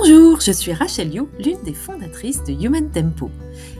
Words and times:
Bonjour, 0.00 0.40
je 0.40 0.52
suis 0.52 0.72
Rachel 0.72 1.12
You, 1.12 1.28
l'une 1.40 1.60
des 1.64 1.74
fondatrices 1.74 2.44
de 2.44 2.52
Human 2.52 2.88
Tempo. 2.88 3.32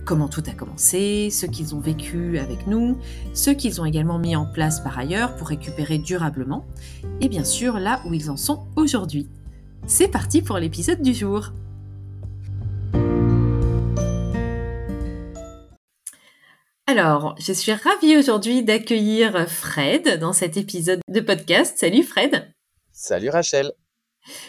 Comment 0.04 0.28
tout 0.28 0.44
a 0.46 0.52
commencé, 0.52 1.30
ce 1.32 1.46
qu'ils 1.46 1.74
ont 1.74 1.80
vécu 1.80 2.38
avec 2.38 2.68
nous, 2.68 2.96
ce 3.34 3.50
qu'ils 3.50 3.80
ont 3.80 3.84
également 3.84 4.20
mis 4.20 4.36
en 4.36 4.46
place 4.46 4.78
par 4.78 5.00
ailleurs 5.00 5.34
pour 5.34 5.48
récupérer 5.48 5.98
durablement, 5.98 6.64
et 7.20 7.28
bien 7.28 7.44
sûr 7.44 7.80
là 7.80 8.00
où 8.06 8.14
ils 8.14 8.30
en 8.30 8.36
sont 8.36 8.66
aujourd'hui. 8.76 9.28
C'est 9.86 10.08
parti 10.08 10.42
pour 10.42 10.58
l'épisode 10.58 11.02
du 11.02 11.12
jour. 11.12 11.52
Alors, 16.90 17.36
je 17.38 17.52
suis 17.52 17.70
ravie 17.70 18.16
aujourd'hui 18.16 18.64
d'accueillir 18.64 19.48
Fred 19.48 20.18
dans 20.18 20.32
cet 20.32 20.56
épisode 20.56 20.98
de 21.06 21.20
podcast. 21.20 21.78
Salut 21.78 22.02
Fred. 22.02 22.52
Salut 22.90 23.28
Rachel. 23.28 23.70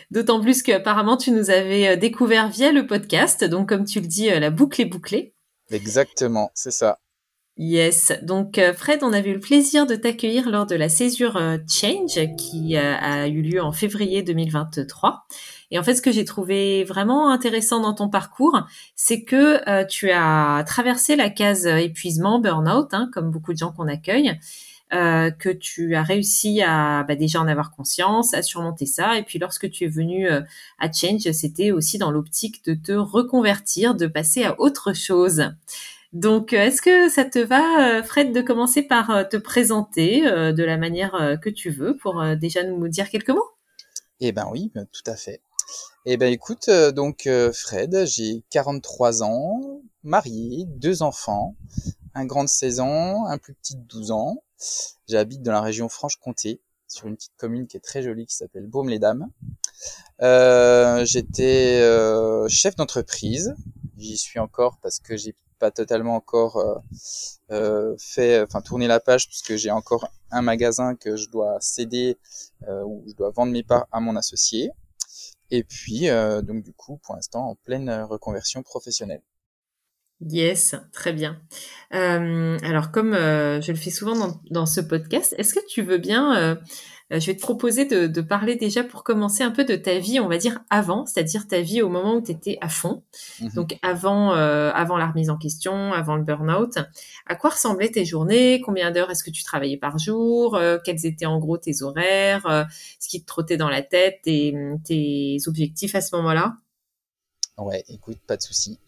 D'autant 0.10 0.42
plus 0.42 0.64
qu'apparemment 0.64 1.18
tu 1.18 1.30
nous 1.30 1.52
avais 1.52 1.90
euh, 1.90 1.96
découvert 1.98 2.50
via 2.50 2.72
le 2.72 2.88
podcast, 2.88 3.44
donc 3.44 3.70
comme 3.70 3.86
tu 3.86 4.00
le 4.00 4.08
dis, 4.08 4.32
euh, 4.32 4.40
la 4.40 4.50
boucle 4.50 4.82
est 4.82 4.86
bouclée. 4.86 5.36
Exactement, 5.70 6.50
c'est 6.56 6.72
ça. 6.72 6.98
Yes, 7.58 8.12
donc 8.24 8.58
euh, 8.58 8.74
Fred, 8.74 9.04
on 9.04 9.14
avait 9.14 9.30
eu 9.30 9.36
le 9.36 9.40
plaisir 9.40 9.86
de 9.86 9.96
t'accueillir 9.96 10.50
lors 10.50 10.66
de 10.66 10.74
la 10.74 10.90
césure 10.90 11.40
Change 11.70 12.36
qui 12.40 12.76
a 12.76 13.28
eu 13.28 13.44
lieu 13.44 13.62
en 13.62 13.72
février 13.72 14.24
2023. 14.24 15.28
Et 15.72 15.80
en 15.80 15.84
fait, 15.84 15.96
ce 15.96 16.02
que 16.02 16.12
j'ai 16.12 16.26
trouvé 16.26 16.84
vraiment 16.84 17.32
intéressant 17.32 17.80
dans 17.80 17.94
ton 17.94 18.10
parcours, 18.10 18.68
c'est 18.96 19.24
que 19.24 19.68
euh, 19.70 19.86
tu 19.86 20.12
as 20.12 20.64
traversé 20.68 21.16
la 21.16 21.30
case 21.30 21.66
épuisement, 21.66 22.40
burn-out, 22.40 22.94
hein, 22.94 23.10
comme 23.14 23.32
beaucoup 23.32 23.54
de 23.54 23.58
gens 23.58 23.72
qu'on 23.72 23.88
accueille, 23.88 24.38
euh, 24.94 25.32
que 25.32 25.48
tu 25.48 25.96
as 25.96 26.04
réussi 26.04 26.62
à 26.62 27.04
bah, 27.04 27.16
déjà 27.16 27.40
en 27.40 27.48
avoir 27.48 27.72
conscience, 27.72 28.34
à 28.34 28.44
surmonter 28.44 28.86
ça. 28.86 29.18
Et 29.18 29.24
puis 29.24 29.40
lorsque 29.40 29.72
tu 29.72 29.86
es 29.86 29.88
venu 29.88 30.30
euh, 30.30 30.42
à 30.78 30.92
Change, 30.92 31.32
c'était 31.32 31.72
aussi 31.72 31.98
dans 31.98 32.12
l'optique 32.12 32.66
de 32.66 32.74
te 32.74 32.92
reconvertir, 32.92 33.96
de 33.96 34.08
passer 34.08 34.44
à 34.44 34.60
autre 34.60 34.94
chose. 34.94 35.52
Donc, 36.12 36.52
est-ce 36.52 36.82
que 36.82 37.08
ça 37.08 37.24
te 37.24 37.40
va, 37.40 38.04
Fred, 38.04 38.34
de 38.34 38.42
commencer 38.42 38.82
par 38.82 39.30
te 39.30 39.38
présenter 39.38 40.24
de 40.24 40.64
la 40.64 40.76
manière 40.76 41.40
que 41.42 41.50
tu 41.50 41.70
veux 41.70 41.96
pour 41.96 42.22
déjà 42.36 42.64
nous 42.64 42.90
dire 42.90 43.10
quelques 43.10 43.30
mots? 43.30 43.48
Eh 44.20 44.34
ben 44.34 44.46
oui, 44.52 44.74
tout 44.74 45.10
à 45.10 45.16
fait. 45.16 45.40
Eh 46.08 46.18
ben 46.18 46.34
écoute, 46.34 46.68
euh, 46.70 46.92
donc 46.92 47.28
euh, 47.28 47.54
Fred, 47.54 48.06
j'ai 48.08 48.44
43 48.50 49.22
ans, 49.22 49.82
marié, 50.04 50.66
deux 50.66 51.04
enfants, 51.04 51.56
un 52.16 52.26
grand 52.26 52.44
de 52.44 52.50
16 52.50 52.80
ans, 52.80 53.28
un 53.28 53.38
plus 53.38 53.54
petit 53.54 53.76
de 53.76 53.84
12 53.84 54.10
ans. 54.10 54.42
J'habite 55.08 55.44
dans 55.44 55.52
la 55.52 55.62
région 55.62 55.90
Franche-Comté, 55.90 56.60
sur 56.88 57.06
une 57.06 57.16
petite 57.16 57.36
commune 57.38 57.68
qui 57.68 57.78
est 57.78 57.82
très 57.82 58.02
jolie 58.02 58.26
qui 58.26 58.36
s'appelle 58.36 58.66
Baume-les-Dames. 58.66 59.28
Euh, 60.24 61.06
J'étais 61.06 61.82
chef 62.50 62.76
d'entreprise, 62.76 63.54
j'y 63.96 64.18
suis 64.18 64.40
encore 64.40 64.80
parce 64.82 65.00
que 65.00 65.16
j'ai 65.16 65.36
pas 65.60 65.70
totalement 65.70 66.16
encore 66.16 66.82
fait, 68.00 68.42
enfin 68.42 68.62
tourné 68.62 68.88
la 68.88 69.00
page 69.00 69.28
puisque 69.28 69.56
j'ai 69.56 69.70
encore 69.70 70.08
un 70.32 70.42
magasin 70.42 70.96
que 70.96 71.16
je 71.16 71.30
dois 71.30 71.58
céder 71.60 72.18
ou 72.68 73.04
je 73.08 73.14
dois 73.14 73.30
vendre 73.30 73.52
mes 73.52 73.62
parts 73.62 73.86
à 73.92 74.00
mon 74.00 74.16
associé. 74.16 74.72
Et 75.52 75.64
puis, 75.64 76.10
euh, 76.10 76.42
donc 76.42 76.64
du 76.64 76.74
coup, 76.74 77.00
pour 77.04 77.16
l'instant, 77.16 77.50
en 77.50 77.56
pleine 77.56 77.90
euh, 77.90 78.06
reconversion 78.06 78.64
professionnelle. 78.64 79.22
Yes, 80.22 80.76
très 80.94 81.14
bien. 81.14 81.42
Euh, 81.94 82.58
alors, 82.64 82.92
comme 82.92 83.14
je 83.14 83.72
le 83.72 83.78
fais 83.78 83.90
souvent 83.90 84.40
dans, 84.52 84.66
ce 84.68 84.80
podcast, 84.80 85.34
est-ce 85.40 85.56
que 85.56 85.66
tu 85.68 85.82
veux 85.82 85.98
bien 85.98 86.60
je 87.20 87.26
vais 87.28 87.36
te 87.36 87.42
proposer 87.42 87.86
de, 87.86 88.22
parler 88.22 88.56
déjà 88.56 88.84
pour 88.84 89.04
commencer 89.04 89.44
un 89.44 89.52
peu 89.52 89.66
de 89.66 89.76
ta 89.76 90.00
vie, 90.00 90.20
on 90.20 90.30
va 90.30 90.38
dire 90.38 90.62
avant, 90.70 91.06
c'est-à-dire 91.06 91.48
ta 91.48 91.60
vie 91.60 91.82
au 91.82 91.90
moment 91.90 92.16
où 92.16 92.22
tu 92.22 92.32
étais 92.32 92.58
à 92.62 92.70
fond. 92.70 93.04
Mhm. 93.42 93.50
Donc 93.50 93.78
avant, 93.82 94.34
euh, 94.34 94.72
avant 94.74 94.98
la 94.98 95.08
remise 95.08 95.30
en 95.30 95.38
question, 95.38 95.92
avant 95.92 96.16
le 96.16 96.24
burn-out. 96.24 96.78
À 97.28 97.36
quoi 97.36 97.50
ressemblaient 97.50 97.92
tes 97.92 98.06
journées? 98.06 98.62
Combien 98.62 98.92
d'heures 98.92 99.12
est-ce 99.12 99.24
que 99.24 99.30
tu 99.30 99.44
travaillais 99.44 99.78
par 99.78 99.98
jour? 99.98 100.56
Euh, 100.56 100.78
Quels 100.84 101.06
étaient 101.06 101.26
en 101.26 101.40
gros 101.40 101.58
tes 101.58 101.82
horaires? 101.82 102.68
Ce 103.00 103.10
qui 103.10 103.22
te 103.22 103.26
trottait 103.26 103.58
dans 103.58 103.70
la 103.70 103.82
tête 103.82 104.22
et 104.26 104.56
tes 104.86 105.38
objectifs 105.48 105.96
à 105.96 106.02
ce 106.02 106.16
moment-là? 106.16 106.56
Ouais, 107.58 107.84
écoute, 107.90 108.20
pas 108.26 108.38
de 108.38 108.42
souci. 108.42 108.80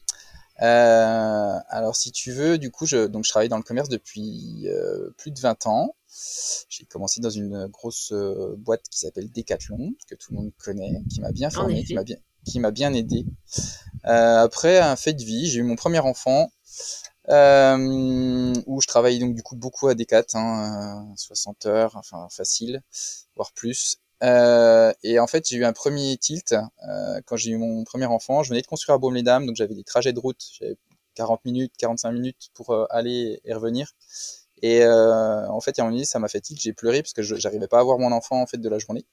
alors 0.60 1.96
si 1.96 2.14
tu 2.14 2.32
veux, 2.32 2.58
du 2.58 2.72
coup, 2.72 2.86
je, 2.86 3.08
donc 3.08 3.26
je 3.26 3.30
travaille 3.30 3.50
dans 3.50 3.58
le 3.58 3.64
commerce 3.64 3.90
depuis 3.90 4.66
plus 5.18 5.32
de 5.32 5.40
20 5.42 5.68
ans. 5.68 5.96
J'ai 6.70 6.86
commencé 6.86 7.22
dans 7.22 7.30
une 7.30 7.68
grosse 7.68 8.12
euh, 8.12 8.56
boîte 8.58 8.84
qui 8.90 9.00
s'appelle 9.00 9.32
Decathlon, 9.32 9.94
que 10.08 10.16
tout 10.16 10.32
le 10.32 10.38
monde 10.38 10.52
connaît, 10.58 11.02
qui 11.10 11.22
m'a 11.22 11.32
bien 11.32 11.50
formé, 11.50 11.84
qui 11.84 11.94
m'a 11.94 12.04
bien, 12.04 12.18
qui 12.46 12.60
m'a 12.60 12.72
bien 12.72 12.94
aidé. 12.94 13.26
Euh, 14.06 14.44
après 14.44 14.80
un 14.80 14.96
fait 14.96 15.14
de 15.14 15.24
vie, 15.24 15.48
j'ai 15.48 15.60
eu 15.60 15.64
mon 15.64 15.76
premier 15.76 16.00
enfant, 16.00 16.52
euh, 17.30 18.54
où 18.66 18.82
je 18.82 18.88
travaillais 18.88 19.20
donc 19.20 19.34
du 19.34 19.44
coup 19.44 19.56
beaucoup 19.56 19.88
à 19.88 19.96
Decat, 19.96 20.26
hein, 20.34 21.08
60 21.16 21.66
heures, 21.66 21.96
enfin 21.96 22.28
facile, 22.30 22.82
voire 23.36 23.54
plus. 23.54 23.98
Euh, 24.24 24.94
et 25.04 25.20
en 25.20 25.28
fait, 25.28 25.48
j'ai 25.48 25.58
eu 25.58 25.66
un 25.66 25.74
premier 25.74 26.18
tilt 26.18 26.54
euh, 26.54 27.22
quand 27.26 27.36
j'ai 27.36 27.52
eu 27.52 27.58
mon 27.58 27.84
premier 27.84 28.06
enfant. 28.06 28.44
Je 28.44 28.50
venais 28.50 28.62
de 28.62 28.68
construire 28.68 28.96
à 28.96 28.98
Baume-les-Dames, 28.98 29.46
donc 29.46 29.56
j'avais 29.56 29.76
des 29.76 29.84
trajets 29.84 30.14
de 30.14 30.20
route, 30.20 30.42
j'avais 30.60 30.78
40 31.16 31.46
minutes, 31.46 31.74
45 31.78 32.12
minutes 32.12 32.50
pour 32.54 32.76
aller 32.90 33.42
et 33.46 33.54
revenir. 33.54 33.92
Et 34.64 34.82
euh, 34.82 35.46
en 35.50 35.60
fait, 35.60 35.78
a 35.78 35.84
un 35.84 35.92
moment 35.92 36.04
ça 36.06 36.20
m'a 36.20 36.30
fait 36.30 36.42
j'ai 36.56 36.72
pleuré 36.72 37.04
parce 37.04 37.12
que 37.12 37.22
j'arrivais 37.22 37.68
pas 37.68 37.80
à 37.80 37.84
voir 37.84 38.00
mon 38.00 38.14
enfant 38.14 38.42
en 38.42 38.48
fait 38.48 38.58
de 38.58 38.70
la 38.70 38.80
journée. 38.80 39.06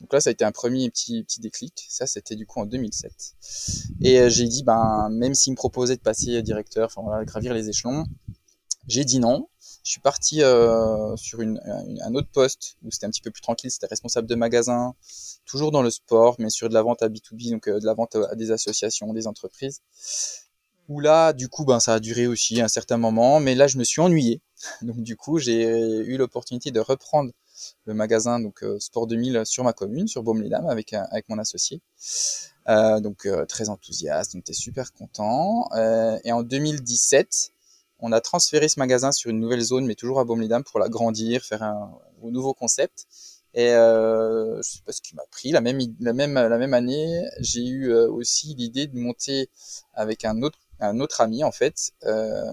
Donc 0.00 0.14
là, 0.14 0.20
ça 0.20 0.30
a 0.30 0.32
été 0.32 0.46
un 0.46 0.50
premier 0.50 0.88
petit 0.88 1.22
petit 1.24 1.40
déclic. 1.40 1.86
Ça, 1.90 2.06
c'était 2.06 2.36
du 2.36 2.46
coup 2.46 2.58
en 2.58 2.64
2007. 2.64 3.12
Et 4.00 4.18
euh, 4.18 4.30
j'ai 4.30 4.48
dit, 4.48 4.62
ben 4.62 5.10
même 5.10 5.34
s'il 5.34 5.52
me 5.52 5.56
proposait 5.56 5.96
de 5.96 6.00
passer 6.00 6.40
directeur, 6.40 6.90
enfin 6.96 7.22
gravir 7.24 7.52
les 7.52 7.68
échelons, 7.68 8.06
j'ai 8.86 9.04
dit 9.04 9.20
non. 9.20 9.48
Je 9.84 9.90
suis 9.90 10.00
parti 10.00 10.42
euh, 10.42 11.14
sur 11.16 11.42
une, 11.42 11.60
un 12.02 12.14
autre 12.14 12.28
poste 12.32 12.78
où 12.82 12.90
c'était 12.90 13.04
un 13.04 13.10
petit 13.10 13.20
peu 13.20 13.30
plus 13.30 13.42
tranquille. 13.42 13.70
C'était 13.70 13.88
responsable 13.88 14.26
de 14.26 14.34
magasin, 14.36 14.94
toujours 15.44 15.70
dans 15.70 15.82
le 15.82 15.90
sport, 15.90 16.36
mais 16.38 16.48
sur 16.48 16.70
de 16.70 16.74
la 16.74 16.80
vente 16.80 17.02
à 17.02 17.10
B2B, 17.10 17.50
donc 17.50 17.68
de 17.68 17.84
la 17.84 17.92
vente 17.92 18.16
à 18.16 18.34
des 18.36 18.52
associations, 18.52 19.12
des 19.12 19.26
entreprises 19.26 19.82
où 20.88 21.00
là, 21.00 21.34
du 21.34 21.48
coup, 21.48 21.66
ben, 21.66 21.80
ça 21.80 21.94
a 21.94 22.00
duré 22.00 22.26
aussi 22.26 22.60
un 22.62 22.68
certain 22.68 22.96
moment, 22.96 23.40
mais 23.40 23.54
là, 23.54 23.66
je 23.66 23.76
me 23.76 23.84
suis 23.84 24.00
ennuyé. 24.00 24.40
Donc, 24.82 25.02
du 25.02 25.16
coup, 25.16 25.38
j'ai 25.38 25.62
eu 25.62 26.16
l'opportunité 26.16 26.70
de 26.70 26.80
reprendre 26.80 27.32
le 27.84 27.94
magasin 27.94 28.40
donc 28.40 28.62
euh, 28.62 28.78
Sport 28.78 29.06
2000 29.06 29.42
sur 29.44 29.64
ma 29.64 29.72
commune, 29.72 30.08
sur 30.08 30.22
Baume-les-Dames, 30.22 30.68
avec, 30.68 30.92
avec 30.92 31.28
mon 31.28 31.38
associé. 31.38 31.80
Euh, 32.68 33.00
donc, 33.00 33.26
euh, 33.26 33.46
très 33.46 33.68
enthousiaste, 33.68 34.32
on 34.34 34.38
était 34.38 34.52
super 34.52 34.92
content. 34.92 35.68
et 36.24 36.32
en 36.32 36.42
2017, 36.42 37.52
on 38.00 38.12
a 38.12 38.20
transféré 38.20 38.68
ce 38.68 38.78
magasin 38.78 39.10
sur 39.10 39.30
une 39.30 39.40
nouvelle 39.40 39.60
zone, 39.60 39.86
mais 39.86 39.94
toujours 39.94 40.20
à 40.20 40.24
Baume-les-Dames, 40.24 40.64
pour 40.64 40.78
l'agrandir, 40.78 41.42
faire 41.42 41.62
un, 41.62 41.98
un 42.22 42.30
nouveau 42.30 42.54
concept. 42.54 43.06
Et 43.54 43.70
je 43.70 44.60
sais 44.62 44.82
pas 44.84 44.92
ce 44.92 45.00
qui 45.00 45.16
m'a 45.16 45.24
pris. 45.30 45.50
La 45.50 45.60
même, 45.60 45.80
la 45.98 46.12
même, 46.12 46.34
la 46.34 46.58
même 46.58 46.74
année, 46.74 47.24
j'ai 47.40 47.66
eu 47.66 47.92
aussi 47.92 48.54
l'idée 48.54 48.86
de 48.86 48.96
monter 48.96 49.48
avec 49.94 50.24
un 50.24 50.42
autre 50.42 50.60
un 50.80 51.00
autre 51.00 51.20
ami 51.20 51.44
en 51.44 51.52
fait 51.52 51.92
euh, 52.04 52.52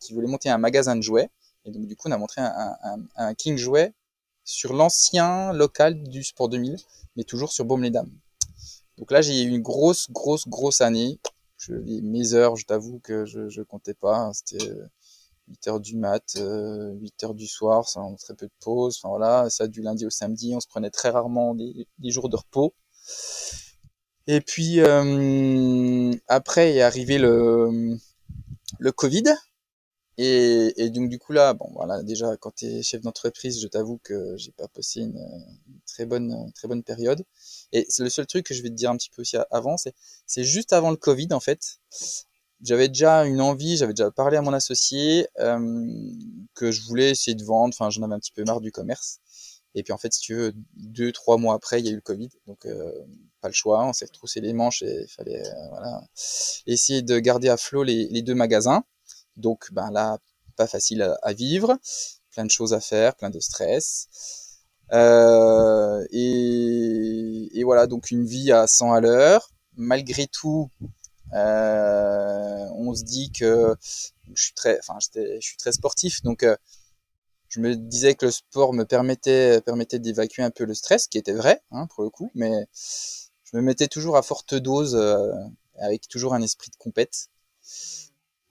qui 0.00 0.12
voulait 0.12 0.26
monter 0.26 0.48
un 0.50 0.58
magasin 0.58 0.96
de 0.96 1.02
jouets 1.02 1.30
et 1.64 1.70
donc 1.70 1.86
du 1.86 1.96
coup 1.96 2.08
on 2.08 2.12
a 2.12 2.18
montré 2.18 2.40
un, 2.40 2.76
un, 2.82 2.98
un 3.16 3.34
King 3.34 3.56
jouet 3.56 3.92
sur 4.44 4.74
l'ancien 4.74 5.52
local 5.52 6.02
du 6.02 6.22
Sport 6.22 6.48
2000 6.48 6.76
mais 7.16 7.24
toujours 7.24 7.52
sur 7.52 7.64
Baume-les-Dames. 7.64 8.10
Donc 8.98 9.10
là 9.10 9.22
j'ai 9.22 9.42
eu 9.42 9.48
une 9.48 9.62
grosse 9.62 10.10
grosse 10.10 10.48
grosse 10.48 10.80
année. 10.80 11.18
Je, 11.56 11.72
les, 11.72 12.02
mes 12.02 12.34
heures, 12.34 12.56
je 12.56 12.66
t'avoue 12.66 13.00
que 13.00 13.24
je, 13.24 13.48
je 13.48 13.62
comptais 13.62 13.94
pas. 13.94 14.30
C'était 14.34 14.72
8 15.48 15.68
heures 15.68 15.80
du 15.80 15.96
mat, 15.96 16.34
8 16.34 16.40
euh, 16.40 16.98
heures 17.22 17.34
du 17.34 17.46
soir, 17.46 17.88
ça, 17.88 18.00
on 18.00 18.16
très 18.16 18.34
peu 18.34 18.46
de 18.46 18.52
pause. 18.60 18.98
Enfin 18.98 19.08
voilà, 19.08 19.50
ça 19.50 19.66
du 19.68 19.82
lundi 19.82 20.06
au 20.06 20.10
samedi, 20.10 20.54
on 20.54 20.60
se 20.60 20.68
prenait 20.68 20.90
très 20.90 21.10
rarement 21.10 21.54
des, 21.54 21.86
des 21.98 22.10
jours 22.10 22.28
de 22.28 22.36
repos. 22.36 22.74
Et 24.26 24.40
puis 24.40 24.80
euh, 24.80 26.12
après 26.28 26.74
est 26.74 26.82
arrivé 26.82 27.18
le, 27.18 27.98
le 28.78 28.92
Covid. 28.92 29.24
Et, 30.16 30.72
et, 30.76 30.90
donc 30.90 31.08
du 31.08 31.18
coup 31.18 31.32
là, 31.32 31.54
bon 31.54 31.68
voilà, 31.74 32.02
déjà 32.04 32.36
quand 32.36 32.54
tu 32.54 32.66
es 32.66 32.82
chef 32.84 33.00
d'entreprise, 33.02 33.60
je 33.60 33.66
t'avoue 33.66 33.98
que 34.04 34.36
j'ai 34.36 34.52
pas 34.52 34.68
passé 34.68 35.00
une, 35.00 35.18
très 35.86 36.06
bonne 36.06 36.52
très 36.54 36.68
bonne 36.68 36.84
période. 36.84 37.24
Et 37.72 37.84
c'est 37.88 38.04
le 38.04 38.10
seul 38.10 38.26
truc 38.26 38.46
que 38.46 38.54
je 38.54 38.62
vais 38.62 38.70
te 38.70 38.74
dire 38.74 38.90
un 38.90 38.96
petit 38.96 39.10
peu 39.10 39.22
aussi 39.22 39.36
avant, 39.50 39.76
c'est 39.76 39.94
c'est 40.26 40.44
juste 40.44 40.72
avant 40.72 40.90
le 40.90 40.96
Covid 40.96 41.28
en 41.32 41.40
fait. 41.40 41.80
J'avais 42.62 42.88
déjà 42.88 43.24
une 43.26 43.40
envie, 43.40 43.76
j'avais 43.76 43.92
déjà 43.92 44.10
parlé 44.10 44.36
à 44.36 44.42
mon 44.42 44.52
associé 44.52 45.26
euh, 45.40 45.58
que 46.54 46.70
je 46.70 46.82
voulais 46.82 47.10
essayer 47.10 47.34
de 47.34 47.44
vendre. 47.44 47.74
Enfin, 47.74 47.90
j'en 47.90 48.02
avais 48.02 48.14
un 48.14 48.20
petit 48.20 48.32
peu 48.32 48.44
marre 48.44 48.60
du 48.60 48.72
commerce. 48.72 49.20
Et 49.74 49.82
puis 49.82 49.92
en 49.92 49.98
fait, 49.98 50.12
si 50.12 50.20
tu 50.20 50.34
veux, 50.34 50.52
deux 50.76 51.12
trois 51.12 51.36
mois 51.36 51.54
après, 51.54 51.80
il 51.80 51.86
y 51.86 51.88
a 51.88 51.92
eu 51.92 51.96
le 51.96 52.00
Covid, 52.00 52.30
donc 52.46 52.64
euh, 52.66 52.92
pas 53.40 53.48
le 53.48 53.54
choix. 53.54 53.84
On 53.84 53.92
s'est 53.92 54.04
retroussé 54.04 54.40
les 54.40 54.52
manches 54.52 54.82
et 54.82 55.02
il 55.02 55.08
fallait 55.08 55.44
euh, 55.44 55.68
voilà, 55.70 56.02
essayer 56.66 57.02
de 57.02 57.18
garder 57.18 57.48
à 57.48 57.56
flot 57.56 57.82
les, 57.82 58.22
deux 58.22 58.34
magasins. 58.34 58.84
Donc 59.36 59.72
ben 59.72 59.90
là, 59.90 60.18
pas 60.56 60.66
facile 60.66 61.02
à, 61.02 61.18
à, 61.22 61.32
vivre, 61.32 61.76
plein 62.30 62.44
de 62.44 62.50
choses 62.50 62.72
à 62.72 62.80
faire, 62.80 63.16
plein 63.16 63.30
de 63.30 63.40
stress. 63.40 64.08
Euh, 64.92 66.06
et, 66.10 67.58
et, 67.58 67.64
voilà, 67.64 67.86
donc 67.86 68.10
une 68.10 68.24
vie 68.24 68.52
à 68.52 68.66
100 68.66 68.92
à 68.92 69.00
l'heure. 69.00 69.50
Malgré 69.76 70.26
tout, 70.28 70.70
euh, 71.34 72.66
on 72.76 72.94
se 72.94 73.02
dit 73.02 73.32
que 73.32 73.74
je 74.34 74.42
suis 74.44 74.54
très, 74.54 74.78
enfin, 74.78 74.98
je 75.00 75.38
suis 75.40 75.56
très 75.56 75.72
sportif, 75.72 76.22
donc 76.22 76.42
euh, 76.42 76.56
je 77.54 77.60
me 77.60 77.76
disais 77.76 78.14
que 78.14 78.26
le 78.26 78.32
sport 78.32 78.72
me 78.72 78.84
permettait, 78.84 79.60
d'évacuer 79.98 80.42
un 80.42 80.50
peu 80.50 80.64
le 80.64 80.74
stress, 80.74 81.06
qui 81.06 81.18
était 81.18 81.32
vrai 81.32 81.62
hein, 81.70 81.86
pour 81.86 82.02
le 82.02 82.10
coup, 82.10 82.30
mais 82.34 82.66
je 82.72 83.56
me 83.56 83.62
mettais 83.62 83.88
toujours 83.88 84.16
à 84.16 84.22
forte 84.22 84.54
dose, 84.54 84.96
euh, 84.96 85.32
avec 85.78 86.08
toujours 86.08 86.34
un 86.34 86.42
esprit 86.42 86.70
de 86.70 86.76
compète 86.76 87.28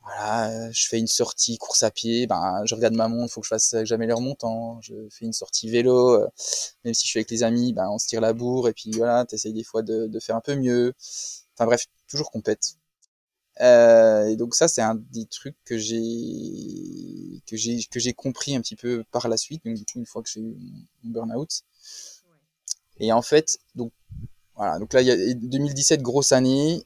voilà, 0.03 0.69
je 0.71 0.87
fais 0.87 0.99
une 0.99 1.07
sortie 1.07 1.57
course 1.57 1.83
à 1.83 1.91
pied, 1.91 2.27
ben 2.27 2.61
je 2.65 2.75
regarde 2.75 2.93
ma 2.93 3.07
montre, 3.07 3.31
faut 3.33 3.39
que 3.41 3.45
je 3.45 3.49
fasse 3.49 3.75
jamais 3.85 4.05
leur 4.05 4.19
montant. 4.19 4.79
Je 4.81 4.93
fais 5.09 5.25
une 5.25 5.33
sortie 5.33 5.69
vélo, 5.69 6.21
euh, 6.21 6.27
même 6.83 6.93
si 6.93 7.05
je 7.05 7.09
suis 7.09 7.19
avec 7.19 7.31
les 7.31 7.43
amis, 7.43 7.71
ben 7.73 7.87
on 7.89 7.97
se 7.97 8.07
tire 8.07 8.19
la 8.21 8.33
bourre 8.33 8.67
et 8.67 8.73
puis 8.73 8.91
voilà, 8.91 9.25
t'essayes 9.25 9.53
des 9.53 9.63
fois 9.63 9.81
de, 9.81 10.07
de, 10.07 10.19
faire 10.19 10.35
un 10.35 10.41
peu 10.41 10.55
mieux. 10.55 10.93
Enfin 11.55 11.65
bref, 11.65 11.85
toujours 12.09 12.31
compète. 12.31 12.75
Euh, 13.61 14.12
et 14.29 14.35
donc 14.35 14.55
ça 14.55 14.67
c'est 14.67 14.81
un 14.81 14.95
des 14.95 15.25
trucs 15.25 15.55
que 15.65 15.77
j'ai 15.77 17.41
que 17.47 17.55
j'ai 17.57 17.83
que 17.83 17.99
j'ai 17.99 18.13
compris 18.13 18.55
un 18.55 18.61
petit 18.61 18.75
peu 18.75 19.03
par 19.11 19.27
la 19.27 19.37
suite. 19.37 19.63
Donc 19.65 19.75
du 19.75 19.85
coup 19.85 19.99
une 19.99 20.05
fois 20.05 20.23
que 20.23 20.29
j'ai 20.29 20.41
eu 20.41 20.55
mon 21.03 21.11
burn-out. 21.11 21.61
Et 22.99 23.11
en 23.11 23.21
fait 23.21 23.59
donc 23.75 23.91
voilà. 24.55 24.79
Donc 24.79 24.93
là 24.93 25.01
il 25.01 25.07
y 25.07 25.11
a 25.11 25.33
2017 25.33 26.01
grosse 26.01 26.31
année, 26.31 26.85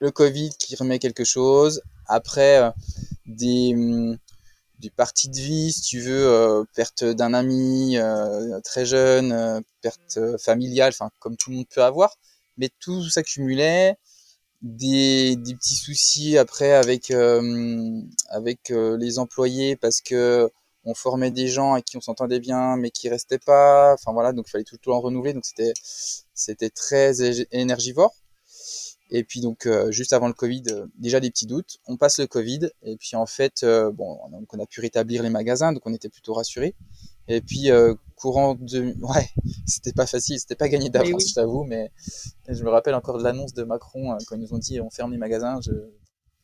le 0.00 0.10
Covid 0.10 0.50
qui 0.58 0.76
remet 0.76 0.98
quelque 0.98 1.24
chose, 1.24 1.82
après, 2.06 2.58
euh, 2.58 2.70
des, 3.26 3.72
hum, 3.74 4.18
des 4.78 4.90
parties 4.90 5.28
de 5.28 5.36
vie, 5.36 5.72
si 5.72 5.82
tu 5.82 6.00
veux, 6.00 6.26
euh, 6.26 6.64
perte 6.74 7.04
d'un 7.04 7.34
ami 7.34 7.96
euh, 7.96 8.60
très 8.60 8.84
jeune, 8.84 9.62
perte 9.80 10.18
familiale, 10.38 10.92
enfin 10.94 11.10
comme 11.20 11.36
tout 11.36 11.50
le 11.50 11.56
monde 11.56 11.68
peut 11.68 11.82
avoir, 11.82 12.16
mais 12.58 12.70
tout 12.80 13.08
s'accumulait, 13.08 13.96
des, 14.64 15.36
des 15.36 15.54
petits 15.54 15.76
soucis 15.76 16.38
après 16.38 16.72
avec 16.72 17.12
avec 18.30 18.70
les 18.70 19.18
employés 19.18 19.76
parce 19.76 20.00
que 20.00 20.50
on 20.86 20.94
formait 20.94 21.30
des 21.30 21.48
gens 21.48 21.74
à 21.74 21.80
qui 21.82 21.96
on 21.96 22.00
s'entendait 22.00 22.40
bien 22.40 22.76
mais 22.76 22.90
qui 22.90 23.08
restaient 23.08 23.38
pas. 23.38 23.94
Enfin 23.94 24.12
voilà 24.12 24.32
donc 24.32 24.46
il 24.48 24.50
fallait 24.50 24.64
tout 24.64 24.74
le 24.74 24.84
temps 24.84 25.00
renouveler. 25.00 25.32
Donc 25.34 25.44
c'était 25.44 25.72
c'était 26.34 26.70
très 26.70 27.46
énergivore. 27.52 28.14
Et 29.10 29.22
puis 29.22 29.40
donc 29.40 29.66
euh, 29.66 29.90
juste 29.90 30.12
avant 30.12 30.28
le 30.28 30.34
Covid, 30.34 30.64
euh, 30.70 30.86
déjà 30.98 31.20
des 31.20 31.30
petits 31.30 31.46
doutes. 31.46 31.78
On 31.86 31.96
passe 31.96 32.18
le 32.18 32.26
Covid. 32.26 32.70
Et 32.82 32.96
puis 32.96 33.16
en 33.16 33.26
fait, 33.26 33.62
euh, 33.62 33.92
bon, 33.92 34.18
donc 34.30 34.52
on 34.52 34.58
a 34.58 34.66
pu 34.66 34.80
rétablir 34.80 35.22
les 35.22 35.30
magasins, 35.30 35.72
donc 35.72 35.82
on 35.86 35.94
était 35.94 36.08
plutôt 36.08 36.34
rassurés. 36.34 36.74
Et 37.28 37.40
puis 37.40 37.70
courant 38.16 38.54
de, 38.54 38.94
ouais, 39.02 39.28
c'était 39.66 39.92
pas 39.92 40.06
facile, 40.06 40.38
c'était 40.38 40.54
pas 40.54 40.68
gagné 40.68 40.90
d'avance, 40.90 41.24
oui. 41.24 41.28
je 41.28 41.34
t'avoue, 41.34 41.64
mais 41.64 41.90
je 42.48 42.62
me 42.62 42.70
rappelle 42.70 42.94
encore 42.94 43.18
de 43.18 43.24
l'annonce 43.24 43.54
de 43.54 43.64
Macron 43.64 44.16
quand 44.26 44.36
ils 44.36 44.40
nous 44.42 44.54
ont 44.54 44.58
dit 44.58 44.80
on 44.80 44.90
ferme 44.90 45.12
les 45.12 45.18
magasins. 45.18 45.60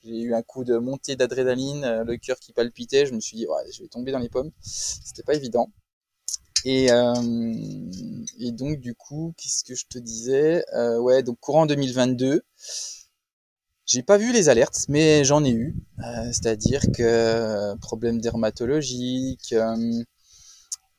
j'ai 0.03 0.21
eu 0.21 0.35
un 0.35 0.43
coup 0.43 0.65
de 0.65 0.77
montée 0.79 1.17
d'adrénaline, 1.17 2.03
le 2.06 2.17
cœur 2.17 2.38
qui 2.38 2.53
palpitait. 2.53 3.06
Je 3.06 3.15
me 3.15 3.21
suis 3.21 3.37
dit 3.37 3.47
ouais, 3.47 3.73
je 3.73 3.82
vais 3.82 3.88
tomber 3.88 4.12
dans 4.12 4.19
les 4.19 4.29
pommes. 4.31 4.50
C'était 4.62 5.23
pas 5.23 5.35
évident. 5.35 5.71
Et, 6.65 6.91
euh, 6.91 7.15
et 8.38 8.53
donc 8.53 8.81
du 8.81 8.94
coup, 8.94 9.32
qu'est-ce 9.37 9.65
que 9.65 9.75
je 9.75 9.87
te 9.87 9.99
disais? 9.99 10.65
Euh, 10.75 10.99
Ouais, 10.99 11.23
donc 11.23 11.38
courant 11.41 11.67
2022, 11.67 12.43
j'ai 13.87 14.03
pas 14.03 14.19
vu 14.19 14.32
les 14.32 14.49
alertes, 14.49 14.87
mais 14.88 15.25
j'en 15.25 15.44
ai 15.44 15.50
eu. 15.50 15.75
Euh, 16.00 16.27
C'est-à-dire 16.32 16.82
que 16.94 17.03
euh, 17.03 17.77
problème 17.77 18.21
dermatologique, 18.21 19.55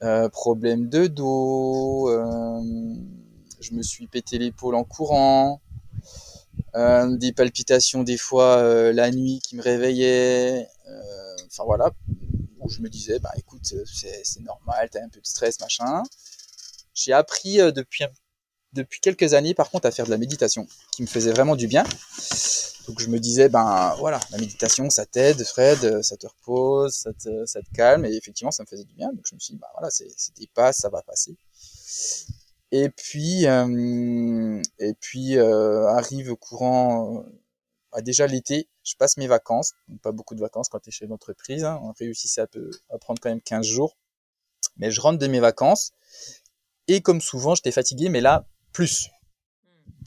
euh, 0.03 0.25
euh, 0.25 0.29
problème 0.29 0.89
de 0.89 1.07
dos, 1.07 2.09
je 3.59 3.73
me 3.73 3.83
suis 3.83 4.07
pété 4.07 4.37
l'épaule 4.37 4.75
en 4.75 4.83
courant, 4.83 5.61
des 6.73 7.33
palpitations 7.33 8.03
des 8.03 8.17
fois 8.17 8.91
la 8.91 9.11
nuit 9.11 9.39
qui 9.43 9.55
me 9.55 9.61
réveillaient. 9.61 10.67
Enfin 11.47 11.65
voilà, 11.65 11.91
où 12.61 12.69
je 12.69 12.81
me 12.81 12.89
disais, 12.89 13.19
bah 13.19 13.31
écoute, 13.37 13.73
euh, 13.73 13.83
c'est 14.23 14.41
normal, 14.41 14.89
t'as 14.91 15.03
un 15.03 15.09
peu 15.09 15.19
de 15.19 15.25
stress, 15.25 15.59
machin. 15.59 16.03
J'ai 16.93 17.13
appris 17.13 17.59
euh, 17.59 17.71
depuis, 17.71 18.05
depuis 18.73 18.99
quelques 19.01 19.33
années, 19.33 19.53
par 19.53 19.69
contre, 19.69 19.87
à 19.87 19.91
faire 19.91 20.05
de 20.05 20.11
la 20.11 20.17
méditation, 20.17 20.67
qui 20.91 21.01
me 21.01 21.07
faisait 21.07 21.31
vraiment 21.31 21.55
du 21.55 21.67
bien. 21.67 21.83
Donc 22.87 22.99
je 22.99 23.07
me 23.07 23.19
disais, 23.19 23.49
ben 23.49 23.95
voilà, 23.99 24.19
la 24.31 24.37
méditation, 24.37 24.89
ça 24.89 25.05
t'aide, 25.05 25.43
Fred, 25.43 26.01
ça 26.01 26.17
te 26.17 26.27
repose, 26.27 26.93
ça 26.93 27.13
te, 27.13 27.45
ça 27.45 27.61
te 27.61 27.69
calme, 27.73 28.05
et 28.05 28.13
effectivement, 28.15 28.51
ça 28.51 28.63
me 28.63 28.67
faisait 28.67 28.83
du 28.83 28.93
bien. 28.93 29.11
Donc 29.13 29.25
je 29.29 29.35
me 29.35 29.39
suis 29.39 29.53
dit, 29.53 29.59
ben 29.59 29.67
voilà, 29.73 29.89
c'est 29.91 30.35
des 30.35 30.47
passes, 30.47 30.77
ça 30.77 30.89
va 30.89 31.01
passer. 31.01 31.35
Et 32.71 32.89
puis, 32.89 33.47
euh, 33.47 34.61
et 34.79 34.93
puis 34.93 35.37
euh, 35.37 35.87
arrive 35.89 36.31
au 36.31 36.37
courant, 36.37 37.25
bah, 37.91 38.01
déjà 38.01 38.27
l'été, 38.27 38.69
je 38.83 38.95
passe 38.95 39.17
mes 39.17 39.27
vacances, 39.27 39.73
pas 40.01 40.13
beaucoup 40.13 40.35
de 40.35 40.39
vacances 40.39 40.69
quand 40.69 40.79
tu 40.79 40.89
es 40.89 40.91
chef 40.91 41.09
d'entreprise, 41.09 41.65
hein, 41.65 41.79
on 41.83 41.91
réussissait 41.91 42.41
à, 42.41 42.47
peu, 42.47 42.71
à 42.89 42.97
prendre 42.97 43.19
quand 43.19 43.29
même 43.29 43.41
15 43.41 43.65
jours, 43.65 43.97
mais 44.77 44.89
je 44.89 45.01
rentre 45.01 45.19
de 45.19 45.27
mes 45.27 45.41
vacances, 45.41 45.91
et 46.87 47.01
comme 47.01 47.21
souvent, 47.21 47.55
j'étais 47.55 47.71
fatigué, 47.71 48.09
mais 48.09 48.21
là, 48.21 48.45
plus. 48.71 49.09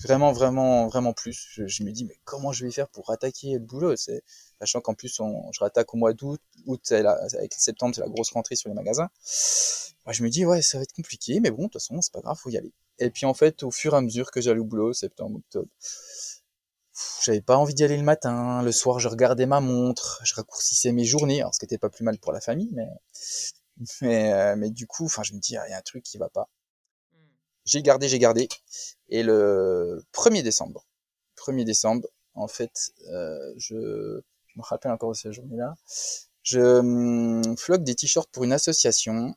Vraiment, 0.02 0.32
vraiment, 0.32 0.88
vraiment 0.88 1.12
plus. 1.12 1.60
Je, 1.66 1.84
me 1.84 1.92
dis, 1.92 2.04
mais 2.04 2.18
comment 2.24 2.52
je 2.52 2.64
vais 2.64 2.72
faire 2.72 2.88
pour 2.88 3.10
attaquer 3.10 3.52
le 3.54 3.60
boulot 3.60 3.94
c'est 3.96 4.22
Sachant 4.58 4.80
qu'en 4.80 4.94
plus, 4.94 5.20
on, 5.20 5.52
je 5.52 5.60
rattaque 5.60 5.94
au 5.94 5.96
mois 5.96 6.12
d'août, 6.12 6.40
août, 6.66 6.92
avec 6.92 7.52
septembre, 7.54 7.94
c'est 7.94 8.00
la 8.00 8.08
grosse 8.08 8.32
rentrée 8.32 8.56
sur 8.56 8.68
les 8.68 8.74
magasins. 8.74 9.08
Moi, 10.06 10.12
je 10.12 10.22
me 10.22 10.28
dis, 10.28 10.44
ouais, 10.44 10.62
ça 10.62 10.78
va 10.78 10.82
être 10.82 10.92
compliqué, 10.92 11.40
mais 11.40 11.50
bon, 11.50 11.58
de 11.58 11.62
toute 11.64 11.74
façon, 11.74 12.00
c'est 12.00 12.12
pas 12.12 12.20
grave, 12.20 12.36
faut 12.36 12.50
y 12.50 12.56
aller. 12.56 12.72
Et 12.98 13.10
puis, 13.10 13.24
en 13.26 13.34
fait, 13.34 13.62
au 13.62 13.70
fur 13.70 13.94
et 13.94 13.96
à 13.96 14.00
mesure 14.00 14.30
que 14.30 14.40
j'allais 14.40 14.60
au 14.60 14.64
boulot, 14.64 14.92
septembre, 14.92 15.36
octobre, 15.38 15.68
j'avais 17.24 17.40
pas 17.40 17.56
envie 17.56 17.74
d'y 17.74 17.84
aller 17.84 17.96
le 17.96 18.02
matin. 18.02 18.62
Le 18.62 18.72
soir, 18.72 18.98
je 18.98 19.08
regardais 19.08 19.46
ma 19.46 19.60
montre, 19.60 20.20
je 20.24 20.34
raccourcissais 20.34 20.92
mes 20.92 21.04
journées, 21.04 21.40
alors 21.40 21.54
ce 21.54 21.60
qui 21.60 21.66
était 21.66 21.78
pas 21.78 21.90
plus 21.90 22.04
mal 22.04 22.18
pour 22.18 22.32
la 22.32 22.40
famille, 22.40 22.70
mais 22.72 22.88
mais, 24.00 24.32
euh, 24.32 24.56
mais 24.56 24.70
du 24.70 24.86
coup, 24.86 25.06
enfin, 25.06 25.22
je 25.22 25.34
me 25.34 25.38
dis, 25.38 25.56
ah, 25.56 25.66
il 25.66 25.70
y 25.70 25.74
a 25.74 25.78
un 25.78 25.82
truc 25.82 26.02
qui 26.04 26.18
va 26.18 26.28
pas. 26.28 26.48
J'ai 27.64 27.82
gardé, 27.82 28.08
j'ai 28.08 28.18
gardé. 28.18 28.48
Et 29.08 29.22
le 29.22 30.04
1er 30.12 30.42
décembre, 30.42 30.86
1er 31.36 31.64
décembre, 31.64 32.08
en 32.34 32.48
fait, 32.48 32.92
euh, 33.08 33.54
je, 33.56 34.20
je 34.46 34.58
me 34.58 34.62
rappelle 34.62 34.92
encore 34.92 35.10
de 35.10 35.16
cette 35.16 35.32
journée-là, 35.32 35.74
je 36.42 36.60
hum, 36.60 37.56
floque 37.56 37.84
des 37.84 37.94
t-shirts 37.94 38.30
pour 38.32 38.44
une 38.44 38.52
association. 38.52 39.34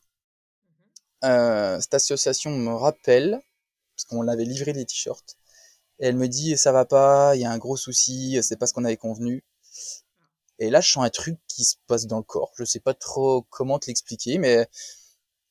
Euh, 1.24 1.80
cette 1.82 1.94
association 1.94 2.52
me 2.52 2.74
rappelle, 2.74 3.42
parce 3.96 4.06
qu'on 4.06 4.28
avait 4.28 4.46
livré 4.46 4.74
des 4.74 4.86
t-shirts, 4.86 5.38
et 6.00 6.08
elle 6.08 6.18
me 6.18 6.28
dit 6.28 6.58
ça 6.58 6.72
va 6.72 6.86
pas, 6.86 7.36
il 7.36 7.42
y 7.42 7.46
a 7.46 7.52
un 7.52 7.58
gros 7.58 7.78
souci, 7.78 8.40
c'est 8.44 8.58
pas 8.58 8.68
ce 8.68 8.74
qu'on 8.74 8.86
avait 8.86 8.98
convenu. 8.98 9.44
Et 10.60 10.70
là, 10.70 10.82
je 10.82 10.92
sens 10.92 11.06
un 11.06 11.10
truc 11.10 11.38
qui 11.48 11.64
se 11.64 11.76
passe 11.88 12.08
dans 12.08 12.18
le 12.18 12.24
corps. 12.24 12.52
Je 12.58 12.64
sais 12.66 12.80
pas 12.80 12.94
trop 12.94 13.44
comment 13.50 13.80
te 13.80 13.88
l'expliquer, 13.88 14.38
mais 14.40 14.68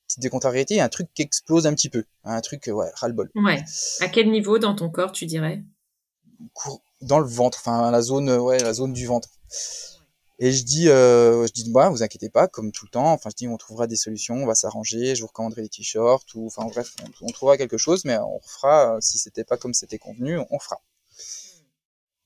petite 0.07 0.21
décontrariété, 0.21 0.81
un 0.81 0.89
truc 0.89 1.09
qui 1.13 1.21
explose 1.21 1.67
un 1.67 1.73
petit 1.73 1.89
peu, 1.89 2.05
un 2.23 2.41
truc 2.41 2.67
ouais, 2.67 2.89
ras-le-bol. 2.95 3.29
Ouais. 3.35 3.63
À 3.99 4.07
quel 4.07 4.31
niveau 4.31 4.59
dans 4.59 4.75
ton 4.75 4.89
corps, 4.89 5.11
tu 5.11 5.25
dirais? 5.25 5.63
Dans 7.01 7.19
le 7.19 7.27
ventre, 7.27 7.59
enfin 7.61 7.91
la 7.91 8.01
zone, 8.01 8.29
ouais, 8.29 8.59
la 8.59 8.73
zone 8.73 8.93
du 8.93 9.05
ventre. 9.05 9.29
Et 10.39 10.51
je 10.51 10.63
dis, 10.63 10.87
euh, 10.87 11.47
je 11.47 11.51
dis, 11.51 11.71
bah, 11.71 11.89
vous 11.89 12.03
inquiétez 12.03 12.29
pas, 12.29 12.47
comme 12.47 12.71
tout 12.71 12.85
le 12.85 12.91
temps. 12.91 13.11
Enfin, 13.11 13.31
je 13.31 13.35
dis, 13.35 13.47
on 13.47 13.57
trouvera 13.57 13.87
des 13.87 13.95
solutions, 13.95 14.35
on 14.35 14.45
va 14.45 14.53
s'arranger. 14.53 15.15
Je 15.15 15.21
vous 15.21 15.27
recommanderai 15.27 15.63
les 15.63 15.69
t-shirts 15.69 16.31
ou, 16.35 16.45
enfin, 16.45 16.65
bref, 16.65 16.93
on, 17.03 17.27
on, 17.27 17.31
trouvera 17.31 17.57
quelque 17.57 17.79
chose, 17.79 18.05
mais 18.05 18.19
on 18.19 18.39
fera. 18.45 18.97
Si 19.01 19.17
c'était 19.17 19.43
pas 19.43 19.57
comme 19.57 19.73
c'était 19.73 19.97
convenu, 19.97 20.37
on 20.51 20.59
fera. 20.59 20.79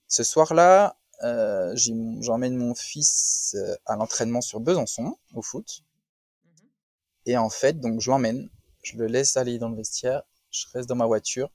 Ce 0.09 0.25
soir-là, 0.25 0.97
euh, 1.23 1.73
j'emmène 1.75 2.57
mon 2.57 2.73
fils 2.73 3.55
euh, 3.57 3.75
à 3.85 3.95
l'entraînement 3.95 4.41
sur 4.41 4.59
Besançon 4.59 5.17
au 5.33 5.41
foot. 5.41 5.83
Et 7.25 7.37
en 7.37 7.49
fait, 7.49 7.79
donc, 7.79 8.01
je 8.01 8.09
l'emmène, 8.09 8.49
je 8.83 8.97
le 8.97 9.07
laisse 9.07 9.37
aller 9.37 9.59
dans 9.59 9.69
le 9.69 9.77
vestiaire, 9.77 10.23
je 10.51 10.65
reste 10.73 10.89
dans 10.89 10.95
ma 10.95 11.05
voiture, 11.05 11.51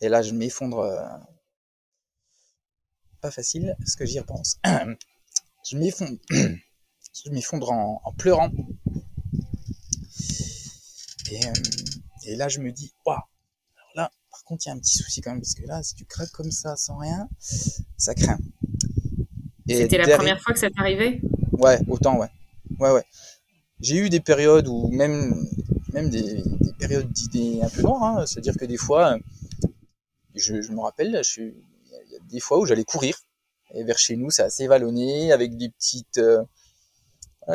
et 0.00 0.08
là, 0.08 0.22
je 0.22 0.32
m'effondre. 0.32 0.80
Euh... 0.80 1.06
Pas 3.20 3.30
facile, 3.30 3.76
ce 3.86 3.96
que 3.96 4.04
j'y 4.04 4.18
repense. 4.18 4.58
je 5.68 5.76
m'effondre, 5.76 6.18
je 6.30 7.30
m'effondre 7.30 7.72
en, 7.72 8.00
en, 8.04 8.12
pleurant. 8.12 8.50
Et, 11.30 11.44
euh, 11.44 11.52
et, 12.24 12.36
là, 12.36 12.48
je 12.48 12.60
me 12.60 12.70
dis, 12.72 12.92
waouh, 13.04 13.16
alors 13.16 13.90
là, 13.94 14.12
par 14.30 14.44
contre, 14.44 14.66
il 14.66 14.68
y 14.68 14.72
a 14.72 14.74
un 14.74 14.78
petit 14.78 14.98
souci 14.98 15.20
quand 15.20 15.30
même, 15.30 15.40
parce 15.40 15.54
que 15.54 15.66
là, 15.66 15.82
si 15.82 15.94
tu 15.94 16.04
craques 16.04 16.30
comme 16.30 16.50
ça, 16.50 16.76
sans 16.76 16.98
rien, 16.98 17.28
ça 17.96 18.14
craint. 18.14 18.38
C'était 19.68 19.98
la 19.98 20.16
première 20.16 20.40
fois 20.40 20.52
que 20.52 20.60
ça 20.60 20.70
t'arrivait 20.70 21.20
Ouais, 21.52 21.80
autant, 21.88 22.18
ouais. 22.18 22.28
Ouais, 22.78 22.90
ouais. 22.90 23.04
J'ai 23.80 23.96
eu 23.96 24.08
des 24.08 24.20
périodes 24.20 24.68
où 24.68 24.88
même, 24.88 25.48
même 25.92 26.10
des, 26.10 26.42
des 26.42 26.72
périodes 26.78 27.10
d'idées 27.10 27.60
un 27.62 27.68
peu 27.68 27.82
noires, 27.82 28.02
hein, 28.02 28.26
c'est-à-dire 28.26 28.56
que 28.56 28.64
des 28.64 28.76
fois, 28.76 29.18
je, 30.34 30.54
me 30.72 30.80
rappelle, 30.80 31.08
il 31.08 31.12
y 31.12 32.16
a 32.16 32.18
des 32.20 32.40
fois 32.40 32.58
où 32.58 32.66
j'allais 32.66 32.84
courir, 32.84 33.18
et 33.74 33.84
vers 33.84 33.98
chez 33.98 34.16
nous, 34.16 34.30
c'est 34.30 34.42
assez 34.42 34.66
vallonné, 34.66 35.32
avec 35.32 35.56
des 35.56 35.70
petites, 35.70 36.18
euh, 36.18 36.42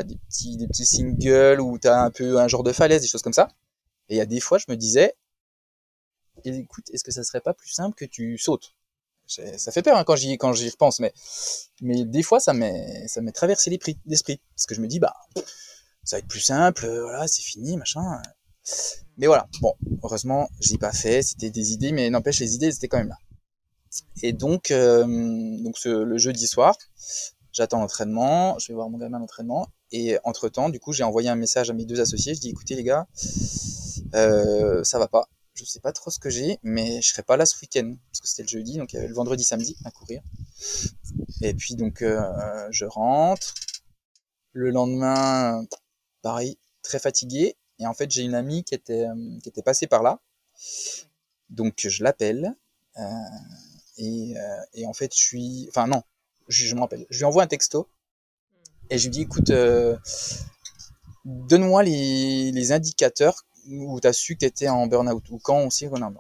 des 0.03 0.17
petits 0.27 0.85
singles 0.85 1.59
où 1.59 1.77
t'as 1.77 2.03
un 2.03 2.11
peu 2.11 2.39
un 2.39 2.47
genre 2.47 2.63
de 2.63 2.71
falaise, 2.71 3.01
des 3.01 3.07
choses 3.07 3.21
comme 3.21 3.33
ça. 3.33 3.49
Et 4.09 4.15
il 4.15 4.17
y 4.17 4.21
a 4.21 4.25
des 4.25 4.39
fois, 4.39 4.57
je 4.57 4.65
me 4.69 4.75
disais, 4.75 5.15
écoute, 6.43 6.89
est-ce 6.91 7.03
que 7.03 7.11
ça 7.11 7.23
serait 7.23 7.41
pas 7.41 7.53
plus 7.53 7.69
simple 7.69 7.95
que 7.95 8.05
tu 8.05 8.37
sautes? 8.37 8.73
Ça 9.27 9.71
fait 9.71 9.81
peur 9.81 9.95
hein, 9.97 10.03
quand 10.03 10.17
j'y 10.17 10.37
quand 10.37 10.51
j'y 10.51 10.69
repense, 10.69 10.99
mais 10.99 11.13
mais 11.81 12.03
des 12.03 12.21
fois, 12.21 12.41
ça 12.41 12.51
m'est 12.51 13.07
ça 13.07 13.21
m'est 13.21 13.31
traversé 13.31 13.69
l'esprit. 13.69 13.97
Parce 14.55 14.65
que 14.67 14.75
je 14.75 14.81
me 14.81 14.87
dis 14.87 14.99
bah 14.99 15.15
ça 16.03 16.15
va 16.15 16.19
être 16.19 16.27
plus 16.27 16.39
simple, 16.39 16.87
voilà, 16.87 17.27
c'est 17.27 17.41
fini, 17.41 17.77
machin. 17.77 18.21
Mais 19.17 19.27
voilà, 19.27 19.47
bon, 19.61 19.73
heureusement, 20.03 20.49
j'ai 20.59 20.77
pas 20.77 20.91
fait, 20.91 21.21
c'était 21.21 21.49
des 21.49 21.73
idées, 21.73 21.91
mais 21.91 22.09
n'empêche, 22.09 22.39
les 22.39 22.55
idées, 22.55 22.67
elles 22.67 22.75
étaient 22.75 22.87
quand 22.87 22.97
même 22.97 23.09
là. 23.09 23.17
Et 24.23 24.33
donc, 24.33 24.71
euh, 24.71 25.05
donc 25.63 25.77
ce, 25.77 25.89
le 25.89 26.17
jeudi 26.17 26.47
soir, 26.47 26.77
j'attends 27.51 27.79
l'entraînement, 27.79 28.57
je 28.59 28.69
vais 28.69 28.73
voir 28.73 28.89
mon 28.89 28.97
gamin 28.97 29.17
à 29.17 29.19
l'entraînement, 29.19 29.67
et 29.91 30.17
entre 30.23 30.49
temps, 30.49 30.69
du 30.69 30.79
coup, 30.79 30.93
j'ai 30.93 31.03
envoyé 31.03 31.29
un 31.29 31.35
message 31.35 31.69
à 31.69 31.73
mes 31.73 31.85
deux 31.85 31.99
associés. 31.99 32.33
Je 32.33 32.39
dis, 32.39 32.49
écoutez 32.49 32.75
les 32.75 32.83
gars, 32.83 33.07
euh, 34.15 34.83
ça 34.83 34.99
va 34.99 35.07
pas. 35.07 35.27
Je 35.53 35.65
sais 35.65 35.81
pas 35.81 35.91
trop 35.91 36.09
ce 36.09 36.17
que 36.17 36.29
j'ai, 36.29 36.57
mais 36.63 37.01
je 37.01 37.09
serai 37.09 37.23
pas 37.23 37.35
là 37.35 37.45
ce 37.45 37.59
week-end 37.61 37.93
parce 38.09 38.21
que 38.21 38.27
c'était 38.27 38.43
le 38.43 38.47
jeudi, 38.47 38.77
donc 38.77 38.93
il 38.93 38.95
y 38.95 38.99
avait 38.99 39.09
le 39.09 39.13
vendredi, 39.13 39.43
samedi 39.43 39.75
à 39.83 39.91
courir. 39.91 40.21
Et 41.41 41.53
puis 41.53 41.75
donc 41.75 42.01
euh, 42.01 42.21
je 42.71 42.85
rentre. 42.85 43.53
Le 44.53 44.69
lendemain, 44.69 45.63
pareil, 46.21 46.57
très 46.83 46.99
fatigué. 46.99 47.55
Et 47.79 47.87
en 47.87 47.93
fait, 47.93 48.11
j'ai 48.11 48.21
une 48.23 48.35
amie 48.35 48.63
qui 48.63 48.75
était 48.75 49.07
qui 49.41 49.49
était 49.49 49.63
passée 49.63 49.87
par 49.87 50.03
là, 50.03 50.19
donc 51.49 51.73
je 51.77 52.03
l'appelle. 52.03 52.55
Euh, 52.97 53.03
et, 53.97 54.37
euh, 54.37 54.63
et 54.73 54.85
en 54.85 54.93
fait, 54.93 55.13
je 55.13 55.19
suis, 55.19 55.65
enfin 55.69 55.87
non, 55.87 56.01
je, 56.47 56.65
je 56.65 56.75
me 56.75 56.81
rappelle, 56.81 57.05
je 57.09 57.19
lui 57.19 57.25
envoie 57.25 57.43
un 57.43 57.47
texto 57.47 57.87
et 58.89 58.97
je 58.97 59.03
lui 59.05 59.11
dis, 59.11 59.21
écoute, 59.21 59.49
euh, 59.51 59.97
donne-moi 61.25 61.83
les, 61.83 62.51
les 62.51 62.71
indicateurs 62.71 63.45
où 63.67 63.99
tu 64.01 64.07
as 64.07 64.13
su 64.13 64.35
que 64.35 64.39
tu 64.39 64.45
étais 64.45 64.69
en 64.69 64.87
burn-out 64.87 65.23
ou 65.29 65.39
quand 65.39 65.57
on 65.57 65.69
sait 65.69 65.87
en 65.87 66.13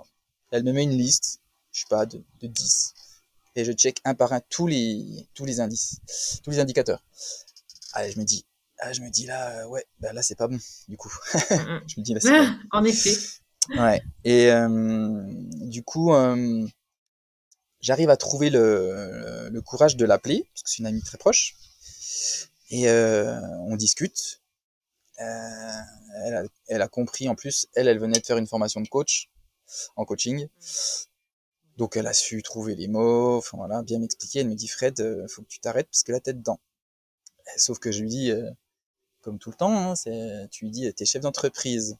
Elle 0.51 0.63
me 0.63 0.71
met 0.71 0.83
une 0.83 0.97
liste, 0.97 1.41
je 1.71 1.81
sais 1.81 1.87
pas, 1.89 2.05
de, 2.05 2.23
de 2.39 2.47
10. 2.47 2.93
Et 3.55 3.65
je 3.65 3.71
check 3.73 3.99
un 4.05 4.15
par 4.15 4.31
un 4.31 4.41
tous 4.41 4.67
les, 4.67 5.27
tous 5.33 5.45
les 5.45 5.59
indices, 5.59 5.99
tous 6.43 6.51
les 6.51 6.59
indicateurs. 6.59 7.03
Allez, 7.93 8.11
je 8.11 8.19
me 8.19 8.23
dis, 8.23 8.45
ah, 8.81 8.93
je 8.93 9.01
me 9.01 9.09
dis 9.09 9.25
là, 9.25 9.67
ouais, 9.67 9.85
bah 9.99 10.11
là 10.11 10.23
c'est 10.23 10.35
pas 10.35 10.47
bon, 10.47 10.59
du 10.87 10.97
coup. 10.97 11.13
je 11.33 11.99
me 11.99 12.01
dis 12.01 12.13
là 12.13 12.19
c'est 12.19 12.29
pas 12.31 12.45
bon. 12.45 12.57
En 12.71 12.83
effet. 12.83 13.15
Ouais. 13.77 14.01
Et 14.23 14.51
euh, 14.51 15.23
du 15.67 15.83
coup, 15.83 16.13
euh, 16.13 16.67
j'arrive 17.79 18.09
à 18.09 18.17
trouver 18.17 18.49
le, 18.49 19.49
le 19.51 19.61
courage 19.61 19.95
de 19.95 20.05
l'appeler, 20.05 20.47
parce 20.53 20.63
que 20.63 20.69
c'est 20.69 20.79
une 20.79 20.87
amie 20.87 21.03
très 21.03 21.17
proche. 21.17 21.55
Et 22.71 22.89
euh, 22.89 23.39
on 23.67 23.75
discute. 23.75 24.41
Euh, 25.19 25.81
elle, 26.25 26.35
a, 26.35 26.43
elle, 26.67 26.81
a, 26.81 26.87
compris 26.87 27.29
en 27.29 27.35
plus, 27.35 27.67
elle, 27.75 27.87
elle 27.87 27.99
venait 27.99 28.19
de 28.19 28.25
faire 28.25 28.37
une 28.37 28.47
formation 28.47 28.81
de 28.81 28.87
coach, 28.87 29.29
en 29.95 30.05
coaching. 30.05 30.47
Donc 31.77 31.97
elle 31.97 32.07
a 32.07 32.13
su 32.13 32.41
trouver 32.41 32.75
les 32.75 32.87
mots, 32.87 33.37
enfin 33.37 33.57
voilà, 33.57 33.83
bien 33.83 33.99
m'expliquer. 33.99 34.39
Elle 34.39 34.49
me 34.49 34.55
dit 34.55 34.67
Fred, 34.67 34.99
euh, 34.99 35.27
faut 35.27 35.41
que 35.43 35.47
tu 35.47 35.59
t'arrêtes 35.59 35.87
parce 35.87 36.03
que 36.03 36.11
là 36.11 36.19
t'es 36.19 36.33
dedans. 36.33 36.59
Sauf 37.57 37.79
que 37.79 37.91
je 37.91 38.01
lui 38.01 38.09
dis, 38.09 38.31
euh, 38.31 38.49
comme 39.21 39.39
tout 39.39 39.51
le 39.51 39.55
temps, 39.55 39.91
hein, 39.91 39.93
tu 40.51 40.65
lui 40.65 40.71
dis, 40.71 40.93
t'es 40.93 41.05
chef 41.05 41.21
d'entreprise, 41.21 41.97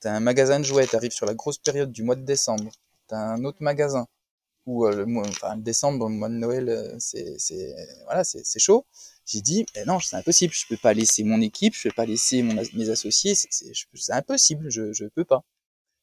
t'as 0.00 0.12
un 0.12 0.20
magasin 0.20 0.60
de 0.60 0.64
jouets, 0.64 0.86
t'arrives 0.86 1.12
sur 1.12 1.26
la 1.26 1.34
grosse 1.34 1.58
période 1.58 1.92
du 1.92 2.02
mois 2.02 2.16
de 2.16 2.22
décembre, 2.22 2.70
t'as 3.08 3.18
un 3.18 3.44
autre 3.44 3.58
magasin, 3.60 4.06
où 4.66 4.86
euh, 4.86 4.94
le 4.96 5.06
mois, 5.06 5.26
enfin, 5.28 5.56
décembre, 5.56 6.08
le 6.08 6.14
mois 6.14 6.28
de 6.28 6.34
Noël, 6.34 6.68
euh, 6.68 6.96
c'est, 6.98 7.36
voilà, 8.04 8.24
c'est, 8.24 8.58
chaud. 8.58 8.86
J'ai 9.26 9.40
dit, 9.40 9.66
mais 9.74 9.84
non, 9.84 10.00
c'est 10.00 10.16
impossible, 10.16 10.52
je 10.54 10.66
peux 10.68 10.76
pas 10.76 10.94
laisser 10.94 11.24
mon 11.24 11.40
équipe, 11.40 11.74
je 11.74 11.88
peux 11.88 11.94
pas 11.94 12.06
laisser 12.06 12.42
mes 12.42 12.90
associés, 12.90 13.34
c'est, 13.34 13.72
impossible, 14.10 14.70
je, 14.70 14.92
je 14.92 15.06
peux 15.06 15.24
pas. 15.24 15.44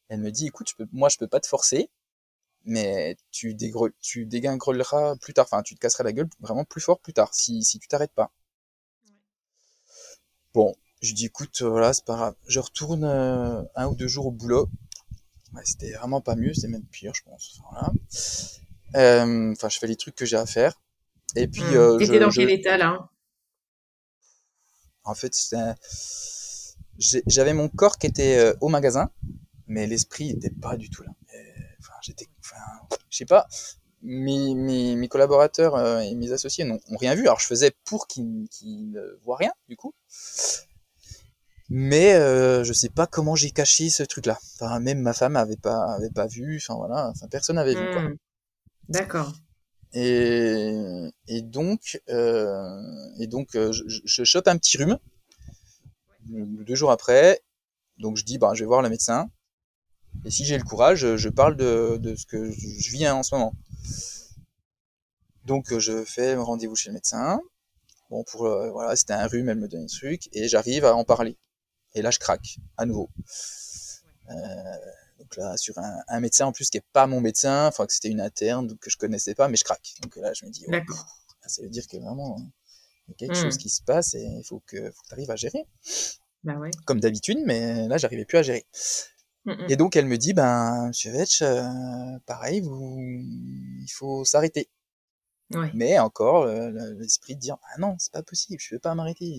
Elle 0.09 0.21
me 0.21 0.31
dit, 0.31 0.47
écoute, 0.47 0.69
je 0.77 0.85
moi, 0.93 1.09
je 1.09 1.17
peux 1.17 1.27
pas 1.27 1.39
te 1.39 1.47
forcer, 1.47 1.89
mais 2.65 3.17
tu, 3.31 3.53
dégre, 3.55 3.89
tu 4.01 4.27
plus 4.27 5.33
tard, 5.33 5.45
enfin, 5.45 5.63
tu 5.63 5.75
te 5.75 5.79
casseras 5.79 6.03
la 6.03 6.13
gueule 6.13 6.29
vraiment 6.39 6.65
plus 6.65 6.81
fort 6.81 6.99
plus 6.99 7.13
tard, 7.13 7.33
si 7.33 7.63
tu 7.63 7.87
t'arrêtes 7.87 8.13
pas. 8.13 8.31
Bon, 10.53 10.75
je 11.01 11.13
dis, 11.13 11.25
écoute, 11.25 11.61
voilà, 11.61 11.93
c'est 11.93 12.05
pas 12.05 12.15
grave. 12.15 12.35
Je 12.47 12.59
retourne 12.59 13.03
euh, 13.03 13.63
un 13.75 13.87
ou 13.87 13.95
deux 13.95 14.07
jours 14.07 14.27
au 14.27 14.31
boulot. 14.31 14.69
Ouais, 15.53 15.61
c'était 15.65 15.91
vraiment 15.93 16.21
pas 16.21 16.35
mieux, 16.35 16.53
c'était 16.53 16.67
même 16.67 16.85
pire, 16.85 17.13
je 17.15 17.23
pense. 17.23 17.59
Voilà. 17.69 17.91
Euh, 18.95 19.51
enfin, 19.51 19.69
je 19.69 19.79
fais 19.79 19.87
les 19.87 19.95
trucs 19.95 20.15
que 20.15 20.25
j'ai 20.25 20.37
à 20.37 20.45
faire. 20.45 20.79
Et 21.35 21.47
puis. 21.47 21.61
Mmh. 21.61 21.75
Euh, 21.75 21.97
T'étais 21.97 22.19
dans 22.19 22.29
je... 22.29 22.41
quel 22.41 22.51
état 22.51 22.77
là 22.77 23.09
En 25.03 25.15
fait, 25.15 25.33
j'avais 26.97 27.53
mon 27.53 27.69
corps 27.69 27.97
qui 27.97 28.07
était 28.07 28.37
euh, 28.37 28.53
au 28.61 28.69
magasin, 28.69 29.11
mais 29.67 29.87
l'esprit 29.87 30.31
était 30.31 30.51
pas 30.51 30.77
du 30.77 30.89
tout 30.89 31.03
là. 31.03 31.11
Enfin, 31.79 31.93
j'étais, 32.01 32.27
enfin, 32.39 32.61
je 33.09 33.17
sais 33.17 33.25
pas. 33.25 33.47
Mes, 34.03 34.55
mes, 34.55 34.95
mes 34.95 35.07
collaborateurs 35.07 35.75
euh, 35.75 35.99
et 35.99 36.15
mes 36.15 36.31
associés 36.31 36.63
n'ont 36.63 36.79
rien 36.99 37.13
vu. 37.13 37.21
Alors, 37.27 37.39
je 37.39 37.45
faisais 37.45 37.71
pour 37.85 38.07
qu'ils 38.07 38.47
qu 38.49 38.65
ne 38.65 39.19
voient 39.23 39.37
rien, 39.37 39.53
du 39.69 39.75
coup. 39.75 39.93
Mais 41.69 42.15
euh, 42.15 42.65
je 42.65 42.73
sais 42.73 42.89
pas 42.89 43.07
comment 43.07 43.35
j'ai 43.35 43.51
caché 43.51 43.89
ce 43.89 44.03
truc-là. 44.03 44.37
Enfin, 44.59 44.79
même 44.81 44.99
ma 44.99 45.13
femme 45.13 45.37
avait 45.37 45.55
pas 45.55 45.93
avait 45.93 46.09
pas 46.09 46.27
vu. 46.27 46.57
Enfin 46.57 46.75
voilà, 46.75 47.07
enfin 47.09 47.27
personne 47.29 47.55
n'avait 47.55 47.75
vu 47.75 47.91
quoi. 47.93 48.01
Mmh. 48.01 48.17
D'accord. 48.89 49.31
Et, 49.93 50.73
et 51.27 51.41
donc, 51.41 52.01
euh, 52.09 52.81
et 53.19 53.27
donc 53.27 53.55
euh, 53.55 53.71
je, 53.71 53.83
je 54.03 54.23
chope 54.25 54.47
un 54.49 54.57
petit 54.57 54.77
rhume 54.77 54.97
deux 56.25 56.75
jours 56.75 56.91
après. 56.91 57.41
Donc 57.99 58.17
je 58.17 58.25
dis, 58.25 58.37
bah, 58.37 58.51
je 58.53 58.63
vais 58.63 58.67
voir 58.67 58.81
le 58.81 58.89
médecin. 58.89 59.29
Et 60.25 60.29
si 60.29 60.43
j'ai 60.43 60.57
le 60.57 60.63
courage, 60.63 61.15
je 61.15 61.29
parle 61.29 61.55
de, 61.55 61.97
de 61.97 62.15
ce 62.15 62.25
que 62.25 62.51
je 62.51 62.91
vis 62.91 63.07
en 63.07 63.23
ce 63.23 63.33
moment. 63.33 63.53
Donc 65.45 65.77
je 65.77 66.03
fais 66.05 66.35
rendez-vous 66.35 66.75
chez 66.75 66.89
le 66.89 66.95
médecin. 66.95 67.39
Bon, 68.09 68.23
pour 68.25 68.45
euh, 68.45 68.69
voilà, 68.71 68.95
c'était 68.95 69.13
un 69.13 69.25
rhume, 69.25 69.49
elle 69.49 69.57
me 69.57 69.67
donne 69.67 69.83
un 69.83 69.87
truc, 69.87 70.27
et 70.33 70.47
j'arrive 70.49 70.83
à 70.83 70.95
en 70.95 71.05
parler. 71.05 71.37
Et 71.93 72.01
là, 72.01 72.11
je 72.11 72.19
craque 72.19 72.57
à 72.77 72.85
nouveau. 72.85 73.09
Euh, 74.29 74.33
donc 75.19 75.35
là, 75.37 75.55
sur 75.55 75.77
un, 75.77 76.01
un, 76.07 76.19
médecin 76.19 76.45
en 76.45 76.51
plus 76.51 76.69
qui 76.69 76.77
est 76.77 76.85
pas 76.93 77.07
mon 77.07 77.21
médecin, 77.21 77.67
enfin 77.67 77.85
que 77.85 77.93
c'était 77.93 78.09
une 78.09 78.21
interne 78.21 78.77
que 78.77 78.89
je 78.89 78.97
connaissais 78.97 79.33
pas, 79.33 79.47
mais 79.47 79.55
je 79.55 79.63
craque. 79.63 79.93
Donc 80.01 80.15
là, 80.17 80.33
je 80.33 80.45
me 80.45 80.51
dis, 80.51 80.65
ouais, 80.67 80.83
ça 81.45 81.61
veut 81.61 81.69
dire 81.69 81.87
que 81.87 81.97
vraiment 81.97 82.37
il 83.07 83.11
y 83.11 83.13
a 83.13 83.15
quelque 83.15 83.39
mmh. 83.39 83.43
chose 83.43 83.57
qui 83.57 83.69
se 83.69 83.81
passe 83.81 84.13
et 84.13 84.23
il 84.23 84.43
faut 84.43 84.61
que, 84.65 84.91
faut 84.91 85.01
que 85.01 85.07
tu 85.07 85.13
arrives 85.13 85.31
à 85.31 85.35
gérer. 85.35 85.65
Bah 86.43 86.55
ouais. 86.55 86.71
Comme 86.85 86.99
d'habitude, 86.99 87.39
mais 87.45 87.87
là, 87.87 87.97
j'arrivais 87.97 88.25
plus 88.25 88.37
à 88.37 88.43
gérer. 88.43 88.65
Mmh. 89.45 89.53
Et 89.69 89.75
donc, 89.75 89.95
elle 89.95 90.05
me 90.05 90.17
dit, 90.17 90.33
ben, 90.33 90.87
Monsieur 90.87 91.11
Vetch, 91.11 91.41
euh, 91.41 91.63
pareil, 92.25 92.61
vous, 92.61 92.97
il 92.99 93.91
faut 93.91 94.23
s'arrêter. 94.23 94.69
Ouais. 95.53 95.71
Mais 95.73 95.99
encore, 95.99 96.43
euh, 96.43 96.71
l'esprit 96.99 97.35
de 97.35 97.39
dire, 97.39 97.57
ah 97.73 97.79
non, 97.79 97.95
c'est 97.99 98.11
pas 98.11 98.23
possible, 98.23 98.59
je 98.61 98.73
vais 98.73 98.79
pas 98.79 98.95
m'arrêter. 98.95 99.37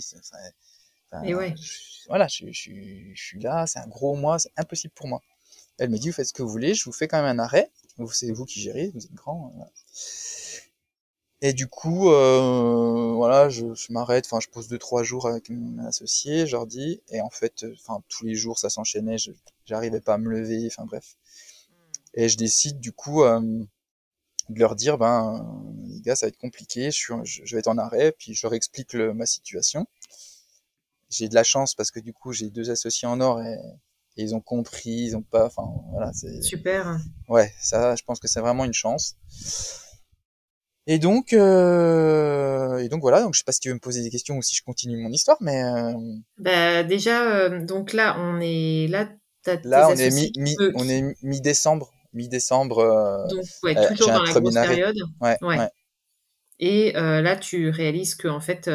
Et 1.24 1.34
ouais. 1.34 1.54
Je, 1.56 2.08
voilà, 2.08 2.26
je, 2.28 2.46
je, 2.50 2.70
je, 3.14 3.22
suis 3.22 3.40
là, 3.40 3.66
c'est 3.66 3.78
un 3.78 3.86
gros 3.86 4.16
mois, 4.16 4.38
c'est 4.38 4.52
impossible 4.56 4.92
pour 4.94 5.08
moi. 5.08 5.20
Elle 5.78 5.90
me 5.90 5.98
dit, 5.98 6.08
vous 6.08 6.14
faites 6.14 6.26
ce 6.26 6.32
que 6.32 6.42
vous 6.42 6.48
voulez, 6.48 6.74
je 6.74 6.84
vous 6.84 6.92
fais 6.92 7.08
quand 7.08 7.22
même 7.22 7.38
un 7.38 7.42
arrêt. 7.42 7.70
C'est 8.12 8.30
vous 8.32 8.44
qui 8.44 8.60
gérez, 8.60 8.90
vous 8.94 9.04
êtes 9.04 9.14
grand. 9.14 9.52
Voilà. 9.54 9.70
Et 11.44 11.52
du 11.52 11.66
coup, 11.66 12.08
euh, 12.08 13.14
voilà, 13.16 13.48
je, 13.48 13.74
je 13.74 13.92
m'arrête, 13.92 14.26
enfin, 14.26 14.38
je 14.38 14.46
pose 14.46 14.68
deux 14.68 14.78
trois 14.78 15.02
jours 15.02 15.26
avec 15.26 15.50
mon 15.50 15.84
associé, 15.84 16.46
je 16.46 16.52
leur 16.52 16.68
dis, 16.68 17.02
et 17.08 17.20
en 17.20 17.30
fait, 17.30 17.66
enfin, 17.72 18.00
tous 18.08 18.24
les 18.24 18.36
jours, 18.36 18.60
ça 18.60 18.70
s'enchaînait, 18.70 19.16
j'arrivais 19.66 20.00
pas 20.00 20.14
à 20.14 20.18
me 20.18 20.30
lever, 20.30 20.68
enfin 20.68 20.86
bref. 20.86 21.16
Et 22.14 22.28
je 22.28 22.36
décide 22.36 22.78
du 22.78 22.92
coup 22.92 23.24
euh, 23.24 23.40
de 24.50 24.60
leur 24.60 24.76
dire, 24.76 24.98
ben, 24.98 25.64
les 25.88 26.00
gars, 26.00 26.14
ça 26.14 26.26
va 26.26 26.28
être 26.28 26.38
compliqué, 26.38 26.92
je, 26.92 26.96
suis, 26.96 27.12
je, 27.24 27.42
je 27.44 27.56
vais 27.56 27.58
être 27.58 27.66
en 27.66 27.76
arrêt, 27.76 28.12
puis 28.12 28.34
je 28.34 28.46
leur 28.46 28.54
explique 28.54 28.92
le, 28.92 29.12
ma 29.12 29.26
situation. 29.26 29.88
J'ai 31.10 31.28
de 31.28 31.34
la 31.34 31.42
chance 31.42 31.74
parce 31.74 31.90
que 31.90 31.98
du 31.98 32.12
coup, 32.12 32.32
j'ai 32.32 32.50
deux 32.50 32.70
associés 32.70 33.08
en 33.08 33.20
or 33.20 33.42
et, 33.42 33.58
et 34.16 34.22
ils 34.22 34.36
ont 34.36 34.40
compris, 34.40 34.90
ils 34.90 35.16
ont 35.16 35.22
pas, 35.22 35.46
enfin, 35.46 35.68
voilà, 35.90 36.12
c'est 36.12 36.40
super. 36.40 37.00
Ouais, 37.28 37.52
ça, 37.60 37.96
je 37.96 38.04
pense 38.04 38.20
que 38.20 38.28
c'est 38.28 38.40
vraiment 38.40 38.64
une 38.64 38.72
chance. 38.72 39.16
Et 40.86 40.98
donc, 40.98 41.32
euh, 41.32 42.78
et 42.78 42.88
donc 42.88 43.00
voilà. 43.02 43.22
Donc 43.22 43.34
je 43.34 43.38
sais 43.38 43.44
pas 43.44 43.52
si 43.52 43.60
tu 43.60 43.68
veux 43.68 43.74
me 43.74 43.80
poser 43.80 44.02
des 44.02 44.10
questions 44.10 44.36
ou 44.36 44.42
si 44.42 44.56
je 44.56 44.62
continue 44.62 44.96
mon 44.96 45.10
histoire, 45.10 45.36
mais 45.40 45.62
euh, 45.62 45.92
Bah 46.38 46.82
déjà, 46.82 47.22
euh, 47.30 47.64
donc 47.64 47.92
là, 47.92 48.16
on 48.18 48.40
est 48.40 48.88
là. 48.88 49.08
Là 49.64 49.88
on 49.88 49.96
est 49.96 50.10
mi, 50.10 50.32
mi- 50.36 50.56
on 50.74 50.88
est 50.88 51.14
mi-décembre, 51.22 51.92
mi-décembre. 52.14 52.78
euh, 52.80 53.26
donc 53.28 53.46
ouais, 53.62 53.74
toujours 53.88 54.12
dans 54.12 54.22
la 54.22 54.32
grosse 54.34 54.54
période. 54.54 54.96
ouais, 55.20 55.38
Ouais. 55.40 55.58
ouais. 55.58 55.70
Et 56.58 56.92
là, 56.92 57.36
tu 57.36 57.70
réalises 57.70 58.14
que 58.14 58.28
en 58.28 58.40
fait, 58.40 58.68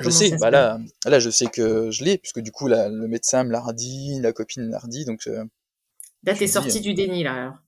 Je 0.00 0.10
sais, 0.10 0.30
bah 0.38 0.50
là, 0.50 0.78
là 1.06 1.18
je 1.20 1.30
sais 1.30 1.46
que 1.46 1.90
je 1.90 2.04
l'ai, 2.04 2.18
puisque 2.18 2.40
du 2.40 2.50
coup 2.52 2.66
la- 2.68 2.88
le 2.88 3.06
médecin 3.08 3.44
me 3.44 3.50
l'a 3.52 3.60
redit, 3.60 4.18
la 4.20 4.32
copine 4.32 4.64
me 4.66 4.70
l'a 4.70 4.78
redit, 4.78 5.04
donc 5.04 5.28
Là, 6.24 6.34
t'es 6.34 6.48
sorti 6.48 6.80
du 6.80 6.92
déni 6.94 7.22
là. 7.22 7.34
Alors. 7.34 7.58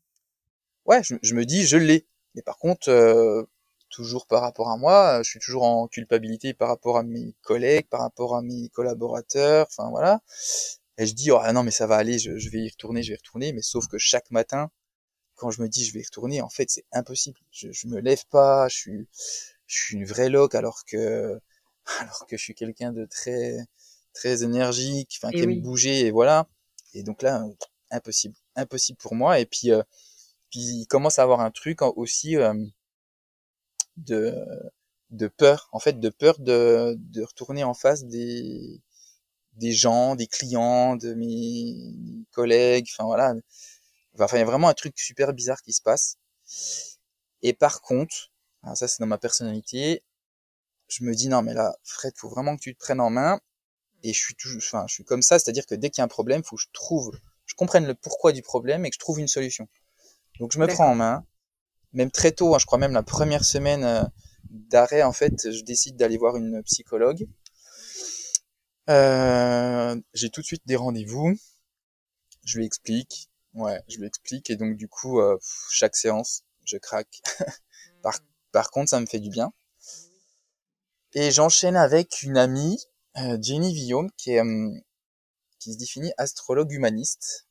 ouais, 0.87 1.03
je, 1.03 1.17
je 1.23 1.35
me 1.35 1.45
dis 1.45 1.67
je 1.67 1.77
l'ai. 1.77 2.07
Mais 2.37 2.43
par 2.43 2.59
contre, 2.59 2.91
euh, 2.91 3.45
toujours 3.91 4.27
par 4.27 4.43
rapport 4.43 4.71
à 4.71 4.77
moi, 4.77 5.23
je 5.23 5.31
suis 5.31 5.41
toujours 5.41 5.65
en 5.65 5.89
culpabilité 5.89 6.55
par 6.55 6.69
rapport 6.69 6.99
à 6.99 7.03
mes 7.03 7.35
collègues, 7.43 7.89
par 7.89 8.01
rapport 8.01 8.37
à 8.37 8.43
mes 8.43 8.69
collaborateurs, 8.71 9.67
enfin 9.71 9.91
voilà. 9.91 10.21
Et 10.99 11.07
je 11.07 11.15
dis 11.15 11.31
oh 11.31 11.39
ah 11.43 11.53
non 11.53 11.63
mais 11.63 11.71
ça 11.71 11.87
va 11.87 11.97
aller, 11.97 12.19
je, 12.19 12.39
je 12.39 12.51
vais 12.51 12.61
y 12.61 12.69
retourner, 12.69 13.03
je 13.03 13.11
vais 13.11 13.15
y 13.15 13.19
retourner, 13.19 13.53
mais 13.53 13.63
sauf 13.63 13.87
que 13.89 13.99
chaque 13.99 14.31
matin, 14.31 14.71
quand 15.37 15.51
je 15.51 15.63
me 15.63 15.69
dis 15.69 15.85
je 15.85 15.93
vais 15.95 16.01
y 16.01 16.05
retourner, 16.05 16.41
en 16.43 16.49
fait 16.51 16.71
c'est 16.71 16.85
impossible. 16.93 17.39
Je, 17.53 17.71
je 17.73 17.89
me 17.89 18.01
lève 18.01 18.25
pas, 18.31 18.69
je 18.69 18.77
suis, 18.77 19.09
je 19.67 19.77
suis 19.77 19.97
une 19.97 20.05
vraie 20.07 20.29
loque 20.31 20.55
alors 20.55 20.85
que, 20.87 21.41
alors 22.01 22.27
que 22.27 22.37
je 22.37 22.43
suis 22.43 22.55
quelqu'un 22.55 22.93
de 22.93 23.07
très, 23.07 23.59
très 24.15 24.43
énergique, 24.45 25.19
enfin 25.23 25.31
qui 25.31 25.43
aime 25.43 25.51
oui. 25.51 25.61
bouger 25.61 26.07
et 26.07 26.11
voilà. 26.11 26.49
Et 26.95 27.03
donc 27.03 27.23
là, 27.23 27.43
euh, 27.43 27.53
impossible, 27.91 28.35
impossible 28.57 28.99
pour 28.99 29.15
moi. 29.15 29.39
Et 29.41 29.47
puis, 29.47 29.71
euh, 29.71 29.83
il 30.57 30.87
commence 30.87 31.19
à 31.19 31.23
avoir 31.23 31.41
un 31.41 31.51
truc 31.51 31.83
aussi 31.83 32.37
de, 33.97 35.29
peur, 35.37 35.69
en 35.73 35.79
fait, 35.79 36.01
de 36.01 36.09
peur 36.09 36.39
de, 36.39 37.23
retourner 37.23 37.65
en 37.65 37.75
face 37.75 38.05
des, 38.05 38.81
gens, 39.63 40.17
des 40.17 40.27
clients, 40.27 40.97
de 40.97 41.15
mes 41.15 42.27
collègues, 42.33 42.89
enfin 42.93 43.05
voilà. 43.05 43.35
Enfin, 44.19 44.37
il 44.39 44.41
y 44.41 44.43
a 44.43 44.47
vraiment 44.47 44.69
un 44.69 44.75
truc 44.75 44.99
super 44.99 45.33
bizarre 45.35 45.63
qui 45.63 45.73
se 45.73 45.83
passe. 45.83 46.17
Et 47.43 47.53
par 47.53 47.83
contre, 47.83 48.33
ça 48.75 48.89
c'est 48.89 49.01
dans 49.01 49.07
ma 49.07 49.19
personnalité, 49.19 50.03
je 50.89 51.05
me 51.05 51.15
dis 51.15 51.29
non 51.29 51.43
mais 51.43 51.55
là, 51.55 51.77
Fred, 51.85 52.15
faut 52.17 52.29
vraiment 52.29 52.57
que 52.57 52.63
tu 52.63 52.75
te 52.75 52.79
prennes 52.79 53.01
en 53.01 53.11
main. 53.11 53.41
Et 54.03 54.13
je 54.13 54.19
suis 54.19 54.35
je 54.39 54.61
suis 54.89 55.05
comme 55.05 55.23
ça, 55.23 55.39
c'est-à-dire 55.39 55.67
que 55.67 55.75
dès 55.75 55.91
qu'il 55.91 56.01
y 56.01 56.03
a 56.03 56.05
un 56.05 56.09
problème, 56.09 56.45
faut 56.45 56.57
que 56.57 56.63
je 56.63 56.69
trouve, 56.73 57.19
je 57.47 57.55
comprenne 57.55 57.87
le 57.87 57.95
pourquoi 57.95 58.33
du 58.33 58.43
problème 58.43 58.85
et 58.87 58.91
que 58.91 58.95
je 58.95 59.01
trouve 59.01 59.19
une 59.21 59.29
solution. 59.29 59.69
Donc 60.41 60.53
je 60.53 60.59
me 60.59 60.67
prends 60.67 60.91
en 60.91 60.95
main, 60.95 61.25
même 61.93 62.11
très 62.11 62.33
tôt, 62.33 62.55
hein, 62.55 62.59
je 62.59 62.67
crois 62.67 62.79
même 62.79 62.93
la 62.93 63.03
première 63.03 63.45
semaine 63.45 63.85
euh, 63.85 64.03
d'arrêt, 64.51 65.03
en 65.03 65.13
fait, 65.13 65.51
je 65.51 65.63
décide 65.63 65.97
d'aller 65.97 66.19
voir 66.19 66.37
une 66.37 66.63
psychologue. 66.63 67.27
Euh, 68.89 70.01
j'ai 70.15 70.31
tout 70.31 70.41
de 70.43 70.47
suite 70.47 70.63
des 70.67 70.77
rendez-vous, 70.77 71.35
je 72.45 72.59
lui 72.59 72.67
explique, 72.67 73.31
ouais, 73.55 73.83
je 73.89 73.99
lui 73.99 74.07
explique, 74.07 74.51
et 74.51 74.57
donc 74.57 74.77
du 74.77 74.89
coup, 74.89 75.21
euh, 75.21 75.39
chaque 75.71 75.97
séance, 75.97 76.43
je 76.65 76.77
craque. 76.77 77.21
Par, 78.03 78.19
par 78.53 78.71
contre, 78.71 78.91
ça 78.91 79.01
me 79.01 79.07
fait 79.07 79.19
du 79.19 79.31
bien. 79.31 79.53
Et 81.15 81.33
j'enchaîne 81.33 81.77
avec 81.77 82.23
une 82.23 82.37
amie, 82.37 82.79
Jenny 83.41 83.73
Villaume, 83.73 84.11
qui 84.17 84.33
est, 84.33 84.45
euh, 84.45 84.71
qui 85.59 85.73
se 85.73 85.79
définit 85.79 86.13
astrologue 86.19 86.71
humaniste. 86.71 87.46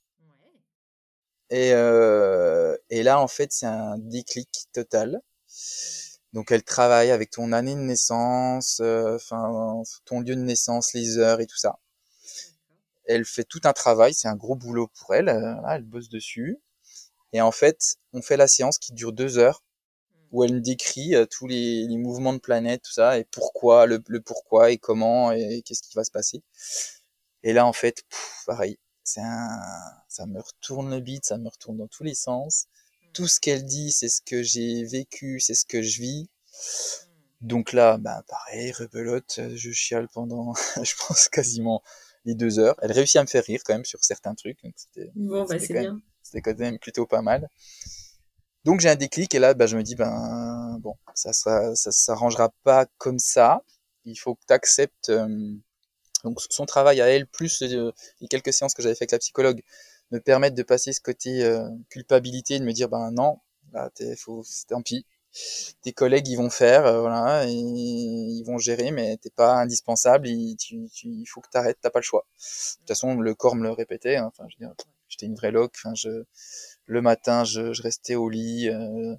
Et, 1.49 1.71
euh, 1.73 2.75
et 2.89 3.03
là, 3.03 3.19
en 3.19 3.27
fait, 3.27 3.51
c'est 3.51 3.65
un 3.65 3.97
déclic 3.97 4.49
total. 4.73 5.21
Donc, 6.33 6.51
elle 6.51 6.63
travaille 6.63 7.11
avec 7.11 7.29
ton 7.31 7.51
année 7.53 7.75
de 7.75 7.79
naissance, 7.79 8.79
euh, 8.81 9.15
enfin, 9.15 9.81
ton 10.05 10.19
lieu 10.19 10.35
de 10.35 10.41
naissance, 10.41 10.93
les 10.93 11.17
heures 11.17 11.39
et 11.39 11.47
tout 11.47 11.57
ça. 11.57 11.79
Elle 13.05 13.25
fait 13.25 13.43
tout 13.43 13.61
un 13.63 13.73
travail, 13.73 14.13
c'est 14.13 14.27
un 14.27 14.35
gros 14.35 14.55
boulot 14.55 14.89
pour 14.99 15.15
elle. 15.15 15.29
euh, 15.29 15.55
elle 15.69 15.83
bosse 15.83 16.09
dessus. 16.09 16.59
Et 17.33 17.41
en 17.41 17.51
fait, 17.51 17.97
on 18.13 18.21
fait 18.21 18.37
la 18.37 18.47
séance 18.47 18.77
qui 18.79 18.93
dure 18.93 19.13
deux 19.13 19.37
heures, 19.37 19.63
où 20.31 20.43
elle 20.43 20.61
décrit 20.61 21.15
euh, 21.15 21.25
tous 21.25 21.47
les, 21.47 21.87
mouvements 21.97 22.33
de 22.33 22.39
planète, 22.39 22.81
tout 22.83 22.93
ça, 22.93 23.17
et 23.19 23.25
pourquoi, 23.25 23.85
le, 23.85 24.01
pourquoi 24.21 24.71
et 24.71 24.77
comment 24.77 25.31
et 25.31 25.61
qu'est-ce 25.65 25.83
qui 25.83 25.95
va 25.95 26.03
se 26.03 26.11
passer. 26.11 26.43
Et 27.43 27.53
là, 27.53 27.65
en 27.65 27.73
fait, 27.73 28.03
pareil, 28.45 28.77
c'est 29.03 29.21
un, 29.21 29.59
ça 30.15 30.25
me 30.25 30.39
retourne 30.39 30.89
le 30.89 31.01
bide, 31.01 31.25
ça 31.25 31.37
me 31.37 31.49
retourne 31.49 31.77
dans 31.77 31.87
tous 31.87 32.03
les 32.03 32.15
sens. 32.15 32.67
Tout 33.13 33.27
ce 33.27 33.39
qu'elle 33.39 33.65
dit, 33.65 33.91
c'est 33.91 34.07
ce 34.09 34.21
que 34.21 34.43
j'ai 34.43 34.83
vécu, 34.85 35.39
c'est 35.39 35.55
ce 35.55 35.65
que 35.65 35.81
je 35.81 35.99
vis. 36.01 36.29
Donc 37.41 37.73
là, 37.73 37.97
bah, 37.97 38.23
pareil, 38.27 38.71
rebelote, 38.71 39.35
euh, 39.39 39.55
je 39.55 39.71
chiale 39.71 40.07
pendant, 40.13 40.53
je 40.83 40.93
pense, 41.05 41.27
quasiment 41.29 41.83
les 42.23 42.33
deux 42.33 42.59
heures. 42.59 42.75
Elle 42.81 42.93
réussit 42.93 43.17
à 43.17 43.23
me 43.23 43.27
faire 43.27 43.43
rire 43.43 43.61
quand 43.65 43.73
même 43.73 43.85
sur 43.85 44.03
certains 44.03 44.35
trucs, 44.35 44.61
donc 44.63 44.73
c'était, 44.77 45.11
Bon, 45.15 45.43
bah 45.45 45.59
c'est 45.59 45.67
quand 45.67 45.73
bien. 45.73 45.91
même, 45.93 46.01
c'était 46.23 46.41
quand 46.41 46.57
même 46.57 46.79
plutôt 46.79 47.05
pas 47.05 47.21
mal. 47.21 47.49
Donc 48.63 48.79
j'ai 48.79 48.89
un 48.89 48.95
déclic 48.95 49.35
et 49.35 49.39
là, 49.39 49.53
bah, 49.53 49.67
je 49.67 49.77
me 49.77 49.83
dis, 49.83 49.95
ben 49.95 50.77
bon, 50.79 50.95
ça, 51.13 51.33
ça, 51.33 51.75
ça 51.75 51.91
s'arrangera 51.91 52.51
pas 52.63 52.87
comme 52.97 53.19
ça. 53.19 53.61
Il 54.05 54.15
faut 54.15 54.35
que 54.35 54.41
tu 54.47 54.53
acceptes 54.53 55.11
donc 56.25 56.41
son 56.49 56.65
travail 56.65 56.99
à 57.01 57.07
elle, 57.07 57.27
plus 57.27 57.61
euh, 57.61 57.91
les 58.19 58.27
quelques 58.27 58.51
séances 58.51 58.73
que 58.73 58.81
j'avais 58.81 58.95
fait 58.95 59.03
avec 59.03 59.11
la 59.11 59.19
psychologue, 59.19 59.61
me 60.11 60.19
permettent 60.19 60.55
de 60.55 60.63
passer 60.63 60.93
ce 60.93 61.01
côté 61.01 61.43
euh, 61.43 61.67
culpabilité, 61.89 62.59
de 62.59 62.65
me 62.65 62.73
dire, 62.73 62.89
ben 62.89 63.11
non, 63.11 63.39
là, 63.73 63.89
t'es, 63.93 64.15
faut, 64.15 64.43
tant 64.67 64.81
pis. 64.81 65.05
Tes 65.81 65.91
collègues, 65.91 66.27
ils 66.29 66.37
vont 66.37 66.49
faire, 66.49 66.85
euh, 66.85 67.01
voilà, 67.01 67.45
et 67.45 67.51
ils 67.51 68.43
vont 68.45 68.57
gérer, 68.57 68.91
mais 68.91 69.17
t'es 69.17 69.29
pas 69.29 69.55
indispensable, 69.55 70.27
et 70.29 70.55
tu, 70.57 70.89
tu, 70.93 71.07
il 71.09 71.25
faut 71.25 71.41
que 71.41 71.49
t'arrêtes, 71.49 71.77
t'as 71.81 71.89
pas 71.89 71.99
le 71.99 72.03
choix. 72.03 72.25
De 72.31 72.79
toute 72.79 72.87
façon, 72.87 73.15
le 73.19 73.35
corps 73.35 73.55
me 73.55 73.63
le 73.63 73.71
répétait, 73.71 74.15
hein, 74.15 74.27
enfin, 74.27 74.47
j'étais 75.09 75.25
une 75.25 75.35
vraie 75.35 75.51
loque, 75.51 75.73
enfin, 75.75 75.93
je, 75.93 76.23
le 76.85 77.01
matin, 77.01 77.43
je, 77.43 77.73
je 77.73 77.81
restais 77.81 78.15
au 78.15 78.29
lit, 78.29 78.69
euh, 78.69 79.15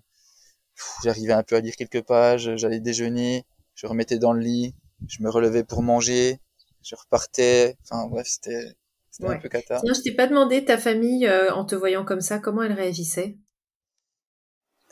j'arrivais 1.04 1.34
un 1.34 1.42
peu 1.42 1.56
à 1.56 1.60
lire 1.60 1.76
quelques 1.76 2.02
pages, 2.02 2.56
j'allais 2.56 2.80
déjeuner, 2.80 3.44
je 3.74 3.86
remettais 3.86 4.18
dans 4.18 4.32
le 4.32 4.40
lit, 4.40 4.74
je 5.08 5.22
me 5.22 5.30
relevais 5.30 5.64
pour 5.64 5.82
manger, 5.82 6.40
je 6.82 6.94
repartais, 6.96 7.76
enfin 7.82 8.06
bref, 8.06 8.26
c'était 8.26 8.74
c'était 9.16 9.30
un 9.30 9.36
Ouais. 9.36 9.38
peu 9.38 9.48
cata. 9.48 9.84
Sinon, 9.84 9.92
je 9.94 10.00
t'ai 10.02 10.14
pas 10.14 10.26
demandé 10.26 10.64
ta 10.64 10.78
famille 10.78 11.26
euh, 11.26 11.52
en 11.52 11.64
te 11.66 11.74
voyant 11.74 12.04
comme 12.04 12.20
ça, 12.22 12.38
comment 12.38 12.62
elle 12.62 12.72
réagissait? 12.72 13.36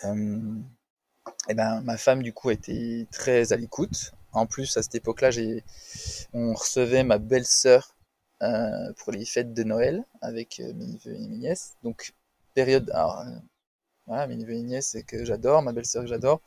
Euh, 0.04 0.40
et 1.48 1.54
ben 1.54 1.82
ma 1.82 1.96
femme 1.98 2.22
du 2.22 2.32
coup 2.32 2.50
était 2.50 3.06
très 3.12 3.52
à 3.52 3.56
l'écoute. 3.56 4.12
En 4.32 4.46
plus 4.46 4.76
à 4.76 4.82
cette 4.82 4.94
époque-là, 4.96 5.30
j'ai 5.30 5.64
on 6.34 6.54
recevait 6.54 7.04
ma 7.04 7.18
belle-sœur 7.18 7.96
euh, 8.42 8.92
pour 8.98 9.12
les 9.12 9.24
fêtes 9.26 9.54
de 9.54 9.64
Noël 9.64 10.04
avec 10.22 10.60
euh, 10.60 10.72
mes 10.74 10.86
neveux 10.88 11.14
et 11.16 11.28
mes 11.28 11.38
nièces. 11.38 11.74
Donc 11.84 12.14
période 12.54 12.90
alors 12.92 13.24
voilà, 14.06 14.26
mes 14.28 14.36
neveux 14.36 14.54
et 14.54 14.62
nièces 14.62 14.90
c'est 14.90 15.04
que 15.04 15.24
j'adore, 15.24 15.62
ma 15.62 15.72
belle-sœur 15.72 16.04
que 16.04 16.08
j'adore. 16.10 16.42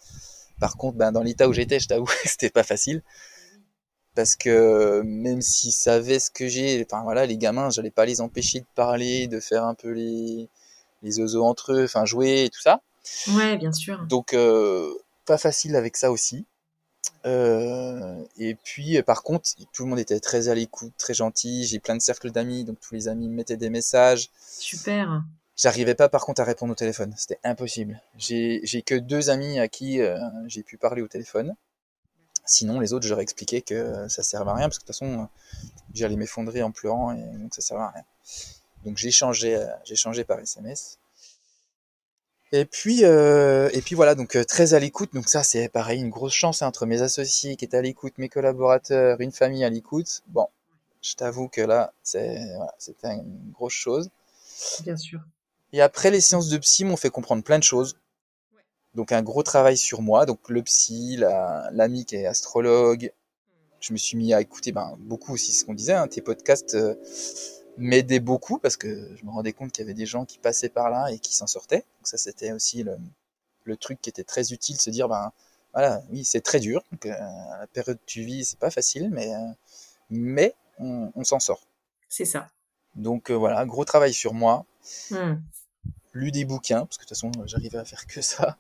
Par 0.60 0.78
contre, 0.78 0.98
ben 0.98 1.12
dans 1.12 1.24
l'état 1.24 1.50
où 1.50 1.54
j'étais, 1.54 1.80
je 1.80 1.88
t'avoue, 1.90 2.08
c'était 2.26 2.50
pas 2.52 2.63
facile 2.63 3.04
parce 4.17 4.36
que 4.36 5.03
même 5.06 5.43
s'ils 5.43 5.71
savaient 5.71 6.17
ce 6.17 6.32
que 6.32 6.47
j'ai, 6.47 6.84
enfin 6.84 7.03
voilà, 7.03 7.27
les 7.27 7.38
gamins, 7.38 7.69
j'allais 7.69 7.91
pas 7.91 8.08
les 8.08 8.19
empêcher 8.19 8.62
de 8.62 8.65
parler, 8.73 9.27
de 9.27 9.39
faire 9.39 9.63
un 9.63 9.75
peu 9.75 9.91
les 9.91 10.49
les 11.03 11.19
oiseaux 11.19 11.45
entre 11.45 11.73
eux, 11.73 11.84
enfin 11.84 12.03
jouer 12.03 12.45
et 12.45 12.49
tout 12.49 12.60
ça. 12.60 12.82
Ouais, 13.36 13.58
bien 13.58 13.71
sûr. 13.71 14.03
Donc 14.10 14.34
euh, 14.34 14.91
pas 15.27 15.38
facile 15.38 15.75
avec 15.75 15.97
ça 15.97 16.12
aussi. 16.12 16.47
Euh, 17.27 18.23
et 18.39 18.56
puis 18.56 18.99
par 19.03 19.21
contre, 19.21 19.51
tout 19.71 19.84
le 19.84 19.89
monde 19.89 19.99
était 19.99 20.19
très 20.19 20.49
à 20.49 20.56
l'écoute, 20.56 20.93
très 20.97 21.13
gentil. 21.13 21.67
J'ai 21.67 21.77
plein 21.77 21.95
de 21.95 22.01
cercles 22.01 22.32
d'amis, 22.32 22.63
donc 22.63 22.80
tous 22.80 22.95
les 22.95 23.08
amis 23.10 23.30
me 23.30 23.36
mettaient 23.36 23.56
des 23.56 23.69
messages. 23.69 24.32
Super. 24.41 25.21
J'arrivais 25.56 25.93
pas 25.93 26.10
par 26.10 26.25
contre 26.25 26.41
à 26.41 26.43
répondre 26.43 26.71
au 26.71 26.75
téléphone, 26.75 27.13
c'était 27.15 27.39
impossible. 27.43 28.01
J'ai 28.17 28.62
j'ai 28.63 28.82
que 28.82 28.95
deux 28.95 29.30
amis 29.30 29.60
à 29.60 29.67
qui 29.67 30.01
euh, 30.01 30.17
j'ai 30.47 30.63
pu 30.63 30.77
parler 30.77 31.03
au 31.03 31.08
téléphone. 31.08 31.56
Sinon, 32.47 32.79
les 32.79 32.93
autres, 32.93 33.05
je 33.05 33.10
leur 33.10 33.19
expliquais 33.19 33.62
que 33.62 34.07
ça 34.07 34.23
servait 34.23 34.51
à 34.51 34.55
rien, 34.55 34.67
parce 34.67 34.79
que 34.79 34.83
de 34.83 34.88
toute 34.88 34.95
façon, 34.95 35.27
j'allais 35.93 36.15
m'effondrer 36.15 36.63
en 36.63 36.71
pleurant, 36.71 37.12
et 37.12 37.21
donc 37.38 37.53
ça 37.53 37.62
servait 37.62 37.83
à 37.83 37.89
rien. 37.89 38.03
Donc 38.86 38.97
j'ai 38.97 39.12
changé, 39.12 39.63
j'ai 39.83 39.95
changé 39.95 40.23
par 40.23 40.39
SMS. 40.39 40.97
Et 42.53 42.65
puis, 42.65 43.03
euh, 43.03 43.69
et 43.73 43.81
puis 43.81 43.93
voilà, 43.95 44.15
donc 44.15 44.36
euh, 44.36 44.43
très 44.45 44.73
à 44.73 44.79
l'écoute. 44.79 45.13
Donc 45.13 45.27
ça, 45.27 45.43
c'est 45.43 45.67
pareil, 45.67 45.99
une 45.99 46.10
grosse 46.10 46.33
chance 46.33 46.62
hein, 46.62 46.67
entre 46.67 46.86
mes 46.86 47.01
associés 47.01 47.57
qui 47.57 47.65
étaient 47.65 47.77
à 47.77 47.81
l'écoute, 47.81 48.13
mes 48.17 48.29
collaborateurs, 48.29 49.19
une 49.19 49.33
famille 49.33 49.65
à 49.65 49.69
l'écoute. 49.69 50.23
Bon, 50.27 50.47
je 51.01 51.15
t'avoue 51.15 51.49
que 51.49 51.62
là, 51.62 51.93
c'est, 52.03 52.38
voilà, 52.55 52.73
c'était 52.77 53.10
une 53.10 53.51
grosse 53.51 53.73
chose. 53.73 54.10
Bien 54.81 54.95
sûr. 54.95 55.19
Et 55.73 55.81
après, 55.81 56.10
les 56.10 56.21
séances 56.21 56.47
de 56.47 56.57
psy 56.57 56.86
m'ont 56.86 56.95
fait 56.95 57.10
comprendre 57.10 57.43
plein 57.43 57.60
de 57.60 57.63
choses. 57.63 57.97
Donc 58.95 59.12
un 59.12 59.21
gros 59.21 59.43
travail 59.43 59.78
sur 59.78 60.02
moi, 60.02 60.26
donc 60.26 60.50
le 60.50 60.63
psy, 60.63 61.17
la, 61.17 61.69
l'ami 61.71 62.06
qui 62.06 62.15
est 62.15 62.26
astrologue. 62.26 63.12
Je 63.80 63.93
me 63.93 63.97
suis 63.97 64.17
mis 64.17 64.34
à 64.34 64.41
écouter 64.41 64.71
ben, 64.71 64.95
beaucoup 65.00 65.34
aussi 65.34 65.52
ce 65.52 65.63
qu'on 65.63 65.76
disait, 65.76 65.93
hein, 65.93 66.08
tes 66.08 66.21
podcasts 66.21 66.73
euh, 66.73 66.95
m'aidaient 67.78 68.19
beaucoup 68.19 68.58
parce 68.58 68.76
que 68.76 69.15
je 69.15 69.23
me 69.23 69.30
rendais 69.30 69.54
compte 69.54 69.71
qu'il 69.71 69.84
y 69.84 69.88
avait 69.88 69.93
des 69.93 70.08
gens 70.08 70.26
qui 70.26 70.39
passaient 70.39 70.69
par 70.69 70.89
là 70.89 71.12
et 71.12 71.19
qui 71.19 71.36
s'en 71.36 71.45
sortaient. 71.45 71.86
Donc 72.00 72.08
ça 72.08 72.17
c'était 72.17 72.52
aussi 72.52 72.82
le, 72.82 72.97
le 73.65 73.78
truc 73.78 74.02
qui 74.02 74.10
était 74.10 74.23
très 74.23 74.52
utile, 74.52 74.78
se 74.82 74.89
dire, 74.89 75.08
ben 75.08 75.32
voilà, 75.73 76.02
oui, 76.10 76.26
c'est 76.26 76.41
très 76.41 76.60
dur. 76.60 76.82
Donc, 76.91 77.06
la 77.06 77.67
période 77.71 77.97
que 77.97 78.06
tu 78.06 78.23
vis, 78.23 78.45
c'est 78.45 78.60
pas 78.60 78.71
facile, 78.71 79.10
mais, 79.12 79.32
mais 80.10 80.56
on, 80.80 81.23
s'en 81.23 81.39
sort. 81.39 81.67
C'est 82.10 82.26
ça. 82.26 82.47
Donc 82.95 83.30
voilà, 83.30 83.63
gros 83.65 83.86
travail 83.86 84.13
sur 84.13 84.34
moi. 84.34 84.65
Hmm. 85.12 85.36
Lu 86.13 86.32
des 86.32 86.46
bouquins, 86.46 86.86
parce 86.86 86.98
que 86.98 87.04
de 87.04 87.10
toute 87.10 87.17
façon, 87.17 87.32
j'arrivais 87.46 87.78
à 87.78 87.86
faire 87.86 88.08
que 88.08 88.22
ça. 88.22 88.58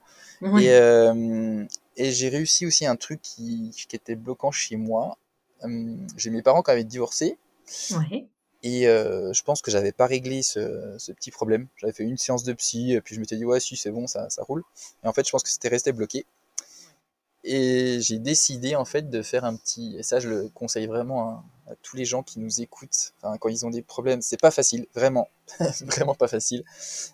Et, 0.61 0.69
euh, 0.69 1.65
et 1.95 2.11
j'ai 2.11 2.29
réussi 2.29 2.65
aussi 2.67 2.85
un 2.85 2.95
truc 2.95 3.21
qui, 3.21 3.71
qui 3.75 3.95
était 3.95 4.15
bloquant 4.15 4.51
chez 4.51 4.75
moi. 4.75 5.17
Hum, 5.61 6.05
j'ai 6.15 6.29
mes 6.29 6.43
parents 6.43 6.61
qui 6.61 6.71
avaient 6.71 6.83
divorcé. 6.83 7.37
Et 8.63 8.87
euh, 8.87 9.33
je 9.33 9.43
pense 9.43 9.61
que 9.61 9.71
j'avais 9.71 9.91
pas 9.91 10.05
réglé 10.07 10.41
ce, 10.43 10.95
ce 10.99 11.11
petit 11.11 11.31
problème. 11.31 11.67
J'avais 11.77 11.93
fait 11.93 12.03
une 12.03 12.17
séance 12.17 12.43
de 12.43 12.53
psy, 12.53 12.93
et 12.93 13.01
puis 13.01 13.15
je 13.15 13.19
m'étais 13.19 13.37
dit, 13.37 13.45
ouais, 13.45 13.59
si, 13.59 13.75
c'est 13.77 13.91
bon, 13.91 14.07
ça, 14.07 14.29
ça 14.29 14.43
roule. 14.43 14.63
Et 15.03 15.07
en 15.07 15.13
fait, 15.13 15.25
je 15.25 15.31
pense 15.31 15.43
que 15.43 15.49
c'était 15.49 15.69
resté 15.69 15.91
bloqué. 15.91 16.25
Et 17.49 18.01
j'ai 18.01 18.19
décidé, 18.19 18.75
en 18.75 18.83
fait, 18.83 19.09
de 19.09 19.21
faire 19.21 19.45
un 19.45 19.55
petit. 19.55 19.95
Et 19.97 20.03
ça, 20.03 20.19
je 20.19 20.27
le 20.27 20.49
conseille 20.49 20.85
vraiment 20.85 21.45
à, 21.65 21.75
tous 21.81 21.95
les 21.95 22.03
gens 22.03 22.21
qui 22.21 22.39
nous 22.39 22.61
écoutent. 22.61 23.13
Quand 23.21 23.47
ils 23.47 23.65
ont 23.65 23.69
des 23.69 23.81
problèmes, 23.81 24.21
c'est 24.21 24.39
pas 24.39 24.51
facile, 24.51 24.85
vraiment. 24.93 25.29
vraiment 25.85 26.13
pas 26.13 26.27
facile. 26.27 26.65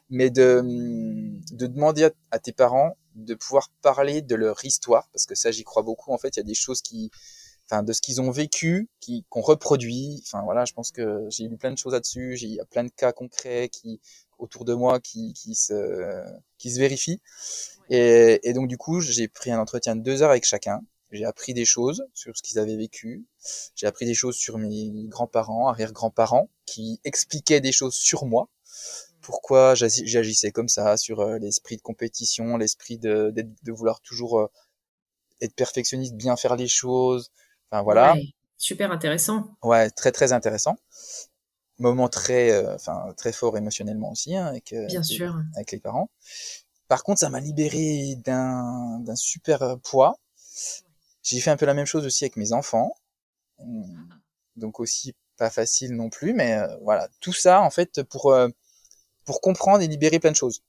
Mais 0.10 0.32
de, 0.32 0.58
hum, 0.60 1.40
de 1.52 1.68
demander 1.68 2.06
à, 2.06 2.12
à 2.32 2.40
tes 2.40 2.52
parents 2.52 2.96
de 3.16 3.36
pouvoir 3.36 3.70
parler 3.84 4.24
de 4.24 4.34
leur 4.34 4.66
histoire, 4.66 5.08
parce 5.14 5.28
que 5.28 5.36
ça, 5.36 5.52
j'y 5.52 5.64
crois 5.64 5.84
beaucoup. 5.84 6.12
En 6.12 6.18
fait, 6.18 6.36
il 6.36 6.40
y 6.40 6.42
a 6.42 6.46
des 6.46 6.56
choses 6.56 6.82
qui, 6.82 7.12
enfin, 7.70 7.84
de 7.84 7.94
ce 7.94 8.02
qu'ils 8.02 8.20
ont 8.22 8.32
vécu, 8.32 8.90
qui 9.00 9.26
qu'on 9.30 9.42
reproduit. 9.42 10.20
Enfin, 10.24 10.42
voilà, 10.44 10.66
je 10.66 10.74
pense 10.74 10.92
que 10.92 11.28
j'ai 11.30 11.48
lu 11.48 11.58
plein 11.58 11.72
de 11.72 11.78
choses 11.78 11.94
là-dessus. 11.94 12.38
Il 12.42 12.50
y 12.50 12.60
a 12.60 12.66
plein 12.66 12.84
de 12.84 12.92
cas 12.96 13.12
concrets 13.12 13.70
qui 13.70 14.02
autour 14.40 14.66
de 14.66 14.74
moi 14.74 15.00
qui, 15.00 15.34
qui 15.34 15.56
se 15.56 16.24
qui 16.58 16.72
se 16.72 16.80
vérifient. 16.80 17.22
Et, 17.90 18.40
et 18.44 18.54
donc 18.54 18.68
du 18.68 18.78
coup, 18.78 19.02
j'ai 19.02 19.28
pris 19.28 19.52
un 19.52 19.60
entretien 19.60 19.96
de 19.96 20.02
deux 20.02 20.22
heures 20.22 20.32
avec 20.32 20.46
chacun. 20.46 20.82
J'ai 21.12 21.26
appris 21.26 21.54
des 21.54 21.66
choses 21.66 22.06
sur 22.14 22.36
ce 22.36 22.42
qu'ils 22.42 22.58
avaient 22.58 22.76
vécu. 22.76 23.26
J'ai 23.76 23.86
appris 23.86 24.06
des 24.06 24.16
choses 24.16 24.36
sur 24.36 24.58
mes 24.58 25.06
grands-parents, 25.08 25.68
arrière-grands-parents, 25.68 26.50
qui 26.66 27.00
expliquaient 27.04 27.62
des 27.62 27.72
choses 27.72 27.94
sur 27.94 28.26
moi 28.26 28.50
pourquoi 29.24 29.74
j'agissais 29.74 30.52
comme 30.52 30.68
ça, 30.68 30.98
sur 30.98 31.22
euh, 31.22 31.40
l'esprit 31.40 31.78
de 31.78 31.82
compétition, 31.82 32.58
l'esprit 32.58 33.00
de, 33.00 33.34
de, 33.34 33.72
vouloir 33.72 34.02
toujours 34.02 34.40
euh, 34.40 34.48
être 35.42 35.56
perfectionniste, 35.56 36.16
bien 36.16 36.36
faire 36.36 36.56
les 36.56 36.68
choses. 36.68 37.32
Enfin 37.72 37.82
voilà. 37.82 38.16
super 38.58 38.92
intéressant. 38.92 39.56
Ouais, 39.64 39.90
très 39.90 40.12
très 40.12 40.34
intéressant. 40.34 40.76
Moment 41.80 42.08
très, 42.08 42.52
euh, 42.52 42.76
enfin 42.76 43.14
très 43.18 43.34
fort 43.34 43.58
émotionnellement 43.58 44.12
aussi 44.12 44.36
hein, 44.36 44.46
avec, 44.46 44.76
bien 44.88 45.04
sûr. 45.04 45.36
avec 45.56 45.72
les 45.72 45.80
parents. 45.80 46.10
Par 46.88 47.04
contre, 47.04 47.20
ça 47.20 47.30
m'a 47.30 47.40
libéré 47.40 48.16
d'un 48.24 49.00
d'un 49.00 49.16
super 49.16 49.78
poids. 49.84 50.20
J'ai 51.24 51.40
fait 51.40 51.50
un 51.50 51.58
peu 51.58 51.66
la 51.66 51.74
même 51.74 51.86
chose 51.86 52.06
aussi 52.06 52.26
avec 52.26 52.38
mes 52.38 52.54
enfants. 52.54 52.94
Hum, 53.60 54.08
donc 54.56 54.80
aussi 54.80 55.16
pas 55.38 55.50
facile 55.50 55.96
non 55.96 56.10
plus, 56.10 56.34
mais 56.34 56.60
voilà, 56.82 57.10
tout 57.22 57.34
ça 57.34 57.62
en 57.62 57.72
fait 57.72 58.04
pour 58.04 58.36
pour 59.26 59.42
comprendre 59.42 59.82
et 59.82 59.88
libérer 59.88 60.20
plein 60.20 60.32
de 60.32 60.36
choses. 60.36 60.62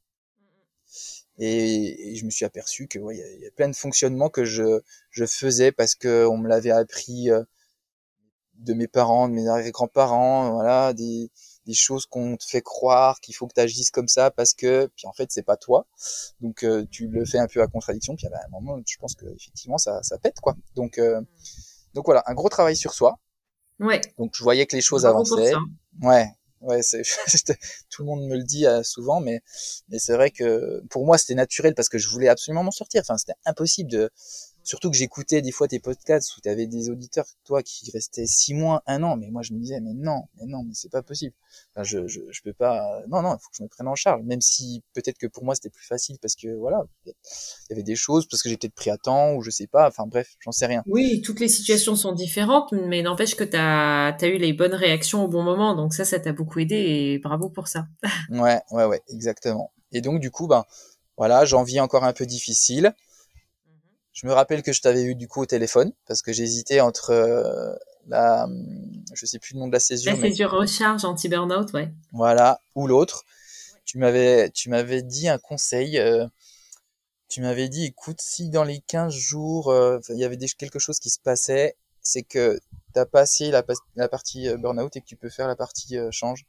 Et, 1.38 2.14
je 2.14 2.24
me 2.24 2.30
suis 2.30 2.44
aperçu 2.44 2.86
que 2.86 2.98
ouais, 2.98 3.16
il 3.16 3.42
y, 3.42 3.46
a 3.46 3.50
plein 3.50 3.68
de 3.68 3.74
fonctionnements 3.74 4.28
que 4.28 4.44
je, 4.44 4.80
je 5.10 5.24
faisais 5.26 5.72
parce 5.72 5.94
que 5.94 6.26
on 6.26 6.36
me 6.38 6.48
l'avait 6.48 6.70
appris 6.70 7.30
euh, 7.30 7.42
de 8.58 8.74
mes 8.74 8.88
parents, 8.88 9.28
de 9.28 9.34
mes 9.34 9.70
grands-parents, 9.70 10.52
voilà, 10.52 10.92
des, 10.92 11.30
des 11.66 11.74
choses 11.74 12.06
qu'on 12.06 12.36
te 12.36 12.44
fait 12.44 12.62
croire 12.62 13.20
qu'il 13.20 13.34
faut 13.34 13.46
que 13.46 13.54
tu 13.54 13.60
agisses 13.60 13.90
comme 13.90 14.08
ça 14.08 14.30
parce 14.30 14.54
que 14.54 14.90
puis 14.96 15.06
en 15.06 15.12
fait 15.12 15.30
c'est 15.30 15.42
pas 15.42 15.56
toi. 15.56 15.86
Donc 16.40 16.62
euh, 16.62 16.84
tu 16.90 17.08
le 17.08 17.24
fais 17.24 17.38
un 17.38 17.46
peu 17.46 17.62
à 17.62 17.66
contradiction 17.66 18.16
puis 18.16 18.26
à 18.26 18.30
un 18.30 18.50
moment 18.50 18.78
je 18.86 18.96
pense 18.98 19.14
que 19.14 19.26
effectivement 19.26 19.78
ça 19.78 20.02
ça 20.02 20.18
pète 20.18 20.40
quoi. 20.40 20.56
Donc 20.74 20.98
euh, 20.98 21.20
donc 21.94 22.06
voilà, 22.06 22.22
un 22.26 22.34
gros 22.34 22.48
travail 22.48 22.76
sur 22.76 22.92
soi. 22.92 23.18
Ouais. 23.80 24.00
Donc 24.18 24.32
je 24.34 24.42
voyais 24.42 24.66
que 24.66 24.76
les 24.76 24.82
choses 24.82 25.06
avançaient. 25.06 25.54
Ouais, 26.02 26.28
ouais, 26.60 26.82
c'est 26.82 27.02
tout 27.90 28.02
le 28.02 28.06
monde 28.06 28.26
me 28.26 28.36
le 28.36 28.44
dit 28.44 28.66
euh, 28.66 28.82
souvent, 28.82 29.20
mais 29.20 29.42
mais 29.88 29.98
c'est 29.98 30.14
vrai 30.14 30.30
que 30.30 30.82
pour 30.90 31.06
moi 31.06 31.18
c'était 31.18 31.34
naturel 31.34 31.74
parce 31.74 31.88
que 31.88 31.98
je 31.98 32.08
voulais 32.08 32.28
absolument 32.28 32.62
m'en 32.62 32.70
sortir. 32.70 33.00
Enfin, 33.02 33.16
c'était 33.16 33.38
impossible 33.46 33.90
de 33.90 34.10
Surtout 34.64 34.90
que 34.90 34.96
j'écoutais 34.96 35.42
des 35.42 35.52
fois 35.52 35.68
tes 35.68 35.78
podcasts 35.78 36.36
où 36.36 36.40
tu 36.40 36.48
avais 36.48 36.66
des 36.66 36.88
auditeurs, 36.88 37.26
toi, 37.44 37.62
qui 37.62 37.90
restaient 37.90 38.26
six 38.26 38.54
mois, 38.54 38.82
un 38.86 39.02
an, 39.02 39.16
mais 39.16 39.30
moi 39.30 39.42
je 39.42 39.52
me 39.52 39.58
disais, 39.58 39.78
mais 39.80 39.92
non, 39.92 40.22
mais 40.38 40.46
non, 40.46 40.62
mais 40.64 40.72
c'est 40.72 40.90
pas 40.90 41.02
possible. 41.02 41.34
Enfin, 41.74 41.84
je, 41.84 42.06
je, 42.08 42.20
je 42.30 42.42
peux 42.42 42.54
pas, 42.54 43.02
non, 43.08 43.20
non, 43.20 43.34
il 43.34 43.42
faut 43.42 43.50
que 43.50 43.56
je 43.58 43.62
me 43.62 43.68
prenne 43.68 43.88
en 43.88 43.94
charge, 43.94 44.22
même 44.24 44.40
si 44.40 44.82
peut-être 44.94 45.18
que 45.18 45.26
pour 45.26 45.44
moi 45.44 45.54
c'était 45.54 45.68
plus 45.68 45.86
facile 45.86 46.18
parce 46.18 46.34
que 46.34 46.48
voilà, 46.56 46.82
il 47.04 47.12
y 47.70 47.72
avait 47.74 47.82
des 47.82 47.94
choses, 47.94 48.26
parce 48.26 48.42
que 48.42 48.48
j'ai 48.48 48.56
peut-être 48.56 48.74
pris 48.74 48.88
à 48.88 48.96
temps, 48.96 49.34
ou 49.34 49.42
je 49.42 49.50
sais 49.50 49.66
pas, 49.66 49.86
enfin 49.86 50.06
bref, 50.06 50.34
j'en 50.40 50.52
sais 50.52 50.66
rien. 50.66 50.82
Oui, 50.86 51.20
toutes 51.20 51.40
les 51.40 51.48
situations 51.48 51.94
sont 51.94 52.12
différentes, 52.12 52.72
mais 52.72 53.02
n'empêche 53.02 53.34
que 53.36 53.44
tu 53.44 53.56
as, 53.56 54.16
as 54.18 54.26
eu 54.26 54.38
les 54.38 54.54
bonnes 54.54 54.74
réactions 54.74 55.24
au 55.24 55.28
bon 55.28 55.42
moment, 55.42 55.74
donc 55.76 55.92
ça, 55.92 56.06
ça 56.06 56.18
t'a 56.18 56.32
beaucoup 56.32 56.60
aidé 56.60 56.76
et 56.76 57.18
bravo 57.18 57.50
pour 57.50 57.68
ça. 57.68 57.86
ouais, 58.30 58.60
ouais, 58.70 58.84
ouais, 58.86 59.02
exactement. 59.08 59.72
Et 59.92 60.00
donc 60.00 60.20
du 60.20 60.30
coup, 60.30 60.46
ben, 60.46 60.64
voilà, 61.18 61.44
janvier 61.44 61.80
encore 61.80 62.04
un 62.04 62.12
peu 62.14 62.24
difficile. 62.26 62.94
Je 64.14 64.28
me 64.28 64.32
rappelle 64.32 64.62
que 64.62 64.72
je 64.72 64.80
t'avais 64.80 65.02
eu 65.02 65.16
du 65.16 65.26
coup 65.26 65.42
au 65.42 65.46
téléphone 65.46 65.92
parce 66.06 66.22
que 66.22 66.32
j'hésitais 66.32 66.78
entre 66.78 67.10
euh, 67.10 67.74
la, 68.06 68.48
je 69.12 69.26
sais 69.26 69.40
plus 69.40 69.54
le 69.54 69.58
nom 69.58 69.66
de 69.66 69.72
la 69.72 69.80
césure. 69.80 70.12
La 70.12 70.20
césure 70.20 70.52
recharge 70.52 71.04
anti-burnout, 71.04 71.72
ouais. 71.74 71.92
Voilà, 72.12 72.60
ou 72.76 72.86
l'autre. 72.86 73.24
Tu 73.84 73.98
m'avais, 73.98 74.50
tu 74.50 74.70
m'avais 74.70 75.02
dit 75.02 75.28
un 75.28 75.38
conseil. 75.38 75.98
Euh, 75.98 76.28
tu 77.28 77.40
m'avais 77.40 77.68
dit, 77.68 77.86
écoute, 77.86 78.20
si 78.20 78.50
dans 78.50 78.62
les 78.62 78.78
15 78.86 79.12
jours, 79.12 79.72
euh, 79.72 79.98
il 80.10 80.18
y 80.18 80.24
avait 80.24 80.36
des, 80.36 80.46
quelque 80.46 80.78
chose 80.78 81.00
qui 81.00 81.10
se 81.10 81.18
passait, 81.18 81.74
c'est 82.00 82.22
que 82.22 82.60
tu 82.92 83.00
as 83.00 83.06
passé 83.06 83.50
la, 83.50 83.64
la 83.96 84.08
partie 84.08 84.48
burnout 84.56 84.94
et 84.94 85.00
que 85.00 85.06
tu 85.06 85.16
peux 85.16 85.30
faire 85.30 85.48
la 85.48 85.56
partie 85.56 85.96
change. 86.12 86.46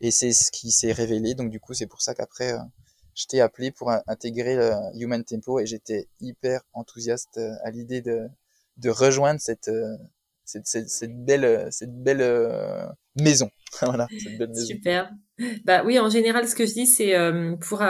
Et 0.00 0.12
c'est 0.12 0.32
ce 0.32 0.52
qui 0.52 0.70
s'est 0.70 0.92
révélé. 0.92 1.34
Donc 1.34 1.50
du 1.50 1.58
coup, 1.58 1.74
c'est 1.74 1.88
pour 1.88 2.02
ça 2.02 2.14
qu'après, 2.14 2.54
je 3.14 3.26
t'ai 3.26 3.40
appelé 3.40 3.70
pour 3.70 3.90
intégrer 4.06 4.56
le 4.56 4.72
Human 4.94 5.24
Tempo 5.24 5.60
et 5.60 5.66
j'étais 5.66 6.08
hyper 6.20 6.62
enthousiaste 6.72 7.38
euh, 7.38 7.52
à 7.64 7.70
l'idée 7.70 8.00
de, 8.00 8.28
de 8.76 8.90
rejoindre 8.90 9.40
cette, 9.40 9.68
euh, 9.68 9.96
cette, 10.44 10.66
cette, 10.66 11.24
belle, 11.24 11.68
cette 11.70 12.02
belle 12.02 12.22
euh, 12.22 12.86
maison. 13.16 13.50
voilà, 13.82 14.06
cette 14.10 14.38
belle 14.38 14.48
maison. 14.48 14.66
Super. 14.66 15.12
Bah 15.64 15.82
oui, 15.84 15.98
en 15.98 16.10
général, 16.10 16.48
ce 16.48 16.54
que 16.54 16.66
je 16.66 16.72
dis, 16.72 16.86
c'est 16.86 17.12
pour 17.60 17.82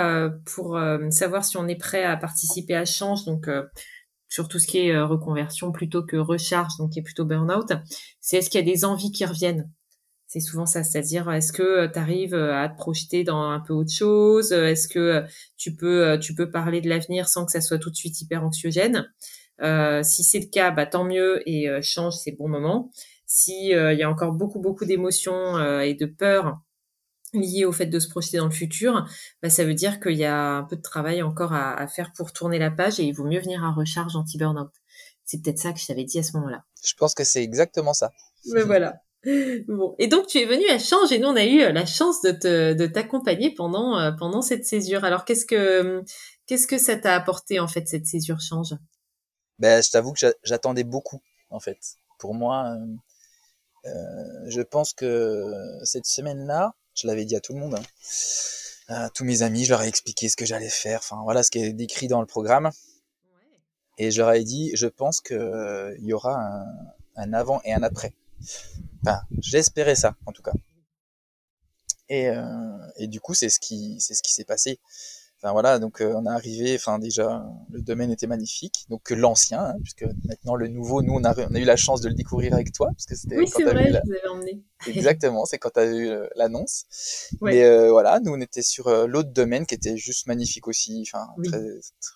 pour 0.47 0.81
savoir 1.11 1.45
si 1.45 1.59
on 1.59 1.69
est 1.69 1.77
prêt 1.77 2.03
à 2.03 2.17
participer 2.17 2.75
à 2.75 2.87
Change, 2.87 3.27
donc 3.27 3.51
sur 4.31 4.49
tout 4.49 4.59
ce 4.59 4.67
qui 4.67 4.79
est 4.79 4.99
reconversion 4.99 5.71
plutôt 5.71 6.03
que 6.03 6.17
recharge, 6.17 6.73
donc 6.79 6.93
qui 6.93 7.01
est 7.01 7.03
plutôt 7.03 7.27
burn-out, 7.27 7.71
c'est 8.19 8.39
est-ce 8.39 8.49
qu'il 8.49 8.61
y 8.61 8.63
a 8.63 8.75
des 8.75 8.87
envies 8.87 9.13
qui 9.13 9.27
reviennent? 9.27 9.71
C'est 10.35 10.41
souvent 10.41 10.67
ça, 10.67 10.83
c'est-à-dire 10.83 11.31
est-ce 11.31 11.53
que 11.53 11.63
euh, 11.63 11.89
tu 11.89 11.97
arrives 11.97 12.35
euh, 12.35 12.61
à 12.61 12.69
te 12.69 12.77
projeter 12.77 13.23
dans 13.23 13.41
un 13.41 13.61
peu 13.61 13.73
autre 13.73 13.93
chose 13.93 14.51
euh, 14.53 14.67
Est-ce 14.67 14.89
que 14.89 15.23
tu 15.57 15.77
peux 15.77 16.19
tu 16.21 16.35
peux 16.35 16.51
parler 16.51 16.81
de 16.81 16.89
l'avenir 16.89 17.29
sans 17.29 17.47
que 17.47 17.53
ça 17.53 17.61
soit 17.61 17.79
tout 17.79 17.89
de 17.91 17.95
suite 17.95 18.21
hyper 18.21 18.43
anxiogène? 18.43 19.09
Euh, 19.63 20.03
Si 20.03 20.25
c'est 20.25 20.41
le 20.41 20.47
cas, 20.47 20.73
bah 20.73 20.87
tant 20.87 21.05
mieux 21.05 21.49
et 21.49 21.69
change 21.83 22.15
ces 22.15 22.33
bons 22.33 22.49
moments. 22.49 22.91
Si 23.27 23.69
il 23.69 23.97
y 23.97 24.03
a 24.03 24.11
encore 24.11 24.33
beaucoup 24.33 24.59
beaucoup 24.59 24.85
d'émotions 24.85 25.81
et 25.81 25.95
de 25.95 26.07
peurs 26.07 26.59
liées 27.33 27.65
au 27.65 27.73
fait 27.73 27.87
de 27.87 28.01
se 28.01 28.09
projeter 28.09 28.39
dans 28.39 28.47
le 28.47 28.51
futur, 28.51 29.07
bah 29.41 29.51
ça 29.51 29.65
veut 29.65 29.75
dire 29.75 30.01
qu'il 30.01 30.17
y 30.17 30.25
a 30.25 30.57
un 30.57 30.65
peu 30.65 30.75
de 30.75 30.83
travail 30.83 31.23
encore 31.23 31.53
à, 31.53 31.75
à, 31.75 31.87
faire 31.87 32.13
pour 32.13 32.33
tourner 32.33 32.59
la 32.59 32.73
page 32.73 32.99
et 32.99 33.05
il 33.05 33.13
vaut 33.13 33.25
mieux 33.25 33.41
venir 33.41 33.63
à 33.63 33.71
recharge 33.71 34.17
anti-burnout. 34.17 34.73
C'est 35.25 35.43
peut-être 35.43 35.61
ça 35.61 35.73
que 35.73 35.79
je 35.79 35.87
t'avais 35.87 36.05
dit 36.05 36.19
à 36.19 36.25
ce 36.25 36.37
moment-là. 36.37 36.65
Je 36.85 36.95
pense 36.95 37.15
que 37.15 37.23
c'est 37.23 37.43
exactement 37.43 37.95
ça. 37.95 38.11
Mais 38.53 38.63
voilà. 38.63 39.04
Bon. 39.69 39.95
Et 39.99 40.07
donc 40.07 40.27
tu 40.27 40.39
es 40.39 40.45
venu 40.45 40.69
à 40.69 40.79
Change 40.79 41.13
et 41.13 41.19
nous 41.19 41.29
on 41.29 41.37
a 41.37 41.45
eu 41.45 41.63
euh, 41.63 41.73
la 41.73 41.87
chance 41.87 42.21
de 42.23 42.31
te 42.31 42.75
de 42.75 42.87
t'accompagner 42.87 43.55
pendant 43.55 43.99
euh, 43.99 44.13
pendant 44.13 44.43
cette 44.43 44.67
césure. 44.67 45.05
Alors 45.05 45.25
qu'est-ce 45.25 45.47
que 45.47 46.03
qu'est-ce 46.47 46.67
que 46.67 46.79
ça 46.79 46.97
t'a 46.97 47.15
apporté 47.15 47.59
en 47.61 47.69
fait 47.69 47.89
cette 47.89 48.07
césure 48.07 48.41
Change? 48.41 48.75
Ben 49.59 49.83
je 49.83 49.91
t'avoue 49.91 50.13
que 50.13 50.27
j'attendais 50.43 50.85
beaucoup 50.85 51.23
en 51.51 51.61
fait. 51.61 51.79
Pour 52.19 52.35
moi, 52.35 52.75
euh, 53.87 53.91
je 54.47 54.61
pense 54.61 54.93
que 54.93 55.53
cette 55.85 56.07
semaine-là, 56.07 56.75
je 56.95 57.07
l'avais 57.07 57.25
dit 57.25 57.37
à 57.37 57.41
tout 57.41 57.53
le 57.55 57.61
monde, 57.61 57.75
hein, 57.77 57.83
à 58.89 59.11
tous 59.11 59.25
mes 59.25 59.43
amis, 59.43 59.65
je 59.65 59.71
leur 59.71 59.83
ai 59.83 59.89
expliqué 59.89 60.29
ce 60.29 60.37
que 60.37 60.45
j'allais 60.45 60.69
faire. 60.69 61.01
Enfin 61.01 61.21
voilà 61.23 61.43
ce 61.43 61.51
qui 61.51 61.59
est 61.59 61.73
décrit 61.73 62.09
dans 62.09 62.21
le 62.21 62.27
programme. 62.27 62.71
Et 63.97 64.11
je 64.11 64.21
leur 64.21 64.33
ai 64.33 64.43
dit, 64.43 64.73
je 64.75 64.87
pense 64.89 65.21
que 65.21 65.95
il 66.01 66.07
y 66.07 66.13
aura 66.13 66.35
un, 66.35 66.65
un 67.17 67.33
avant 67.33 67.61
et 67.65 67.73
un 67.73 67.83
après. 67.83 68.13
Enfin, 69.03 69.21
j'espérais 69.39 69.95
ça, 69.95 70.17
en 70.27 70.33
tout 70.33 70.43
cas. 70.43 70.53
Et, 72.09 72.29
euh, 72.29 72.43
et 72.97 73.07
du 73.07 73.21
coup, 73.21 73.35
c'est 73.35 73.49
ce 73.49 73.59
qui, 73.59 73.97
c'est 74.01 74.15
ce 74.15 74.23
qui 74.23 74.33
s'est 74.33 74.45
passé. 74.45 74.81
Enfin 75.45 75.53
voilà, 75.53 75.79
donc 75.79 76.01
euh, 76.01 76.15
on 76.17 76.25
est 76.25 76.31
arrivé, 76.31 76.75
enfin 76.75 76.99
déjà 76.99 77.45
le 77.71 77.83
domaine 77.83 78.11
était 78.11 78.27
magnifique, 78.27 78.87
donc 78.89 79.11
l'ancien, 79.11 79.61
hein, 79.61 79.75
puisque 79.83 80.07
maintenant 80.27 80.55
le 80.55 80.69
nouveau, 80.69 81.03
nous 81.03 81.13
on 81.13 81.23
a, 81.23 81.35
on 81.39 81.55
a 81.55 81.59
eu 81.59 81.65
la 81.65 81.77
chance 81.77 82.01
de 82.01 82.09
le 82.09 82.15
découvrir 82.15 82.55
avec 82.55 82.73
toi, 82.73 82.87
parce 82.87 83.05
que 83.05 83.15
c'était 83.15 83.37
oui, 83.37 83.47
c'est 83.47 83.63
vrai, 83.63 83.85
je 83.85 83.91
vous 83.91 84.13
avais 84.13 84.29
emmené. 84.29 84.63
Exactement, 84.87 85.45
c'est 85.45 85.59
quand 85.59 85.69
tu 85.75 85.81
as 85.81 85.85
eu 85.85 86.09
euh, 86.09 86.27
l'annonce. 86.37 86.87
Mais 87.43 87.63
euh, 87.63 87.91
voilà, 87.91 88.21
nous 88.21 88.33
on 88.33 88.41
était 88.41 88.63
sur 88.63 88.89
l'autre 89.07 89.33
domaine 89.33 89.67
qui 89.67 89.75
était 89.75 89.99
juste 89.99 90.29
magnifique 90.29 90.67
aussi, 90.67 91.05
enfin 91.07 91.27
très, 91.45 91.61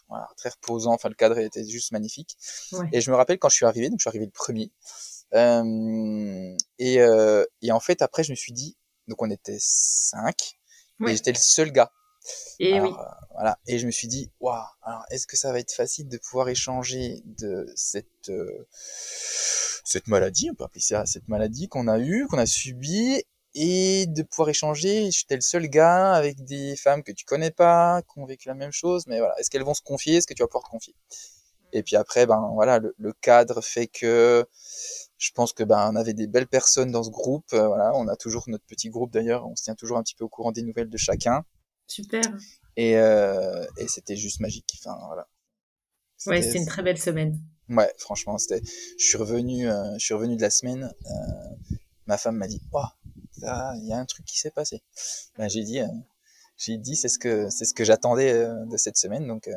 voilà, 0.09 0.27
très 0.39 0.49
reposant, 0.49 0.95
enfin 0.95 1.11
le 1.11 1.15
cadre 1.15 1.37
était 1.37 1.69
juste 1.69 1.93
magnifique. 1.93 2.35
Et 2.95 3.03
je 3.03 3.11
me 3.11 3.17
rappelle 3.17 3.39
quand 3.39 3.51
je 3.51 3.57
suis 3.57 3.67
arrivé, 3.67 3.91
donc 3.91 3.99
je 3.99 4.05
suis 4.05 4.09
arrivé 4.09 4.25
le 4.25 4.33
premier, 4.33 4.71
et, 5.33 6.99
et 7.63 7.73
en 7.73 7.81
fait 7.81 8.03
après 8.03 8.25
je 8.25 8.31
me 8.31 8.37
suis 8.37 8.53
dit, 8.53 8.77
donc 9.09 9.23
on 9.23 9.31
était 9.31 9.59
cinq, 9.61 10.59
et 11.07 11.15
j'étais 11.15 11.33
le 11.33 11.39
seul 11.39 11.73
gars. 11.73 11.91
Et 12.59 12.81
oui. 12.81 12.91
Euh, 12.91 13.03
voilà. 13.35 13.59
Et 13.67 13.79
je 13.79 13.87
me 13.87 13.91
suis 13.91 14.09
dit, 14.09 14.31
waouh, 14.41 14.63
alors 14.83 15.05
est-ce 15.11 15.27
que 15.27 15.37
ça 15.37 15.53
va 15.53 15.61
être 15.61 15.73
facile 15.73 16.09
de 16.09 16.19
pouvoir 16.19 16.49
échanger 16.49 17.23
de 17.25 17.67
cette 17.77 18.29
euh, 18.29 18.67
cette 18.73 20.09
maladie, 20.09 20.51
on 20.51 20.55
peut 20.55 20.65
appeler 20.65 20.81
ça 20.83 21.07
cette 21.07 21.29
maladie 21.29 21.69
qu'on 21.69 21.89
a 21.89 21.99
eue, 21.99 22.27
qu'on 22.29 22.39
a 22.39 22.47
subie, 22.47 23.23
et 23.55 24.07
de 24.07 24.23
pouvoir 24.23 24.51
échanger? 24.51 25.11
J'étais 25.11 25.37
le 25.37 25.41
seul 25.41 25.69
gars 25.69 26.13
avec 26.13 26.45
des 26.45 26.77
femmes 26.77 27.03
que 27.03 27.13
tu 27.13 27.25
connais 27.25 27.51
pas, 27.51 28.03
qui 28.03 28.19
ont 28.19 28.27
vécu 28.27 28.49
la 28.49 28.55
même 28.55 28.73
chose, 28.73 29.07
mais 29.07 29.19
voilà, 29.19 29.39
est-ce 29.39 29.51
qu'elles 29.51 29.65
vont 29.65 29.75
se 29.75 29.83
confier, 29.83 30.17
est-ce 30.17 30.27
que 30.27 30.35
tu 30.35 30.43
vas 30.43 30.49
pouvoir 30.49 30.65
te 30.65 30.71
confier? 30.71 30.95
Et 31.73 31.83
puis 31.83 31.97
après, 31.97 32.27
ben 32.27 32.51
voilà, 32.55 32.79
le, 32.79 32.95
le, 32.99 33.13
cadre 33.13 33.61
fait 33.63 33.89
que 33.89 34.47
je 35.19 35.31
pense 35.33 35.53
que 35.53 35.65
ben 35.65 35.91
on 35.93 35.97
avait 35.97 36.15
des 36.15 36.27
belles 36.27 36.47
personnes 36.47 36.91
dans 36.91 37.03
ce 37.03 37.11
groupe. 37.11 37.53
Euh, 37.53 37.67
voilà, 37.67 37.93
on 37.95 38.09
a 38.09 38.17
toujours 38.17 38.45
notre 38.47 38.65
petit 38.65 38.89
groupe 38.89 39.13
d'ailleurs, 39.13 39.47
on 39.47 39.55
se 39.57 39.65
tient 39.65 39.75
toujours 39.75 39.99
un 39.99 40.03
petit 40.03 40.15
peu 40.15 40.25
au 40.25 40.29
courant 40.29 40.53
des 40.53 40.63
nouvelles 40.63 40.89
de 40.89 40.97
chacun. 40.97 41.45
Super. 41.89 42.23
Et, 42.77 42.97
euh, 42.97 43.67
et 43.79 43.89
c'était 43.89 44.17
juste 44.17 44.41
magique. 44.41 44.81
Enfin, 44.81 44.97
voilà. 45.07 45.27
Ouais, 46.27 46.43
c'était 46.43 46.59
une 46.59 46.67
très 46.67 46.83
belle 46.83 46.99
semaine. 46.99 47.41
Ouais, 47.69 47.93
franchement, 47.99 48.39
c'était. 48.39 48.63
Je 48.65 49.05
suis 49.05 49.19
revenu, 49.19 49.69
euh, 49.69 49.93
je 49.99 50.05
suis 50.05 50.15
revenu 50.15 50.37
de 50.37 50.43
la 50.43 50.51
semaine. 50.51 50.85
Euh, 50.85 51.75
ma 52.07 52.17
femme 52.19 52.37
m'a 52.37 52.47
dit, 52.47 52.63
waouh, 52.73 52.87
il 53.37 53.87
y 53.87 53.93
a 53.93 53.99
un 53.99 54.05
truc 54.05 54.25
qui 54.25 54.39
s'est 54.39 54.51
passé. 54.51 54.83
Ben, 55.37 55.49
j'ai 55.49 55.65
dit, 55.65 55.81
euh, 55.81 55.87
j'ai 56.57 56.77
dit, 56.77 56.97
c'est 56.97 57.09
ce 57.09 57.19
que, 57.19 57.51
c'est 57.51 57.65
ce 57.65 57.75
que 57.75 57.85
j'attendais 57.85 58.33
euh, 58.33 58.65
de 58.67 58.77
cette 58.77 58.97
semaine. 58.97 59.27
Donc, 59.27 59.49
euh, 59.49 59.55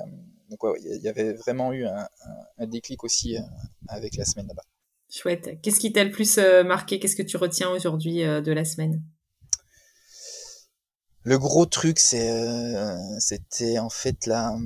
donc 0.50 0.64
ouais, 0.64 0.80
il 0.84 1.02
y 1.02 1.08
avait 1.08 1.34
vraiment 1.34 1.74
eu 1.74 1.86
un, 1.86 1.98
un, 1.98 2.38
un 2.58 2.68
déclic 2.68 3.04
aussi 3.04 3.38
avec 3.88 4.16
la 4.16 4.26
semaine 4.26 4.48
là-bas. 4.48 4.64
Chouette. 5.12 5.62
Qu'est-ce 5.62 5.80
qui 5.80 5.92
t'a 5.92 6.04
le 6.04 6.12
plus 6.12 6.38
marqué? 6.38 7.00
Qu'est-ce 7.00 7.18
que 7.18 7.22
tu 7.22 7.38
retiens 7.38 7.70
aujourd'hui 7.70 8.24
de 8.24 8.52
la 8.52 8.66
semaine? 8.66 9.04
Le 11.24 11.38
gros 11.38 11.68
truc, 11.68 12.00
c'est, 12.00 12.32
euh, 12.32 12.98
c'était 13.20 13.78
en 13.78 13.90
fait 13.90 14.26
la, 14.26 14.58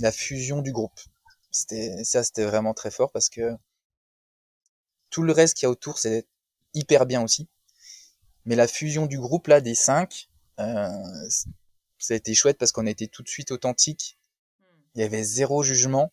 la 0.00 0.10
fusion 0.10 0.60
du 0.60 0.72
groupe. 0.72 0.98
C'était 1.52 2.02
ça, 2.02 2.24
c'était 2.24 2.44
vraiment 2.44 2.74
très 2.74 2.90
fort 2.90 3.12
parce 3.12 3.28
que 3.28 3.52
tout 5.10 5.22
le 5.22 5.32
reste 5.32 5.56
qu'il 5.56 5.66
y 5.66 5.68
a 5.68 5.70
autour, 5.70 5.98
c'est 5.98 6.26
hyper 6.74 7.06
bien 7.06 7.22
aussi. 7.22 7.48
Mais 8.46 8.56
la 8.56 8.66
fusion 8.66 9.06
du 9.06 9.20
groupe 9.20 9.46
là, 9.46 9.60
des 9.60 9.76
cinq, 9.76 10.28
euh, 10.58 10.88
ça 11.98 12.14
a 12.14 12.16
été 12.16 12.34
chouette 12.34 12.58
parce 12.58 12.72
qu'on 12.72 12.86
a 12.86 12.90
été 12.90 13.06
tout 13.06 13.22
de 13.22 13.28
suite 13.28 13.52
authentique. 13.52 14.18
Il 14.94 15.02
y 15.02 15.04
avait 15.04 15.22
zéro 15.22 15.62
jugement. 15.62 16.12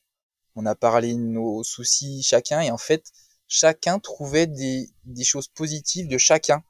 On 0.56 0.68
a 0.68 0.76
parlé 0.76 1.14
de 1.14 1.20
nos 1.20 1.64
soucis 1.64 2.22
chacun 2.22 2.62
et 2.62 2.70
en 2.70 2.78
fait, 2.78 3.12
chacun 3.50 4.00
trouvait 4.00 4.48
des, 4.48 4.90
des 5.04 5.26
choses 5.26 5.50
positives 5.50 6.08
de 6.08 6.18
chacun 6.18 6.64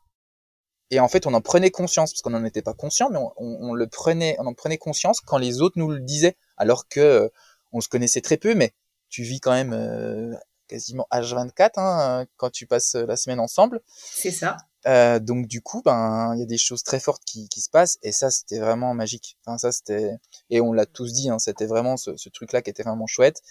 et 0.91 0.99
en 0.99 1.07
fait, 1.07 1.27
on 1.27 1.33
en 1.33 1.41
prenait 1.41 1.71
conscience, 1.71 2.13
parce 2.13 2.21
qu'on 2.21 2.31
n'en 2.31 2.45
était 2.45 2.61
pas 2.61 2.73
conscient, 2.73 3.09
mais 3.09 3.19
on, 3.19 3.33
on, 3.37 3.73
le 3.73 3.87
prenait, 3.87 4.35
on 4.39 4.47
en 4.47 4.53
prenait 4.53 4.77
conscience 4.77 5.21
quand 5.21 5.37
les 5.37 5.61
autres 5.61 5.77
nous 5.77 5.89
le 5.89 5.99
disaient, 5.99 6.35
alors 6.57 6.87
que 6.87 6.99
euh, 6.99 7.29
on 7.71 7.81
se 7.81 7.89
connaissait 7.89 8.21
très 8.21 8.37
peu, 8.37 8.55
mais 8.55 8.73
tu 9.09 9.23
vis 9.23 9.39
quand 9.39 9.51
même 9.51 9.73
euh, 9.73 10.33
quasiment 10.67 11.07
H24 11.11 11.71
hein, 11.77 12.25
quand 12.37 12.49
tu 12.49 12.65
passes 12.65 12.95
la 12.95 13.17
semaine 13.17 13.39
ensemble. 13.39 13.81
C'est 13.95 14.31
ça. 14.31 14.57
Euh, 14.87 15.19
donc 15.19 15.45
du 15.45 15.61
coup, 15.61 15.81
ben 15.83 16.33
il 16.35 16.39
y 16.39 16.43
a 16.43 16.45
des 16.45 16.57
choses 16.57 16.83
très 16.83 17.01
fortes 17.01 17.23
qui, 17.25 17.49
qui 17.49 17.59
se 17.61 17.69
passent, 17.69 17.99
et 18.01 18.11
ça 18.11 18.31
c'était 18.31 18.59
vraiment 18.59 18.93
magique. 18.93 19.37
Enfin 19.45 19.57
ça 19.57 19.71
c'était, 19.71 20.15
et 20.49 20.61
on 20.61 20.71
l'a 20.71 20.85
tous 20.85 21.11
dit, 21.11 21.29
hein, 21.29 21.37
c'était 21.37 21.65
vraiment 21.65 21.97
ce, 21.97 22.15
ce 22.15 22.29
truc-là 22.29 22.61
qui 22.61 22.69
était 22.69 22.83
vraiment 22.83 23.05
chouette. 23.05 23.41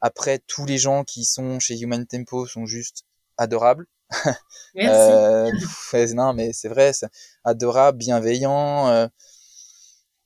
Après, 0.00 0.38
tous 0.46 0.64
les 0.64 0.78
gens 0.78 1.04
qui 1.04 1.24
sont 1.24 1.58
chez 1.58 1.78
Human 1.78 2.06
Tempo 2.06 2.46
sont 2.46 2.66
juste 2.66 3.04
adorables. 3.36 3.86
Merci. 4.74 5.12
euh, 5.94 6.14
non, 6.14 6.32
mais 6.34 6.52
c'est 6.52 6.68
vrai, 6.68 6.92
c'est 6.92 7.08
adorable, 7.44 7.98
bienveillant. 7.98 8.88
Euh, 8.88 9.06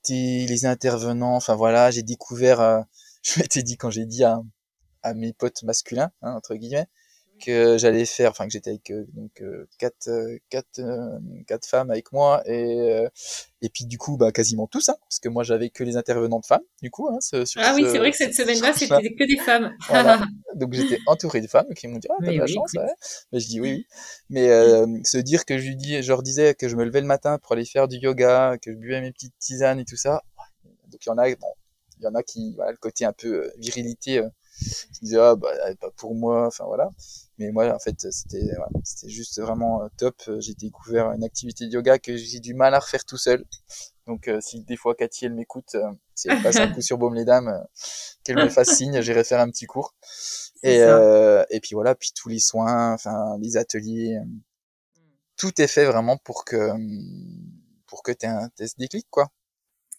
les 0.08 0.66
intervenants, 0.66 1.36
enfin 1.36 1.54
voilà, 1.54 1.90
j'ai 1.90 2.02
découvert, 2.02 2.60
euh, 2.60 2.80
je 3.22 3.40
m'étais 3.40 3.62
dit 3.62 3.76
quand 3.76 3.90
j'ai 3.90 4.06
dit 4.06 4.24
à, 4.24 4.40
à 5.02 5.14
mes 5.14 5.32
potes 5.32 5.62
masculins, 5.62 6.10
hein, 6.22 6.34
entre 6.34 6.54
guillemets, 6.54 6.86
que 7.42 7.76
j'allais 7.78 8.04
faire, 8.04 8.30
enfin 8.30 8.46
que 8.46 8.52
j'étais 8.52 8.70
avec 8.70 8.90
euh, 8.90 9.04
donc 9.14 9.40
euh, 9.40 9.68
quatre, 9.78 10.08
euh, 10.08 10.38
quatre, 10.48 10.80
quatre 11.46 11.66
femmes 11.66 11.90
avec 11.90 12.12
moi 12.12 12.42
et 12.46 13.04
et 13.60 13.68
puis 13.68 13.84
du 13.84 13.98
coup 13.98 14.16
bah 14.16 14.32
quasiment 14.32 14.66
tous, 14.66 14.88
hein, 14.88 14.96
parce 15.02 15.18
que 15.18 15.28
moi 15.28 15.42
j'avais 15.42 15.70
que 15.70 15.84
les 15.84 15.96
intervenantes 15.96 16.46
femmes 16.46 16.62
du 16.82 16.90
coup. 16.90 17.08
Hein, 17.08 17.18
ce, 17.20 17.44
ah 17.56 17.72
oui, 17.74 17.84
c'est 17.90 17.98
vrai 17.98 18.10
que 18.10 18.16
cette 18.16 18.34
semaine-là 18.34 18.72
c'était 18.74 19.14
que 19.14 19.26
des 19.26 19.42
femmes. 19.42 19.74
Voilà. 19.88 20.24
donc 20.54 20.72
j'étais 20.72 20.98
entouré 21.06 21.40
de 21.40 21.48
femmes 21.48 21.72
qui 21.74 21.88
m'ont 21.88 21.98
dit 21.98 22.08
ah 22.10 22.14
t'as 22.24 22.32
de 22.32 22.38
la 22.38 22.46
chance, 22.46 22.72
ouais. 22.74 22.86
Mais 23.32 23.40
je 23.40 23.48
dis 23.48 23.60
oui, 23.60 23.72
oui. 23.72 23.86
Mais 24.30 24.48
euh, 24.48 24.86
se 25.04 25.18
dire 25.18 25.44
que 25.44 25.58
je 25.58 25.66
lui 25.66 25.76
dis, 25.76 26.02
je 26.02 26.08
leur 26.08 26.22
disais 26.22 26.54
que 26.54 26.68
je 26.68 26.76
me 26.76 26.84
levais 26.84 27.00
le 27.00 27.06
matin 27.06 27.38
pour 27.38 27.52
aller 27.52 27.64
faire 27.64 27.88
du 27.88 27.96
yoga, 27.96 28.56
que 28.62 28.72
je 28.72 28.76
buvais 28.76 29.00
mes 29.00 29.12
petites 29.12 29.34
tisanes 29.38 29.80
et 29.80 29.84
tout 29.84 29.96
ça. 29.96 30.22
Donc 30.88 31.04
il 31.04 31.08
y 31.08 31.12
en 31.12 31.18
a, 31.18 31.28
bon, 31.36 31.52
il 31.98 32.04
y 32.04 32.06
en 32.06 32.14
a 32.14 32.22
qui, 32.22 32.54
voilà, 32.54 32.72
le 32.72 32.78
côté 32.78 33.04
un 33.04 33.12
peu 33.12 33.50
virilité 33.58 34.22
qui 34.58 35.00
disaient 35.02 35.18
ah 35.18 35.34
bah 35.34 35.50
pas 35.80 35.90
pour 35.96 36.14
moi 36.14 36.46
enfin 36.46 36.64
voilà 36.66 36.90
mais 37.38 37.50
moi 37.50 37.74
en 37.74 37.78
fait 37.78 38.00
c'était 38.10 38.50
c'était 38.84 39.08
juste 39.08 39.40
vraiment 39.40 39.82
euh, 39.82 39.88
top. 39.96 40.22
J'ai 40.38 40.54
découvert 40.54 41.12
une 41.12 41.24
activité 41.24 41.66
de 41.66 41.72
yoga 41.72 41.98
que 41.98 42.16
j'ai 42.16 42.40
du 42.40 42.54
mal 42.54 42.74
à 42.74 42.78
refaire 42.78 43.04
tout 43.04 43.16
seul. 43.16 43.44
Donc 44.06 44.28
euh, 44.28 44.40
si 44.40 44.62
des 44.64 44.76
fois 44.76 44.94
Cathy 44.94 45.26
elle 45.26 45.34
m'écoute 45.34 45.74
euh, 45.74 45.90
si 46.14 46.28
elle 46.28 46.42
passe 46.42 46.56
un 46.56 46.68
coup 46.72 46.82
sur 46.82 46.98
Baume 46.98 47.14
les 47.14 47.24
dames 47.24 47.48
euh, 47.48 47.64
qu'elle 48.24 48.36
me 48.36 48.48
fasse 48.48 48.76
signe 48.76 49.00
j'irai 49.00 49.24
faire 49.24 49.40
un 49.40 49.48
petit 49.48 49.66
cours. 49.66 49.94
Et 50.62 50.78
et 50.78 51.60
puis 51.60 51.74
voilà 51.74 51.94
puis 51.94 52.12
tous 52.14 52.28
les 52.28 52.38
soins 52.38 52.94
enfin 52.94 53.36
les 53.40 53.56
ateliers 53.56 54.18
tout 55.36 55.60
est 55.60 55.66
fait 55.66 55.84
vraiment 55.84 56.16
pour 56.18 56.44
que 56.44 56.70
pour 57.86 58.02
que 58.02 58.12
tu 58.12 58.26
aies 58.26 58.28
un 58.28 58.48
test 58.50 58.78
déclic 58.78 59.06
quoi 59.10 59.28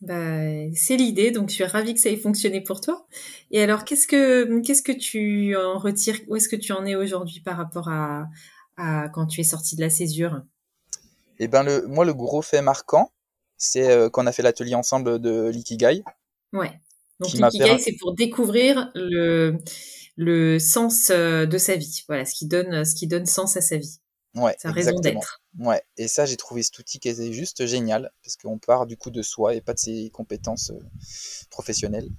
bah, 0.03 0.69
c'est 0.75 0.97
l'idée, 0.97 1.31
donc 1.31 1.49
je 1.49 1.55
suis 1.55 1.63
ravie 1.63 1.93
que 1.93 1.99
ça 1.99 2.09
ait 2.09 2.17
fonctionné 2.17 2.61
pour 2.61 2.81
toi. 2.81 3.07
Et 3.51 3.61
alors, 3.61 3.85
qu'est-ce 3.85 4.05
que 4.05 4.59
qu'est-ce 4.61 4.83
que 4.83 4.91
tu 4.91 5.55
en 5.55 5.77
retires 5.77 6.19
Où 6.27 6.35
est-ce 6.35 6.49
que 6.49 6.57
tu 6.57 6.73
en 6.73 6.85
es 6.85 6.95
aujourd'hui 6.95 7.39
par 7.39 7.55
rapport 7.55 7.87
à, 7.87 8.27
à 8.75 9.07
quand 9.09 9.27
tu 9.27 9.39
es 9.41 9.45
sorti 9.45 9.75
de 9.77 9.81
la 9.81 9.89
césure? 9.89 10.41
Eh 11.39 11.47
ben, 11.47 11.63
le, 11.63 11.87
moi, 11.87 12.03
le 12.03 12.13
gros 12.13 12.41
fait 12.41 12.61
marquant, 12.61 13.11
c'est 13.57 13.89
euh, 13.89 14.09
qu'on 14.09 14.27
a 14.27 14.33
fait 14.33 14.43
l'atelier 14.43 14.75
ensemble 14.75 15.19
de 15.19 15.47
l'ikigai. 15.47 16.03
Ouais. 16.51 16.81
Donc 17.19 17.31
l'ikigai, 17.33 17.79
c'est 17.79 17.95
pour 17.99 18.13
découvrir 18.13 18.91
le 18.95 19.57
le 20.15 20.59
sens 20.59 21.09
euh, 21.09 21.45
de 21.45 21.57
sa 21.57 21.75
vie. 21.75 22.03
Voilà, 22.07 22.25
ce 22.25 22.35
qui 22.35 22.45
donne 22.45 22.83
ce 22.83 22.93
qui 22.93 23.07
donne 23.07 23.25
sens 23.25 23.55
à 23.55 23.61
sa 23.61 23.77
vie. 23.77 23.99
Ouais, 24.35 24.55
sa 24.57 24.71
raison 24.71 24.99
d'être. 24.99 25.41
Ouais, 25.59 25.83
et 25.97 26.07
ça, 26.07 26.25
j'ai 26.25 26.37
trouvé 26.37 26.63
cet 26.63 26.79
outil 26.79 26.99
qui 26.99 27.07
était 27.07 27.31
juste 27.31 27.65
génial, 27.67 28.11
parce 28.23 28.35
qu'on 28.35 28.57
part 28.57 28.87
du 28.87 28.97
coup 28.97 29.11
de 29.11 29.21
soi 29.21 29.53
et 29.53 29.61
pas 29.61 29.73
de 29.73 29.79
ses 29.79 30.09
compétences 30.09 30.71
euh, 30.71 30.79
professionnelles. 31.51 32.09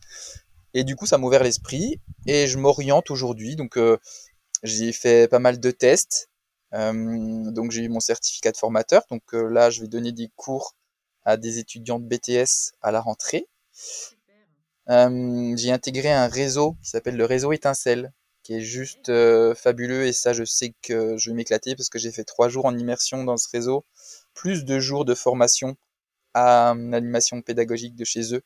Et 0.75 0.85
du 0.85 0.95
coup, 0.95 1.07
ça 1.07 1.19
m'a 1.19 1.27
ouvert 1.27 1.43
l'esprit, 1.43 2.01
et 2.27 2.47
je 2.47 2.59
m'oriente 2.59 3.11
aujourd'hui. 3.11 3.57
Donc, 3.57 3.77
euh, 3.77 3.99
j'ai 4.63 4.93
fait 4.93 5.29
pas 5.29 5.41
mal 5.41 5.59
de 5.59 5.71
tests. 5.73 6.31
Euh, 6.73 7.51
donc, 7.51 7.73
j'ai 7.73 7.83
eu 7.83 7.89
mon 7.89 8.01
certificat 8.01 8.53
de 8.53 8.57
formateur. 8.57 9.03
Donc 9.11 9.33
là, 9.33 9.71
je 9.71 9.81
vais 9.81 9.89
donner 9.89 10.13
des 10.13 10.31
cours 10.37 10.77
à 11.25 11.37
des 11.37 11.59
étudiants 11.59 11.99
de 11.99 12.07
BTS 12.07 12.75
à 12.81 12.93
la 12.93 13.01
rentrée. 13.01 13.49
j'ai 14.89 15.73
intégré 15.73 16.13
un 16.13 16.29
réseau 16.29 16.77
qui 16.83 16.91
s'appelle 16.91 17.17
le 17.17 17.25
réseau 17.25 17.53
Étincelle, 17.53 18.13
qui 18.45 18.55
est 18.55 18.61
juste 18.61 19.09
euh, 19.09 19.55
fabuleux 19.55 20.07
et 20.07 20.13
ça 20.13 20.33
je 20.35 20.45
sais 20.45 20.75
que 20.83 21.17
je 21.17 21.31
vais 21.31 21.35
m'éclater 21.35 21.75
parce 21.75 21.89
que 21.89 21.99
j'ai 21.99 22.13
fait 22.13 22.25
trois 22.25 22.49
jours 22.49 22.67
en 22.67 22.77
immersion 22.79 23.25
dans 23.25 23.37
ce 23.37 23.49
réseau, 23.51 23.85
plus 24.35 24.65
de 24.65 24.79
jours 24.79 25.05
de 25.05 25.15
formation 25.15 25.77
à 26.35 26.75
l'animation 26.77 27.43
pédagogique 27.43 27.97
de 27.97 28.05
chez 28.05 28.35
eux 28.35 28.43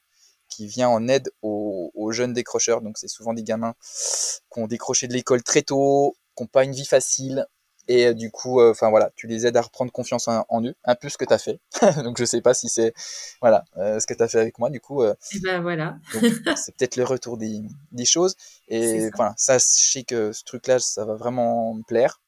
qui 0.48 0.66
vient 0.66 0.88
en 0.88 1.08
aide 1.08 1.30
aux, 1.42 1.90
aux 1.94 2.12
jeunes 2.12 2.32
décrocheurs. 2.32 2.80
Donc 2.80 2.96
c'est 2.96 3.08
souvent 3.08 3.34
des 3.34 3.42
gamins 3.42 3.74
qui 3.82 4.60
ont 4.60 4.66
décroché 4.66 5.08
de 5.08 5.12
l'école 5.12 5.42
très 5.42 5.62
tôt, 5.62 6.16
qui 6.36 6.42
n'ont 6.44 6.48
pas 6.48 6.64
une 6.64 6.72
vie 6.72 6.86
facile, 6.86 7.46
et 7.88 8.06
euh, 8.06 8.14
du 8.14 8.30
coup 8.30 8.60
euh, 8.60 8.70
enfin 8.70 8.90
voilà 8.90 9.10
tu 9.16 9.26
les 9.26 9.46
aides 9.46 9.56
à 9.56 9.62
reprendre 9.62 9.90
confiance 9.90 10.28
en, 10.28 10.64
eux 10.64 10.74
un 10.84 10.94
peu 10.94 11.08
ce 11.08 11.16
que 11.16 11.24
tu 11.24 11.32
as 11.32 11.38
fait 11.38 11.58
donc 12.04 12.18
je 12.18 12.24
sais 12.24 12.40
pas 12.40 12.54
si 12.54 12.68
c'est 12.68 12.92
voilà 13.40 13.64
euh, 13.78 13.98
ce 13.98 14.06
que 14.06 14.14
tu 14.14 14.22
as 14.22 14.28
fait 14.28 14.38
avec 14.38 14.58
moi 14.58 14.70
du 14.70 14.80
coup 14.80 15.02
et 15.02 15.14
ben 15.42 15.60
voilà 15.62 15.98
c'est 16.56 16.76
peut-être 16.76 16.96
le 16.96 17.04
retour 17.04 17.38
des, 17.38 17.62
des 17.90 18.04
choses 18.04 18.36
et 18.68 19.00
ça. 19.00 19.10
voilà 19.16 19.34
ça 19.36 19.58
je 19.58 19.64
sais 19.64 20.02
que 20.04 20.32
ce 20.32 20.44
truc 20.44 20.66
là 20.66 20.78
ça 20.78 21.04
va 21.04 21.14
vraiment 21.14 21.74
me 21.74 21.82
plaire 21.82 22.20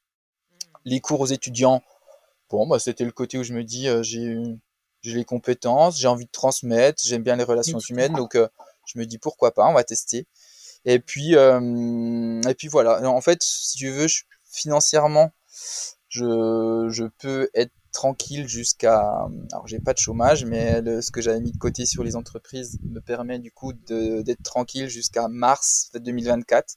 les 0.85 1.01
cours 1.01 1.20
aux 1.20 1.27
étudiants 1.27 1.83
bon 2.49 2.66
bah 2.66 2.79
c'était 2.79 3.05
le 3.05 3.12
côté 3.12 3.38
où 3.38 3.44
je 3.44 3.53
me 3.53 3.62
dis 3.62 3.88
j'ai 4.03 4.37
j'ai 5.03 5.14
les 5.14 5.25
compétences, 5.25 5.99
j'ai 5.99 6.09
envie 6.09 6.27
de 6.27 6.31
transmettre, 6.31 7.01
j'aime 7.03 7.23
bien 7.23 7.35
les 7.35 7.44
relations 7.44 7.79
humaines, 7.79 8.12
donc 8.12 8.37
je 8.85 8.99
me 8.99 9.07
dis 9.07 9.16
pourquoi 9.16 9.55
pas, 9.55 9.66
on 9.66 9.73
va 9.73 9.83
tester. 9.83 10.27
Et 10.85 10.99
puis, 10.99 11.33
et 11.33 12.55
puis 12.55 12.68
voilà. 12.68 13.01
En 13.09 13.23
fait, 13.23 13.42
si 13.42 13.79
tu 13.79 13.88
veux, 13.88 14.09
financièrement, 14.51 15.33
je, 16.09 16.88
je 16.90 17.05
peux 17.18 17.49
être 17.55 17.73
tranquille 17.92 18.46
jusqu'à 18.46 19.01
alors 19.53 19.66
j'ai 19.66 19.81
pas 19.81 19.92
de 19.92 19.99
chômage 19.99 20.44
mais 20.44 20.81
ce 21.03 21.11
que 21.11 21.20
j'avais 21.20 21.40
mis 21.40 21.51
de 21.51 21.59
côté 21.59 21.87
sur 21.87 22.05
les 22.05 22.14
entreprises 22.14 22.79
me 22.85 23.01
permet 23.01 23.40
du 23.40 23.51
coup 23.51 23.73
d'être 23.73 24.42
tranquille 24.42 24.88
jusqu'à 24.88 25.27
mars 25.29 25.90
2024 25.94 26.77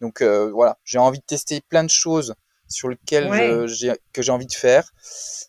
donc 0.00 0.20
euh, 0.20 0.50
voilà. 0.50 0.78
J'ai 0.84 0.98
envie 0.98 1.18
de 1.18 1.24
tester 1.24 1.60
plein 1.62 1.84
de 1.84 1.90
choses 1.90 2.34
sur 2.68 2.88
lesquelles 2.88 3.66
j'ai 3.68 3.92
que 4.12 4.22
j'ai 4.22 4.32
envie 4.32 4.46
de 4.46 4.52
faire. 4.52 4.92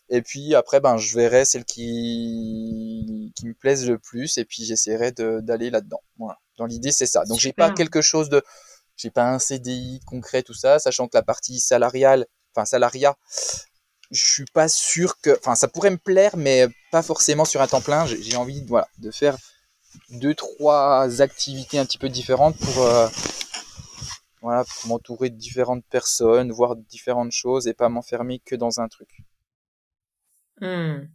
Et 0.08 0.22
puis 0.22 0.54
après 0.54 0.80
ben 0.80 0.96
je 0.96 1.14
verrai 1.16 1.44
celles 1.44 1.64
qui 1.64 3.32
qui 3.34 3.46
me 3.46 3.54
plaisent 3.54 3.86
le 3.86 3.98
plus 3.98 4.38
et 4.38 4.44
puis 4.44 4.64
j'essaierai 4.64 5.12
d'aller 5.12 5.70
là 5.70 5.80
dedans 5.80 6.00
voilà. 6.18 6.38
Dans 6.56 6.66
l'idée 6.66 6.92
c'est 6.92 7.06
ça. 7.06 7.24
Donc 7.24 7.38
j'ai 7.38 7.52
pas 7.52 7.70
quelque 7.70 8.00
chose 8.00 8.28
de 8.28 8.42
j'ai 8.96 9.10
pas 9.10 9.30
un 9.30 9.38
CDI 9.38 10.00
concret 10.06 10.42
tout 10.42 10.54
ça 10.54 10.78
sachant 10.78 11.06
que 11.06 11.16
la 11.16 11.22
partie 11.22 11.60
salariale 11.60 12.26
enfin 12.56 12.64
salariat 12.64 13.16
je 14.10 14.24
suis 14.24 14.44
pas 14.44 14.68
sûr 14.68 15.20
que, 15.20 15.36
enfin, 15.38 15.54
ça 15.54 15.68
pourrait 15.68 15.90
me 15.90 15.96
plaire, 15.96 16.36
mais 16.36 16.66
pas 16.90 17.02
forcément 17.02 17.44
sur 17.44 17.60
un 17.60 17.66
temps 17.66 17.80
plein. 17.80 18.06
J'ai 18.06 18.36
envie, 18.36 18.64
de 18.98 19.10
faire 19.10 19.36
deux, 20.10 20.34
trois 20.34 21.22
activités 21.22 21.78
un 21.78 21.84
petit 21.84 21.98
peu 21.98 22.08
différentes 22.08 22.56
pour, 22.58 22.82
euh, 22.84 23.08
voilà, 24.42 24.64
pour 24.64 24.88
m'entourer 24.88 25.30
de 25.30 25.36
différentes 25.36 25.84
personnes, 25.86 26.52
voir 26.52 26.76
différentes 26.76 27.32
choses 27.32 27.66
et 27.66 27.74
pas 27.74 27.88
m'enfermer 27.88 28.38
que 28.38 28.54
dans 28.54 28.80
un 28.80 28.88
truc. 28.88 29.22
Hmm. 30.60 31.08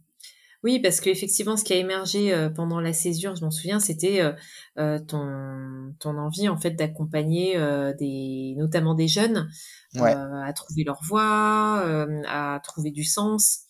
Oui, 0.62 0.78
parce 0.78 1.00
qu'effectivement, 1.00 1.56
ce 1.56 1.64
qui 1.64 1.72
a 1.72 1.76
émergé 1.76 2.32
euh, 2.32 2.48
pendant 2.48 2.78
la 2.78 2.92
césure, 2.92 3.34
je 3.34 3.44
m'en 3.44 3.50
souviens, 3.50 3.80
c'était 3.80 4.20
euh, 4.20 4.32
euh, 4.78 5.00
ton, 5.00 5.92
ton 5.98 6.16
envie 6.18 6.48
en 6.48 6.56
fait 6.56 6.70
d'accompagner 6.70 7.56
des, 7.98 8.54
notamment 8.56 8.94
des 8.94 9.08
jeunes, 9.08 9.48
à 9.96 10.52
trouver 10.52 10.84
leur 10.84 11.00
voie, 11.02 11.84
à 12.28 12.60
trouver 12.62 12.92
du 12.92 13.04
sens. 13.04 13.62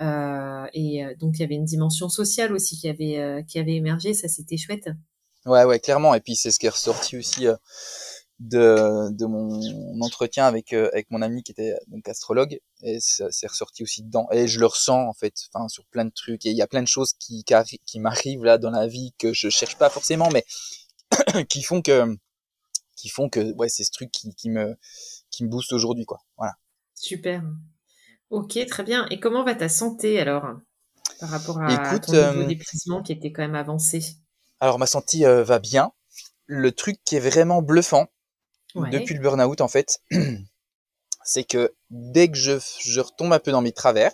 et 0.00 1.04
donc 1.20 1.38
il 1.38 1.40
y 1.40 1.44
avait 1.44 1.54
une 1.54 1.64
dimension 1.64 2.08
sociale 2.08 2.52
aussi 2.52 2.76
qui 2.76 2.88
avait 2.88 3.44
qui 3.46 3.58
avait 3.58 3.76
émergé, 3.76 4.14
ça 4.14 4.26
c'était 4.28 4.56
chouette. 4.56 4.88
Ouais, 5.46 5.64
ouais, 5.64 5.80
clairement. 5.80 6.14
Et 6.14 6.20
puis 6.20 6.34
c'est 6.34 6.50
ce 6.50 6.58
qui 6.58 6.66
est 6.66 6.70
ressorti 6.70 7.16
aussi 7.16 7.46
de, 8.40 9.10
de 9.10 9.26
mon 9.26 10.00
entretien 10.00 10.46
avec 10.46 10.72
euh, 10.72 10.88
avec 10.92 11.10
mon 11.10 11.22
ami 11.22 11.42
qui 11.42 11.52
était 11.52 11.76
donc 11.86 12.08
astrologue. 12.08 12.58
Et 12.82 12.98
ça 13.00 13.30
s'est 13.30 13.46
ressorti 13.46 13.82
aussi 13.82 14.02
dedans. 14.02 14.28
Et 14.32 14.48
je 14.48 14.58
le 14.58 14.66
ressens 14.66 15.08
en 15.08 15.12
fait 15.12 15.34
enfin 15.52 15.68
sur 15.68 15.84
plein 15.86 16.04
de 16.04 16.10
trucs. 16.10 16.44
Et 16.46 16.50
il 16.50 16.56
y 16.56 16.62
a 16.62 16.66
plein 16.66 16.82
de 16.82 16.88
choses 16.88 17.12
qui 17.12 17.44
qui, 17.44 17.78
qui 17.84 18.00
m'arrivent 18.00 18.44
là 18.44 18.58
dans 18.58 18.70
la 18.70 18.86
vie 18.86 19.14
que 19.18 19.32
je 19.32 19.48
cherche 19.48 19.76
pas 19.76 19.90
forcément 19.90 20.28
mais 20.32 20.44
qui 21.48 21.62
font 21.62 21.82
que 21.82 22.16
qui 22.96 23.08
font 23.08 23.28
que 23.28 23.52
ouais 23.54 23.68
c'est 23.68 23.84
ce 23.84 23.92
truc 23.92 24.10
qui, 24.10 24.34
qui 24.34 24.50
me 24.50 24.76
qui 25.30 25.44
me 25.44 25.48
booste 25.48 25.72
aujourd'hui 25.72 26.04
quoi. 26.04 26.20
Voilà. 26.36 26.54
Super. 26.94 27.42
Ok 28.30 28.58
très 28.66 28.82
bien. 28.82 29.06
Et 29.10 29.20
comment 29.20 29.44
va 29.44 29.54
ta 29.54 29.68
santé 29.68 30.20
alors 30.20 30.44
par 31.20 31.30
rapport 31.30 31.60
à 31.60 31.72
Écoute, 31.72 32.06
ton 32.06 32.12
niveau 32.12 32.42
euh, 32.42 32.46
d'épuisement 32.46 33.02
qui 33.02 33.12
était 33.12 33.30
quand 33.30 33.42
même 33.42 33.54
avancé? 33.54 34.16
alors 34.62 34.78
ma 34.78 34.86
santé 34.86 35.26
euh, 35.26 35.42
va 35.42 35.58
bien. 35.58 35.92
Le 36.46 36.70
truc 36.70 37.00
qui 37.04 37.16
est 37.16 37.20
vraiment 37.20 37.62
bluffant 37.62 38.06
depuis 38.74 39.14
le 39.14 39.20
burn-out 39.20 39.60
en 39.60 39.68
fait, 39.68 40.00
c'est 41.24 41.44
que 41.44 41.74
dès 41.90 42.30
que 42.30 42.36
je, 42.36 42.58
je 42.80 43.00
retombe 43.00 43.32
un 43.32 43.38
peu 43.38 43.52
dans 43.52 43.62
mes 43.62 43.72
travers, 43.72 44.12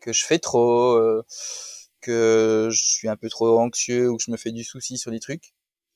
que 0.00 0.12
je 0.12 0.24
fais 0.24 0.38
trop, 0.38 0.92
euh, 0.94 1.24
que 2.00 2.68
je 2.70 2.84
suis 2.84 3.08
un 3.08 3.16
peu 3.16 3.28
trop 3.28 3.58
anxieux 3.58 4.10
ou 4.10 4.16
que 4.16 4.22
je 4.24 4.30
me 4.30 4.36
fais 4.36 4.52
du 4.52 4.64
souci 4.64 4.98
sur 4.98 5.10
des 5.10 5.20
trucs, 5.20 5.54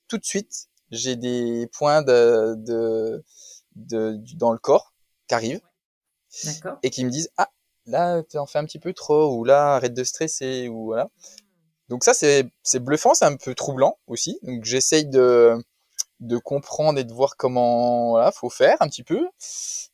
tout 0.09 0.19
de 0.19 0.25
suite 0.25 0.69
j'ai 0.91 1.17
des 1.17 1.69
points 1.73 2.03
de, 2.03 2.55
de, 2.59 3.25
de, 3.75 4.21
dans 4.37 4.53
le 4.53 4.59
corps 4.59 4.95
qui 5.29 5.35
arrivent 5.35 5.61
et 6.83 6.91
qui 6.91 7.05
me 7.05 7.11
disent 7.11 7.31
ah 7.37 7.51
là 7.87 8.23
tu 8.23 8.39
en 8.39 8.47
fais 8.47 8.59
un 8.59 8.65
petit 8.65 8.79
peu 8.79 8.93
trop 8.93 9.35
ou 9.37 9.45
là 9.45 9.75
arrête 9.75 9.95
de 9.95 10.05
stresser 10.05 10.69
ou 10.69 10.87
voilà. 10.87 11.09
Donc 11.89 12.05
ça 12.05 12.15
c'est 12.15 12.49
c'est 12.63 12.81
bluffant, 12.81 13.15
c'est 13.15 13.25
un 13.25 13.37
peu 13.37 13.55
troublant 13.55 13.99
aussi. 14.07 14.39
Donc 14.43 14.65
j'essaye 14.65 15.07
de 15.07 15.57
de 16.21 16.39
comprendre 16.39 16.99
et 16.99 17.05
de 17.05 17.13
voir 17.13 17.37
comment 17.37 18.11
voilà 18.11 18.33
faut 18.33 18.51
faire 18.51 18.77
un 18.81 18.89
petit 18.89 19.03
peu. 19.05 19.29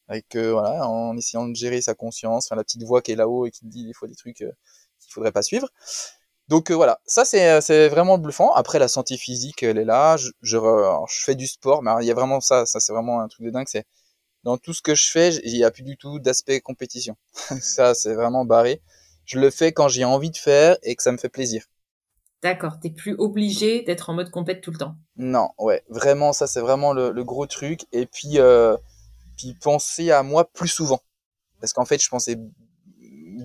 Avec 0.08 0.36
euh, 0.36 0.52
voilà 0.52 0.86
en 0.88 1.16
essayant 1.16 1.46
de 1.48 1.54
gérer 1.56 1.80
sa 1.82 1.94
conscience 1.94 2.46
enfin 2.46 2.56
la 2.56 2.64
petite 2.64 2.82
voix 2.84 3.02
qui 3.02 3.12
est 3.12 3.16
là-haut 3.16 3.46
et 3.46 3.50
qui 3.50 3.66
dit 3.66 3.86
des 3.86 3.92
fois 3.92 4.08
des 4.08 4.14
trucs 4.16 4.42
euh, 4.42 4.52
qu'il 5.00 5.12
faudrait 5.12 5.32
pas 5.32 5.42
suivre. 5.42 5.68
Donc 6.48 6.70
euh, 6.70 6.74
voilà. 6.74 7.00
Ça 7.06 7.24
c'est 7.24 7.60
c'est 7.60 7.88
vraiment 7.88 8.18
bluffant. 8.18 8.52
Après 8.54 8.78
la 8.78 8.88
santé 8.88 9.16
physique 9.16 9.62
elle 9.62 9.78
est 9.78 9.84
là. 9.84 10.16
Je 10.16 10.30
je, 10.42 10.58
je 10.58 11.24
fais 11.24 11.34
du 11.34 11.46
sport 11.46 11.82
mais 11.82 11.92
il 12.02 12.06
y 12.06 12.10
a 12.10 12.14
vraiment 12.14 12.40
ça 12.40 12.66
ça 12.66 12.80
c'est 12.80 12.92
vraiment 12.92 13.20
un 13.20 13.28
truc 13.28 13.46
de 13.46 13.50
dingue. 13.50 13.68
C'est 13.68 13.86
dans 14.44 14.58
tout 14.58 14.74
ce 14.74 14.82
que 14.82 14.94
je 14.94 15.10
fais 15.10 15.34
il 15.36 15.56
y 15.56 15.64
a 15.64 15.70
plus 15.70 15.84
du 15.84 15.96
tout 15.96 16.18
d'aspect 16.18 16.60
compétition. 16.60 17.16
Ça 17.60 17.94
c'est 17.94 18.14
vraiment 18.14 18.44
barré. 18.44 18.82
Je 19.24 19.38
le 19.38 19.50
fais 19.50 19.72
quand 19.72 19.88
j'ai 19.88 20.04
envie 20.04 20.30
de 20.30 20.36
faire 20.36 20.76
et 20.82 20.96
que 20.96 21.02
ça 21.02 21.12
me 21.12 21.16
fait 21.16 21.28
plaisir 21.28 21.64
D'accord, 22.42 22.80
t'es 22.80 22.90
plus 22.90 23.14
obligé 23.14 23.82
d'être 23.82 24.10
en 24.10 24.14
mode 24.14 24.30
compète 24.30 24.60
tout 24.62 24.72
le 24.72 24.78
temps. 24.78 24.96
Non, 25.16 25.50
ouais, 25.58 25.84
vraiment, 25.88 26.32
ça 26.32 26.48
c'est 26.48 26.60
vraiment 26.60 26.92
le, 26.92 27.12
gros 27.22 27.46
truc. 27.46 27.86
Et 27.92 28.06
puis, 28.06 28.40
euh, 28.40 28.76
puis 29.36 29.54
penser 29.54 30.10
à 30.10 30.24
moi 30.24 30.44
plus 30.44 30.68
souvent, 30.68 31.00
parce 31.60 31.72
qu'en 31.72 31.84
fait, 31.84 32.02
je 32.02 32.08
pensais 32.08 32.36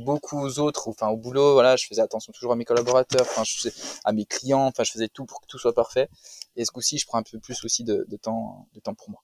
beaucoup 0.03 0.39
aux 0.39 0.59
autres, 0.59 0.87
enfin 0.87 1.09
au 1.09 1.17
boulot, 1.17 1.53
voilà, 1.53 1.75
je 1.75 1.85
faisais 1.85 2.01
attention 2.01 2.33
toujours 2.33 2.53
à 2.53 2.55
mes 2.55 2.65
collaborateurs, 2.65 3.21
enfin 3.21 3.43
je 3.43 3.57
faisais 3.57 3.73
à 4.03 4.13
mes 4.13 4.25
clients, 4.25 4.65
enfin 4.65 4.83
je 4.83 4.91
faisais 4.91 5.07
tout 5.07 5.25
pour 5.25 5.41
que 5.41 5.47
tout 5.47 5.59
soit 5.59 5.73
parfait. 5.73 6.09
Et 6.55 6.65
ce 6.65 6.71
coup-ci, 6.71 6.97
je 6.97 7.05
prends 7.05 7.19
un 7.19 7.23
peu 7.23 7.39
plus 7.39 7.63
aussi 7.63 7.83
de, 7.83 8.05
de 8.07 8.17
temps, 8.17 8.67
de 8.73 8.79
temps 8.79 8.95
pour 8.95 9.11
moi. 9.11 9.23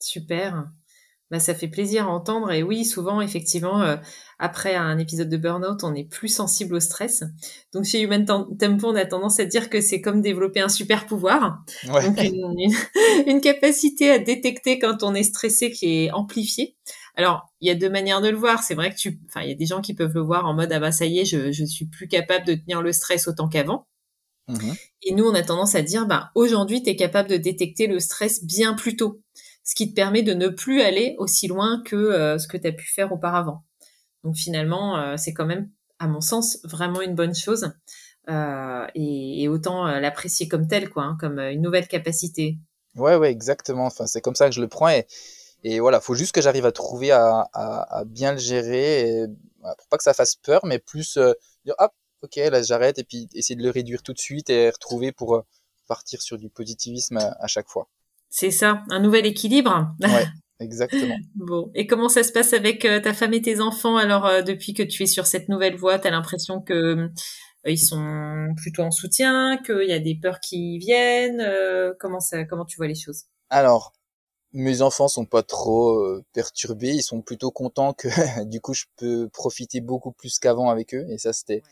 Super. 0.00 0.70
Bah, 1.30 1.40
ça 1.40 1.54
fait 1.54 1.66
plaisir 1.66 2.06
à 2.06 2.10
entendre. 2.10 2.52
Et 2.52 2.62
oui, 2.62 2.84
souvent, 2.84 3.20
effectivement, 3.20 3.82
euh, 3.82 3.96
après 4.38 4.76
un 4.76 4.96
épisode 4.98 5.28
de 5.28 5.36
burn-out, 5.36 5.82
on 5.82 5.92
est 5.94 6.04
plus 6.04 6.28
sensible 6.28 6.76
au 6.76 6.80
stress. 6.80 7.24
Donc, 7.72 7.84
chez 7.84 8.00
Human 8.00 8.24
Tempo, 8.24 8.88
on 8.88 8.94
a 8.94 9.04
tendance 9.04 9.40
à 9.40 9.44
dire 9.44 9.68
que 9.68 9.80
c'est 9.80 10.00
comme 10.00 10.20
développer 10.20 10.60
un 10.60 10.68
super 10.68 11.06
pouvoir. 11.06 11.64
Donc, 11.84 12.22
une, 12.22 12.70
une, 13.26 13.40
capacité 13.40 14.10
à 14.10 14.20
détecter 14.20 14.78
quand 14.78 15.02
on 15.02 15.14
est 15.14 15.24
stressé 15.24 15.72
qui 15.72 16.04
est 16.04 16.12
amplifiée. 16.12 16.76
Alors, 17.16 17.52
il 17.60 17.66
y 17.66 17.70
a 17.72 17.74
deux 17.74 17.90
manières 17.90 18.20
de 18.20 18.28
le 18.28 18.36
voir. 18.36 18.62
C'est 18.62 18.74
vrai 18.74 18.90
que 18.90 18.96
tu, 18.96 19.18
enfin, 19.26 19.40
il 19.42 19.48
y 19.48 19.52
a 19.52 19.56
des 19.56 19.66
gens 19.66 19.80
qui 19.80 19.94
peuvent 19.94 20.14
le 20.14 20.22
voir 20.22 20.46
en 20.46 20.54
mode, 20.54 20.70
ah 20.70 20.78
bah, 20.78 20.92
ça 20.92 21.06
y 21.06 21.18
est, 21.18 21.24
je, 21.24 21.50
je 21.50 21.64
suis 21.64 21.86
plus 21.86 22.06
capable 22.06 22.46
de 22.46 22.54
tenir 22.54 22.82
le 22.82 22.92
stress 22.92 23.26
autant 23.26 23.48
qu'avant. 23.48 23.88
Mmh 24.48 24.74
Et 25.02 25.12
nous, 25.12 25.24
on 25.24 25.34
a 25.34 25.42
tendance 25.42 25.74
à 25.74 25.82
dire, 25.82 26.06
bah, 26.06 26.30
aujourd'hui, 26.36 26.84
tu 26.84 26.90
es 26.90 26.94
capable 26.94 27.28
de 27.28 27.36
détecter 27.36 27.88
le 27.88 27.98
stress 27.98 28.44
bien 28.44 28.74
plus 28.74 28.94
tôt 28.94 29.20
ce 29.66 29.74
qui 29.74 29.90
te 29.90 29.94
permet 29.94 30.22
de 30.22 30.32
ne 30.32 30.48
plus 30.48 30.80
aller 30.80 31.16
aussi 31.18 31.48
loin 31.48 31.82
que 31.84 31.96
euh, 31.96 32.38
ce 32.38 32.46
que 32.46 32.56
tu 32.56 32.68
as 32.68 32.72
pu 32.72 32.86
faire 32.86 33.12
auparavant. 33.12 33.64
Donc 34.22 34.36
finalement, 34.36 34.96
euh, 34.96 35.16
c'est 35.18 35.34
quand 35.34 35.44
même, 35.44 35.68
à 35.98 36.06
mon 36.06 36.20
sens, 36.20 36.58
vraiment 36.62 37.02
une 37.02 37.16
bonne 37.16 37.34
chose. 37.34 37.72
Euh, 38.28 38.86
et, 38.94 39.48
autant 39.48 39.86
l'apprécier 39.86 40.48
comme 40.48 40.66
tel, 40.66 40.88
quoi, 40.90 41.04
hein, 41.04 41.16
comme 41.20 41.38
une 41.38 41.62
nouvelle 41.62 41.86
capacité. 41.86 42.58
Ouais, 42.96 43.16
ouais, 43.16 43.30
exactement. 43.30 43.90
C'est 43.90 44.20
comme 44.20 44.34
ça 44.34 44.48
que 44.48 44.54
je 44.54 44.60
le 44.60 44.68
prends. 44.68 44.88
Et, 45.62 45.80
voilà, 45.80 46.00
faut 46.00 46.14
juste 46.14 46.32
que 46.32 46.40
j'arrive 46.40 46.66
à 46.66 46.72
trouver 46.72 47.10
à, 47.10 48.04
bien 48.06 48.32
le 48.32 48.38
gérer, 48.38 49.26
pas 49.90 49.96
que 49.96 50.02
ça 50.02 50.14
fasse 50.14 50.36
peur, 50.36 50.64
mais 50.64 50.78
plus 50.78 51.18
dire, 51.64 51.74
hop, 51.78 51.92
ok, 52.22 52.36
là 52.36 52.62
j'arrête, 52.62 52.98
et 52.98 53.04
puis 53.04 53.28
essayer 53.34 53.56
de 53.56 53.62
le 53.62 53.70
réduire 53.70 54.02
tout 54.02 54.12
de 54.12 54.18
suite 54.18 54.50
et 54.50 54.70
retrouver 54.70 55.12
pour 55.12 55.44
partir 55.88 56.22
sur 56.22 56.38
du 56.38 56.50
positivisme 56.50 57.18
à 57.18 57.46
chaque 57.46 57.68
fois. 57.68 57.88
C'est 58.28 58.50
ça, 58.50 58.82
un 58.90 59.00
nouvel 59.00 59.26
équilibre. 59.26 59.94
Ouais, 60.00 60.26
exactement. 60.60 61.16
bon, 61.34 61.70
et 61.74 61.86
comment 61.86 62.08
ça 62.08 62.22
se 62.22 62.32
passe 62.32 62.52
avec 62.52 62.84
euh, 62.84 63.00
ta 63.00 63.14
femme 63.14 63.34
et 63.34 63.42
tes 63.42 63.60
enfants 63.60 63.96
alors 63.96 64.26
euh, 64.26 64.42
depuis 64.42 64.74
que 64.74 64.82
tu 64.82 65.02
es 65.02 65.06
sur 65.06 65.26
cette 65.26 65.48
nouvelle 65.48 65.76
voie, 65.76 65.98
t'as 65.98 66.10
l'impression 66.10 66.60
que 66.60 66.74
euh, 66.74 67.08
ils 67.66 67.78
sont 67.78 68.48
plutôt 68.56 68.82
en 68.82 68.90
soutien, 68.90 69.58
qu'il 69.64 69.88
y 69.88 69.92
a 69.92 69.98
des 69.98 70.14
peurs 70.20 70.40
qui 70.40 70.78
viennent, 70.78 71.42
comment 71.98 72.20
ça 72.20 72.44
comment 72.44 72.64
tu 72.64 72.76
vois 72.76 72.86
les 72.86 72.94
choses? 72.94 73.24
Alors, 73.50 73.92
mes 74.52 74.82
enfants 74.82 75.08
sont 75.08 75.24
pas 75.24 75.42
trop 75.42 76.00
perturbés, 76.32 76.92
ils 76.92 77.02
sont 77.02 77.22
plutôt 77.22 77.50
contents 77.50 77.92
que 77.92 78.06
du 78.44 78.60
coup 78.60 78.72
je 78.72 78.84
peux 78.96 79.28
profiter 79.30 79.80
beaucoup 79.80 80.12
plus 80.12 80.38
qu'avant 80.38 80.70
avec 80.70 80.94
eux. 80.94 81.06
Et 81.10 81.18
ça 81.18 81.32
c'était 81.32 81.64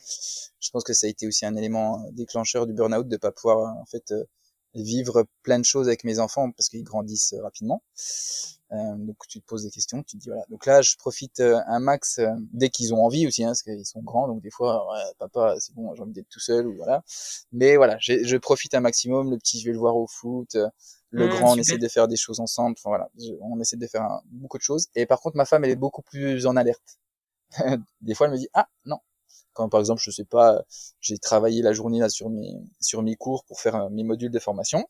je 0.58 0.70
pense 0.72 0.82
que 0.82 0.94
ça 0.94 1.06
a 1.06 1.10
été 1.10 1.28
aussi 1.28 1.46
un 1.46 1.54
élément 1.54 2.04
déclencheur 2.10 2.66
du 2.66 2.72
burn-out 2.72 3.06
de 3.06 3.16
pas 3.16 3.30
pouvoir 3.30 3.76
en 3.76 3.84
fait 3.84 4.12
vivre 4.74 5.24
plein 5.42 5.58
de 5.58 5.64
choses 5.64 5.88
avec 5.88 6.04
mes 6.04 6.18
enfants 6.18 6.50
parce 6.50 6.68
qu'ils 6.68 6.84
grandissent 6.84 7.34
euh, 7.34 7.42
rapidement. 7.42 7.82
Euh, 8.74 8.96
donc 8.96 9.16
tu 9.28 9.40
te 9.40 9.46
poses 9.46 9.62
des 9.62 9.70
questions, 9.70 10.02
tu 10.02 10.16
te 10.16 10.22
dis 10.22 10.28
voilà. 10.28 10.44
Donc 10.48 10.66
là, 10.66 10.82
je 10.82 10.96
profite 10.96 11.40
euh, 11.40 11.60
un 11.66 11.78
max 11.78 12.18
euh, 12.18 12.30
dès 12.52 12.70
qu'ils 12.70 12.94
ont 12.94 13.04
envie 13.04 13.26
aussi, 13.26 13.44
hein, 13.44 13.48
parce 13.48 13.62
qu'ils 13.62 13.86
sont 13.86 14.02
grands. 14.02 14.26
Donc 14.26 14.42
des 14.42 14.50
fois, 14.50 14.90
ouais, 14.92 15.02
papa, 15.18 15.56
c'est 15.60 15.74
bon, 15.74 15.94
j'ai 15.94 16.02
envie 16.02 16.12
d'être 16.12 16.28
tout 16.28 16.40
seul 16.40 16.66
ou 16.66 16.74
voilà. 16.76 17.04
Mais 17.52 17.76
voilà, 17.76 17.96
je 18.00 18.36
profite 18.36 18.74
un 18.74 18.80
maximum. 18.80 19.30
Le 19.30 19.38
petit, 19.38 19.60
je 19.60 19.66
vais 19.66 19.72
le 19.72 19.78
voir 19.78 19.96
au 19.96 20.06
foot. 20.06 20.56
Le 21.10 21.26
mmh, 21.26 21.30
grand, 21.30 21.52
on 21.52 21.56
essaie 21.56 21.78
de 21.78 21.88
faire 21.88 22.08
des 22.08 22.16
choses 22.16 22.40
ensemble. 22.40 22.74
Enfin 22.78 22.90
voilà, 22.90 23.08
on 23.42 23.60
essaie 23.60 23.76
de 23.76 23.86
faire 23.86 24.20
beaucoup 24.26 24.58
de 24.58 24.62
choses. 24.62 24.88
Et 24.96 25.06
par 25.06 25.20
contre, 25.20 25.36
ma 25.36 25.44
femme, 25.44 25.64
elle 25.64 25.70
est 25.70 25.76
beaucoup 25.76 26.02
plus 26.02 26.46
en 26.46 26.56
alerte. 26.56 26.98
des 28.00 28.14
fois, 28.14 28.26
elle 28.26 28.32
me 28.32 28.38
dit 28.38 28.48
ah 28.54 28.66
non, 28.86 28.98
quand 29.54 29.68
par 29.68 29.80
exemple, 29.80 30.02
je 30.04 30.10
sais 30.10 30.24
pas, 30.24 30.62
j'ai 31.00 31.18
travaillé 31.18 31.62
la 31.62 31.72
journée 31.72 32.00
là 32.00 32.08
sur 32.08 32.28
mes 32.28 32.52
sur 32.80 33.02
mes 33.02 33.16
cours 33.16 33.44
pour 33.44 33.60
faire 33.60 33.88
mes 33.90 34.04
modules 34.04 34.30
de 34.30 34.38
formation. 34.38 34.86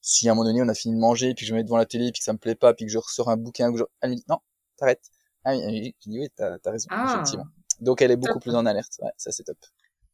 Si 0.00 0.28
à 0.28 0.32
un 0.32 0.34
moment 0.34 0.48
donné 0.48 0.60
on 0.62 0.68
a 0.68 0.74
fini 0.74 0.94
de 0.94 1.00
manger, 1.00 1.34
puis 1.34 1.44
que 1.44 1.48
je 1.48 1.52
me 1.52 1.58
mets 1.58 1.64
devant 1.64 1.76
la 1.76 1.86
télé, 1.86 2.10
puis 2.10 2.18
que 2.18 2.24
ça 2.24 2.32
me 2.32 2.38
plaît 2.38 2.56
pas, 2.56 2.74
puis 2.74 2.86
que 2.86 2.90
je 2.90 2.98
ressors 2.98 3.30
un 3.30 3.36
bouquin, 3.36 3.72
que 3.72 3.78
je... 3.78 3.84
elle 4.00 4.10
me 4.10 4.16
dit 4.16 4.24
non, 4.28 4.38
t'arrêtes. 4.76 5.10
Ah 5.44 5.54
oui, 5.54 5.94
dis 6.04 6.18
oui, 6.18 6.28
t'as 6.34 6.56
as 6.64 6.70
raison, 6.70 6.88
ah. 6.90 7.12
effectivement. 7.14 7.46
Donc 7.80 8.02
elle 8.02 8.10
est 8.10 8.16
beaucoup 8.16 8.40
plus 8.40 8.54
en 8.54 8.66
alerte. 8.66 8.98
Ouais, 9.00 9.12
ça 9.16 9.30
c'est 9.30 9.44
top. 9.44 9.58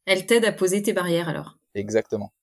Elle 0.05 0.25
t'aide 0.25 0.45
à 0.45 0.51
poser 0.51 0.81
tes 0.81 0.93
barrières 0.93 1.29
alors. 1.29 1.57
Exactement. 1.73 2.33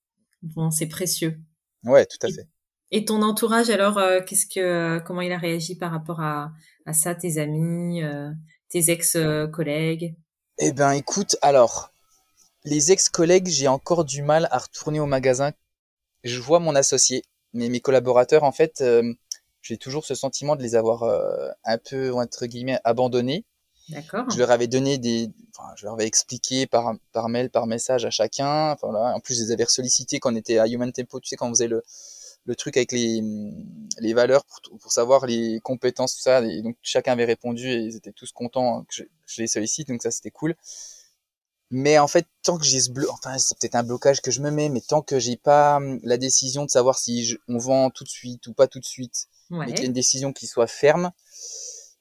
Bon, 0.43 0.71
c'est 0.71 0.87
précieux. 0.87 1.39
Ouais, 1.85 2.07
tout 2.07 2.25
à 2.27 2.29
fait. 2.31 2.49
Et 2.93 3.05
ton 3.05 3.23
entourage 3.23 3.71
alors, 3.71 3.99
euh, 3.99 4.21
qu'est-ce 4.25 4.47
que, 4.47 5.01
comment 5.05 5.21
il 5.21 5.33
a 5.33 5.39
réagi 5.39 5.75
par 5.75 5.91
rapport 5.91 6.21
à, 6.21 6.53
à 6.85 6.93
ça, 6.93 7.15
tes 7.17 7.39
amis, 7.39 8.03
euh, 8.03 8.31
tes 8.69 8.91
ex-collègues 8.91 10.15
Eh 10.59 10.73
ben, 10.73 10.93
écoute, 10.93 11.37
alors, 11.43 11.91
les 12.65 12.93
ex-collègues, 12.93 13.49
j'ai 13.49 13.69
encore 13.69 14.05
du 14.05 14.23
mal 14.23 14.49
à 14.51 14.59
retourner 14.59 15.01
au 15.01 15.07
magasin. 15.07 15.53
Je 16.25 16.41
vois 16.41 16.59
mon 16.59 16.75
associé, 16.75 17.23
mais 17.53 17.69
mes 17.69 17.81
collaborateurs, 17.81 18.43
en 18.43 18.53
fait, 18.53 18.81
euh, 18.81 19.15
j'ai 19.63 19.77
toujours 19.77 20.05
ce 20.05 20.15
sentiment 20.15 20.57
de 20.57 20.63
les 20.63 20.75
avoir 20.75 21.03
un 21.65 21.79
peu 21.79 22.13
entre 22.15 22.47
guillemets 22.47 22.79
abandonnés 22.85 23.45
D'accord. 23.89 24.29
Je 24.31 24.39
leur 24.39 24.51
avais 24.51 24.67
donné 24.67 24.99
des, 24.99 25.31
enfin, 25.57 25.73
je 25.77 25.85
leur 25.85 25.95
avais 25.95 26.07
expliqué 26.07 26.67
par, 26.67 26.95
par 27.13 27.29
mail, 27.29 27.51
par 27.51 27.67
message 27.67 28.05
à 28.05 28.11
chacun. 28.11 28.73
Enfin, 28.73 28.91
là, 28.93 29.15
en 29.15 29.21
plus, 29.21 29.39
je 29.39 29.45
les 29.45 29.53
avais 29.53 29.65
sollicités 29.67 30.19
quand 30.19 30.33
on 30.33 30.37
était 30.37 30.59
à 30.59 30.67
Human 30.67 30.91
Tempo, 30.93 31.21
tu 31.21 31.29
sais, 31.29 31.37
quand 31.37 31.47
on 31.47 31.51
faisait 31.51 31.69
le, 31.69 31.85
le 32.47 32.55
truc 32.57 32.77
avec 32.77 32.93
les, 32.93 33.23
les 33.99 34.15
valeurs 34.15 34.45
pour, 34.47 34.79
pour 34.79 34.93
savoir 34.93 35.27
les 35.27 35.61
compétences, 35.63 36.15
tout 36.17 36.23
ça. 36.23 36.43
Et 36.43 36.63
donc, 36.63 36.77
chacun 36.83 37.13
avait 37.13 37.25
répondu 37.25 37.69
et 37.69 37.77
ils 37.77 37.97
étaient 37.97 38.13
tous 38.13 38.33
contents 38.33 38.85
que 38.85 38.95
je, 38.95 39.03
je 39.27 39.43
les 39.43 39.49
sollicite. 39.49 39.89
Donc, 39.89 40.03
ça, 40.03 40.11
c'était 40.11 40.31
cool. 40.31 40.55
Mais 41.71 41.99
en 41.99 42.07
fait, 42.07 42.27
tant 42.43 42.59
que 42.59 42.65
j'ai 42.65 42.81
ce 42.81 42.91
bleu, 42.91 43.11
enfin, 43.11 43.39
c'est 43.39 43.59
peut-être 43.59 43.75
un 43.75 43.83
blocage 43.83 44.21
que 44.21 44.31
je 44.31 44.41
me 44.41 44.51
mets, 44.51 44.69
mais 44.69 44.81
tant 44.81 45.03
que 45.03 45.19
j'ai 45.19 45.37
pas 45.37 45.77
hum, 45.79 45.99
la 46.05 46.17
décision 46.17 46.65
de 46.65 46.71
savoir 46.71 46.97
si 46.99 47.37
on 47.49 47.59
vend 47.59 47.91
tout 47.91 48.05
de 48.05 48.09
suite 48.09 48.47
ou 48.47 48.55
pas 48.55 48.69
tout 48.69 48.79
de 48.79 48.85
suite, 48.85 49.27
ouais. 49.51 49.67
mais 49.67 49.73
qu'il 49.73 49.81
y 49.81 49.83
a 49.83 49.87
une 49.87 49.93
décision 49.93 50.33
qui 50.33 50.47
soit 50.47 50.69
ferme, 50.69 51.11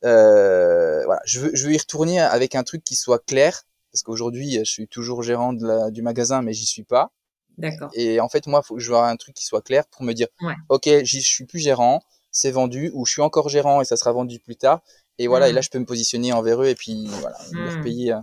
euh, 0.03 1.03
voilà, 1.05 1.21
je 1.25 1.39
veux, 1.39 1.51
je 1.55 1.65
veux 1.65 1.73
y 1.73 1.77
retourner 1.77 2.19
avec 2.19 2.53
un 2.53 2.63
truc 2.63 2.83
qui 2.83 2.95
soit 2.95 3.23
clair, 3.25 3.63
parce 3.91 4.03
qu'aujourd'hui, 4.03 4.59
je 4.59 4.71
suis 4.71 4.87
toujours 4.87 5.23
gérant 5.23 5.53
de 5.53 5.65
la, 5.65 5.89
du 5.89 6.03
magasin, 6.03 6.43
mais 6.43 6.53
j'y 6.53 6.65
suis 6.65 6.83
pas. 6.83 7.11
D'accord. 7.57 7.89
Et 7.93 8.19
en 8.19 8.29
fait, 8.29 8.47
moi, 8.47 8.61
faut 8.61 8.75
que 8.75 8.81
je 8.81 8.91
veux 8.91 8.97
un 8.97 9.15
truc 9.15 9.35
qui 9.35 9.45
soit 9.45 9.61
clair 9.61 9.85
pour 9.87 10.03
me 10.03 10.13
dire, 10.13 10.27
ouais. 10.41 10.55
ok, 10.69 10.89
j'y 11.03 11.21
suis 11.21 11.45
plus 11.45 11.59
gérant, 11.59 12.01
c'est 12.31 12.51
vendu, 12.51 12.91
ou 12.93 13.05
je 13.05 13.13
suis 13.13 13.21
encore 13.21 13.49
gérant 13.49 13.81
et 13.81 13.85
ça 13.85 13.95
sera 13.95 14.11
vendu 14.11 14.39
plus 14.39 14.55
tard. 14.55 14.81
Et 15.17 15.27
voilà, 15.27 15.47
mmh. 15.47 15.49
et 15.49 15.53
là, 15.53 15.61
je 15.61 15.69
peux 15.69 15.79
me 15.79 15.85
positionner 15.85 16.33
envers 16.33 16.61
eux 16.61 16.67
et 16.67 16.75
puis 16.75 17.07
voilà, 17.07 17.37
mmh. 17.51 17.57
leur 17.57 17.81
payer, 17.81 18.15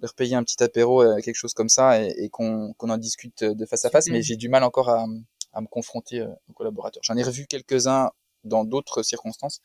leur 0.00 0.14
payer 0.14 0.36
un 0.36 0.44
petit 0.44 0.62
apéro, 0.62 1.02
euh, 1.02 1.20
quelque 1.20 1.34
chose 1.34 1.54
comme 1.54 1.68
ça, 1.68 2.00
et, 2.00 2.14
et 2.18 2.28
qu'on 2.28 2.74
en 2.78 2.96
discute 2.96 3.42
de 3.42 3.66
face 3.66 3.84
à 3.84 3.90
face. 3.90 4.06
Mmh. 4.06 4.12
Mais 4.12 4.22
j'ai 4.22 4.36
du 4.36 4.48
mal 4.48 4.62
encore 4.62 4.88
à, 4.88 5.06
à 5.52 5.60
me 5.60 5.66
confronter 5.66 6.20
euh, 6.20 6.28
aux 6.48 6.52
collaborateurs. 6.52 7.02
J'en 7.02 7.16
ai 7.16 7.24
revu 7.24 7.46
quelques-uns 7.46 8.10
dans 8.44 8.64
d'autres 8.64 9.02
circonstances, 9.02 9.60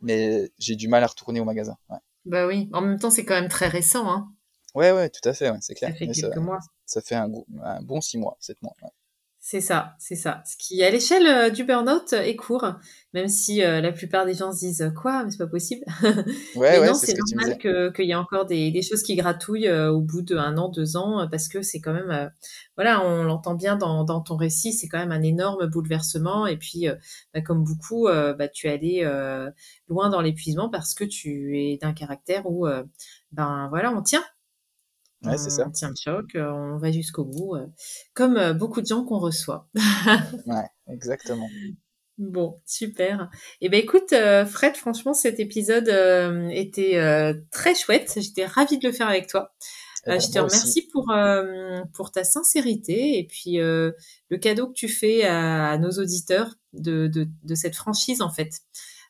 mais 0.00 0.52
j'ai 0.58 0.76
du 0.76 0.86
mal 0.86 1.02
à 1.02 1.08
retourner 1.08 1.40
au 1.40 1.44
magasin. 1.44 1.76
Ouais. 1.90 1.98
Bah 2.24 2.46
oui, 2.46 2.70
en 2.72 2.82
même 2.82 3.00
temps, 3.00 3.10
c'est 3.10 3.24
quand 3.24 3.34
même 3.34 3.48
très 3.48 3.66
récent. 3.66 4.08
Hein. 4.08 4.28
Ouais, 4.74 4.92
ouais, 4.92 5.10
tout 5.10 5.26
à 5.28 5.34
fait, 5.34 5.50
ouais, 5.50 5.58
c'est 5.60 5.74
clair. 5.74 5.90
Ça 5.90 5.96
fait 5.96 6.06
quelques 6.06 6.34
ça, 6.34 6.40
mois. 6.40 6.58
Ça 6.86 7.00
fait 7.00 7.14
un, 7.14 7.30
un, 7.62 7.82
bon 7.82 8.00
six 8.00 8.18
mois, 8.18 8.36
sept 8.40 8.60
mois. 8.62 8.74
Ouais. 8.82 8.90
C'est 9.44 9.60
ça, 9.60 9.96
c'est 9.98 10.14
ça. 10.14 10.40
Ce 10.46 10.56
qui, 10.56 10.84
à 10.84 10.90
l'échelle 10.90 11.26
euh, 11.26 11.50
du 11.50 11.64
burn-out, 11.64 12.12
est 12.12 12.36
court, 12.36 12.64
même 13.12 13.26
si 13.26 13.64
euh, 13.64 13.80
la 13.80 13.90
plupart 13.90 14.24
des 14.24 14.34
gens 14.34 14.52
se 14.52 14.60
disent 14.60 14.92
quoi, 14.96 15.24
mais 15.24 15.32
c'est 15.32 15.36
pas 15.36 15.48
possible? 15.48 15.84
Ouais, 16.04 16.12
mais 16.54 16.78
ouais, 16.78 16.86
non, 16.86 16.94
c'est 16.94 17.16
normal 17.18 17.58
qu'il 17.58 17.90
que 17.92 18.02
y 18.02 18.12
ait 18.12 18.14
encore 18.14 18.46
des, 18.46 18.70
des 18.70 18.82
choses 18.82 19.02
qui 19.02 19.16
gratouillent 19.16 19.66
euh, 19.66 19.90
au 19.90 20.00
bout 20.00 20.22
d'un 20.22 20.56
an, 20.58 20.68
deux 20.68 20.96
ans, 20.96 21.26
parce 21.28 21.48
que 21.48 21.60
c'est 21.60 21.80
quand 21.80 21.92
même, 21.92 22.12
euh, 22.12 22.28
voilà, 22.76 23.04
on 23.04 23.24
l'entend 23.24 23.56
bien 23.56 23.74
dans, 23.74 24.04
dans 24.04 24.20
ton 24.20 24.36
récit, 24.36 24.72
c'est 24.72 24.86
quand 24.86 24.98
même 24.98 25.10
un 25.10 25.22
énorme 25.22 25.66
bouleversement. 25.66 26.46
Et 26.46 26.56
puis, 26.56 26.88
euh, 26.88 26.94
bah, 27.34 27.40
comme 27.40 27.64
beaucoup, 27.64 28.06
bah, 28.06 28.46
tu 28.46 28.68
es 28.68 28.70
allé 28.70 29.52
loin 29.88 30.08
dans 30.08 30.20
l'épuisement 30.20 30.70
parce 30.70 30.94
que 30.94 31.02
tu 31.02 31.58
es 31.58 31.78
d'un 31.78 31.94
caractère 31.94 32.46
où, 32.46 32.64
ben 33.32 33.66
voilà, 33.70 33.92
on 33.92 34.02
tient. 34.02 34.22
Ouais, 35.24 35.38
c'est 35.38 35.50
ça. 35.50 35.66
On 35.68 35.70
tient 35.70 35.90
le 35.90 35.96
choc, 35.96 36.30
on 36.34 36.78
va 36.78 36.90
jusqu'au 36.90 37.24
bout, 37.24 37.56
comme 38.14 38.52
beaucoup 38.54 38.80
de 38.80 38.86
gens 38.86 39.04
qu'on 39.04 39.18
reçoit. 39.18 39.68
ouais, 40.46 40.68
exactement. 40.88 41.48
Bon, 42.18 42.60
super. 42.66 43.30
Eh 43.60 43.68
ben 43.68 43.80
écoute, 43.80 44.12
euh, 44.12 44.44
Fred, 44.44 44.76
franchement, 44.76 45.14
cet 45.14 45.40
épisode 45.40 45.88
euh, 45.88 46.48
était 46.50 46.96
euh, 46.96 47.34
très 47.50 47.74
chouette. 47.74 48.12
J'étais 48.16 48.46
ravie 48.46 48.78
de 48.78 48.86
le 48.86 48.92
faire 48.92 49.08
avec 49.08 49.28
toi. 49.28 49.52
Eh 50.06 50.10
ben, 50.10 50.20
je 50.20 50.28
te 50.28 50.38
remercie 50.38 50.88
pour 50.92 51.12
pour 51.94 52.10
ta 52.10 52.24
sincérité 52.24 53.18
et 53.18 53.26
puis 53.26 53.58
le 53.58 54.36
cadeau 54.40 54.66
que 54.66 54.72
tu 54.72 54.88
fais 54.88 55.22
à, 55.24 55.70
à 55.70 55.78
nos 55.78 55.90
auditeurs 55.90 56.54
de, 56.72 57.06
de, 57.06 57.28
de 57.44 57.54
cette 57.54 57.76
franchise 57.76 58.20
en 58.20 58.30
fait. 58.30 58.50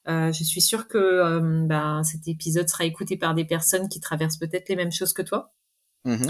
je 0.07 0.45
suis 0.45 0.61
sûre 0.61 0.89
que 0.89 1.41
ben, 1.67 2.03
cet 2.05 2.29
épisode 2.29 2.69
sera 2.69 2.85
écouté 2.85 3.17
par 3.17 3.35
des 3.35 3.47
personnes 3.47 3.89
qui 3.89 4.01
traversent 4.01 4.37
peut-être 4.37 4.69
les 4.69 4.77
mêmes 4.77 4.93
choses 4.93 5.15
que 5.15 5.23
toi. 5.23 5.55
Mmh. 6.05 6.27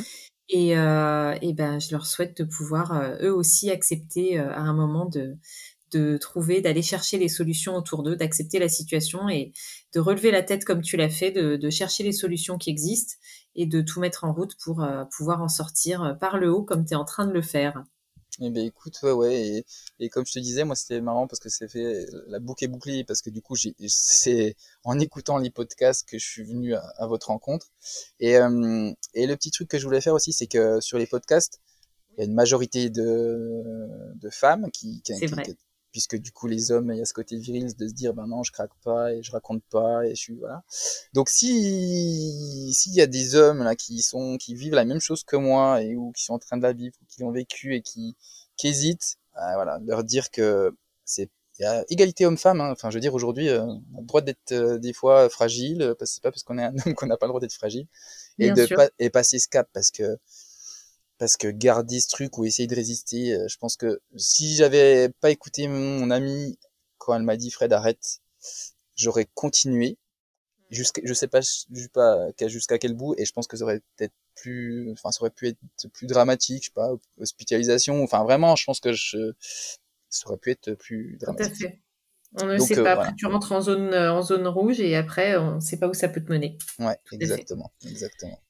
Et, 0.48 0.76
euh, 0.76 1.36
et 1.40 1.54
ben, 1.54 1.80
je 1.80 1.92
leur 1.92 2.06
souhaite 2.06 2.36
de 2.36 2.44
pouvoir 2.44 2.92
euh, 2.92 3.16
eux 3.22 3.34
aussi 3.34 3.70
accepter 3.70 4.38
euh, 4.38 4.52
à 4.52 4.60
un 4.60 4.74
moment 4.74 5.06
de, 5.06 5.36
de 5.92 6.18
trouver, 6.18 6.60
d'aller 6.60 6.82
chercher 6.82 7.18
les 7.18 7.28
solutions 7.28 7.74
autour 7.76 8.02
d'eux, 8.02 8.16
d'accepter 8.16 8.58
la 8.58 8.68
situation 8.68 9.28
et 9.28 9.52
de 9.94 10.00
relever 10.00 10.30
la 10.30 10.42
tête 10.42 10.64
comme 10.64 10.82
tu 10.82 10.96
l'as 10.96 11.08
fait, 11.08 11.30
de, 11.30 11.56
de, 11.56 11.70
chercher 11.70 12.02
les 12.02 12.12
solutions 12.12 12.58
qui 12.58 12.70
existent 12.70 13.14
et 13.54 13.66
de 13.66 13.80
tout 13.80 14.00
mettre 14.00 14.24
en 14.24 14.32
route 14.32 14.56
pour 14.62 14.82
euh, 14.82 15.04
pouvoir 15.16 15.42
en 15.42 15.48
sortir 15.48 16.16
par 16.20 16.38
le 16.38 16.52
haut 16.52 16.62
comme 16.62 16.84
tu 16.84 16.92
es 16.92 16.96
en 16.96 17.04
train 17.04 17.26
de 17.26 17.32
le 17.32 17.42
faire. 17.42 17.82
Eh 18.40 18.50
ben 18.50 18.64
écoute, 18.64 18.98
ouais, 19.02 19.12
ouais, 19.12 19.34
et, 19.58 19.64
et 20.00 20.08
comme 20.08 20.24
je 20.26 20.32
te 20.32 20.38
disais, 20.38 20.64
moi 20.64 20.74
c'était 20.74 21.00
marrant 21.02 21.26
parce 21.26 21.38
que 21.38 21.50
c'est 21.50 21.68
fait 21.68 22.06
la 22.28 22.38
boucle 22.40 22.64
est 22.64 22.68
bouclée 22.68 23.04
parce 23.04 23.20
que 23.20 23.28
du 23.30 23.42
coup 23.42 23.54
c'est 23.86 24.56
en 24.84 24.98
écoutant 24.98 25.36
les 25.38 25.50
podcasts 25.50 26.08
que 26.08 26.18
je 26.18 26.26
suis 26.26 26.42
venu 26.42 26.74
à, 26.74 26.80
à 26.96 27.06
votre 27.06 27.28
rencontre. 27.28 27.66
Et, 28.20 28.36
euh, 28.38 28.90
et 29.14 29.26
le 29.26 29.36
petit 29.36 29.50
truc 29.50 29.68
que 29.68 29.78
je 29.78 29.84
voulais 29.84 30.00
faire 30.00 30.14
aussi, 30.14 30.32
c'est 30.32 30.46
que 30.46 30.80
sur 30.80 30.96
les 30.98 31.06
podcasts, 31.06 31.60
il 32.16 32.20
y 32.20 32.22
a 32.22 32.26
une 32.26 32.34
majorité 32.34 32.90
de, 32.90 33.62
de 34.14 34.30
femmes 34.30 34.70
qui, 34.72 35.02
qui, 35.02 35.14
qui- 35.42 35.56
puisque 35.92 36.16
du 36.16 36.32
coup 36.32 36.46
les 36.48 36.72
hommes, 36.72 36.90
il 36.92 36.98
y 36.98 37.02
a 37.02 37.04
ce 37.04 37.14
côté 37.14 37.36
viril 37.36 37.74
de 37.76 37.88
se 37.88 37.92
dire 37.92 38.14
ben 38.14 38.26
non, 38.26 38.42
je 38.42 38.52
craque 38.52 38.74
pas 38.82 39.12
et 39.12 39.22
je 39.22 39.30
raconte 39.30 39.62
pas 39.70 40.04
et 40.06 40.10
je 40.14 40.20
suis 40.20 40.34
voilà. 40.34 40.64
Donc 41.12 41.28
si 41.28 42.72
s'il 42.74 42.94
y 42.94 43.00
a 43.00 43.06
des 43.06 43.34
hommes 43.36 43.62
là 43.62 43.76
qui 43.76 44.02
sont 44.02 44.36
qui 44.38 44.54
vivent 44.54 44.74
la 44.74 44.84
même 44.84 45.00
chose 45.00 45.22
que 45.24 45.36
moi 45.36 45.82
et 45.82 45.94
ou 45.96 46.12
qui 46.12 46.24
sont 46.24 46.34
en 46.34 46.38
train 46.38 46.56
de 46.56 46.62
la 46.62 46.72
vivre, 46.72 46.94
ou 47.02 47.04
qui 47.08 47.20
l'ont 47.20 47.30
vécu 47.32 47.74
et 47.76 47.82
qui 47.82 48.16
qui 48.56 48.68
hésitent, 48.68 49.16
euh, 49.36 49.54
voilà, 49.54 49.78
leur 49.84 50.04
dire 50.04 50.30
que 50.30 50.74
c'est 51.04 51.30
il 51.58 51.62
y 51.62 51.66
a 51.66 51.84
égalité 51.90 52.24
homme-femme. 52.26 52.60
Hein. 52.62 52.70
Enfin, 52.72 52.90
je 52.90 52.96
veux 52.96 53.00
dire 53.00 53.14
aujourd'hui, 53.14 53.48
euh, 53.50 53.62
on 53.62 53.98
a 53.98 54.00
le 54.00 54.06
droit 54.06 54.20
d'être 54.22 54.52
euh, 54.52 54.78
des 54.78 54.94
fois 54.94 55.28
fragile, 55.28 55.94
parce 55.98 56.10
que 56.10 56.14
c'est 56.14 56.22
pas 56.22 56.30
parce 56.30 56.42
qu'on 56.44 56.58
est 56.58 56.64
un 56.64 56.74
homme 56.86 56.94
qu'on 56.94 57.06
n'a 57.06 57.16
pas 57.18 57.26
le 57.26 57.30
droit 57.30 57.40
d'être 57.40 57.52
fragile 57.52 57.86
et 58.38 58.46
Bien 58.50 58.54
de 58.54 58.66
sûr. 58.66 58.76
pas 58.76 58.88
et 58.98 59.10
passer 59.10 59.38
ce 59.38 59.48
cap 59.48 59.68
parce 59.72 59.90
que 59.90 60.16
parce 61.22 61.36
que 61.36 61.46
garder 61.46 62.00
ce 62.00 62.08
truc 62.08 62.36
ou 62.36 62.44
essayer 62.44 62.66
de 62.66 62.74
résister, 62.74 63.34
euh, 63.34 63.46
je 63.46 63.56
pense 63.56 63.76
que 63.76 64.00
si 64.16 64.56
j'avais 64.56 65.08
pas 65.20 65.30
écouté 65.30 65.68
mon, 65.68 66.10
amie 66.10 66.58
quand 66.98 67.14
elle 67.14 67.22
m'a 67.22 67.36
dit 67.36 67.52
Fred 67.52 67.72
arrête, 67.72 68.18
j'aurais 68.96 69.28
continué 69.32 69.98
jusqu'à 70.70 71.00
je 71.04 71.14
sais 71.14 71.28
pas 71.28 71.40
je 71.40 71.80
sais 71.80 71.88
pas 71.92 72.32
qu'à- 72.36 72.48
jusqu'à 72.48 72.76
quel 72.76 72.94
bout 72.94 73.14
et 73.18 73.24
je 73.24 73.32
pense 73.32 73.46
que 73.46 73.56
ça 73.56 73.62
aurait 73.62 73.82
peut-être 73.96 74.12
plus 74.34 74.90
enfin 74.90 75.12
ça 75.12 75.20
aurait 75.20 75.30
pu 75.30 75.46
être 75.46 75.58
plus 75.92 76.08
dramatique, 76.08 76.64
je 76.64 76.70
sais 76.70 76.74
pas, 76.74 76.90
hospitalisation, 77.20 78.02
enfin 78.02 78.24
vraiment 78.24 78.56
je 78.56 78.64
pense 78.64 78.80
que 78.80 78.92
je 78.92 79.32
ça 80.10 80.26
aurait 80.26 80.38
pu 80.38 80.50
être 80.50 80.74
plus 80.74 81.18
Tout 81.20 81.26
à 81.30 81.34
dramatique. 81.34 81.56
fait. 81.56 81.80
On 82.34 82.46
ne 82.46 82.58
Donc, 82.58 82.66
sait 82.66 82.78
euh, 82.78 82.82
pas. 82.82 82.94
voilà. 82.94 83.10
Après, 83.10 83.14
tu 83.16 83.26
rentres 83.26 83.52
en 83.52 83.60
zone, 83.60 83.94
euh, 83.94 84.12
en 84.12 84.22
zone 84.22 84.48
rouge 84.48 84.80
et 84.80 84.96
après, 84.96 85.36
on 85.36 85.56
ne 85.56 85.60
sait 85.60 85.78
pas 85.78 85.86
où 85.86 85.94
ça 85.94 86.08
peut 86.08 86.24
te 86.24 86.32
mener. 86.32 86.58
Ouais, 86.80 86.96
Tout 87.04 87.14
exactement, 87.14 87.70
exactement. 87.84 88.40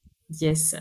Yes. 0.40 0.74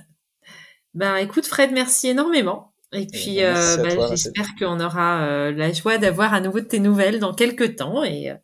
Ben, 0.94 1.16
écoute, 1.18 1.46
Fred, 1.46 1.72
merci 1.72 2.10
énormément. 2.10 2.72
Et 2.94 3.08
puis, 3.08 3.38
ben, 3.38 3.56
euh, 3.56 3.78
ben, 3.78 4.08
j'espère 4.10 4.50
qu'on 4.60 4.80
aura 4.82 5.24
euh, 5.24 5.52
la 5.54 5.72
joie 5.72 5.98
d'avoir 5.98 6.34
à 6.34 6.42
nouveau 6.42 6.60
de 6.60 6.66
tes 6.66 6.80
nouvelles 6.80 7.20
dans 7.20 7.34
quelques 7.34 7.78
temps 7.78 8.04
et 8.04 8.32
euh, 8.32 8.36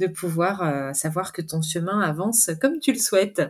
de 0.00 0.08
pouvoir 0.08 0.94
savoir 0.94 1.32
que 1.32 1.40
ton 1.40 1.62
chemin 1.62 2.00
avance 2.00 2.50
comme 2.60 2.80
tu 2.80 2.92
le 2.92 2.98
souhaites. 2.98 3.42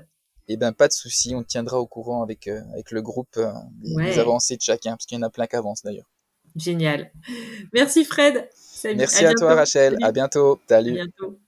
Eh 0.48 0.56
ben 0.58 0.72
pas 0.72 0.88
de 0.88 0.92
souci, 0.92 1.34
on 1.34 1.42
te 1.42 1.48
tiendra 1.48 1.78
au 1.78 1.86
courant 1.86 2.22
avec 2.22 2.48
avec 2.48 2.90
le 2.90 3.00
groupe 3.00 3.38
des, 3.80 3.94
Ouais. 3.94 4.18
avancées 4.18 4.56
de 4.56 4.62
chacun 4.62 4.90
parce 4.90 5.06
qu'il 5.06 5.16
y 5.16 5.20
en 5.20 5.22
a 5.26 5.30
plein 5.30 5.46
qui 5.46 5.56
avancent 5.56 5.82
d'ailleurs. 5.82 6.10
Génial. 6.56 7.10
Merci, 7.72 8.04
Fred. 8.04 8.46
Salut. 8.54 8.96
Merci 8.96 9.24
à, 9.24 9.32
toi. 9.32 9.54
Rachel, 9.54 9.94
Salut. 9.94 10.04
à 10.04 10.12
bientôt. 10.12 10.60
À 10.68 10.68
Salut. 10.68 10.92
bientôt. 10.92 11.38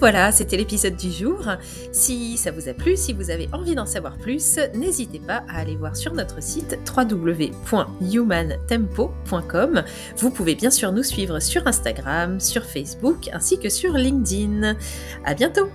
Voilà, 0.00 0.32
c'était 0.32 0.56
l'épisode 0.56 0.96
du 0.96 1.10
jour. 1.10 1.44
Si 1.92 2.36
ça 2.36 2.50
vous 2.50 2.68
a 2.68 2.72
plu, 2.72 2.96
si 2.96 3.12
vous 3.12 3.30
avez 3.30 3.48
envie 3.52 3.74
d'en 3.74 3.86
savoir 3.86 4.16
plus, 4.16 4.58
n'hésitez 4.74 5.18
pas 5.18 5.44
à 5.48 5.58
aller 5.58 5.76
voir 5.76 5.96
sur 5.96 6.14
notre 6.14 6.42
site 6.42 6.78
www.humantempo.com. 6.96 9.82
Vous 10.16 10.30
pouvez 10.30 10.54
bien 10.54 10.70
sûr 10.70 10.92
nous 10.92 11.02
suivre 11.02 11.40
sur 11.40 11.66
Instagram, 11.66 12.40
sur 12.40 12.64
Facebook 12.64 13.28
ainsi 13.32 13.58
que 13.58 13.68
sur 13.68 13.92
LinkedIn. 13.92 14.76
À 15.24 15.34
bientôt! 15.34 15.68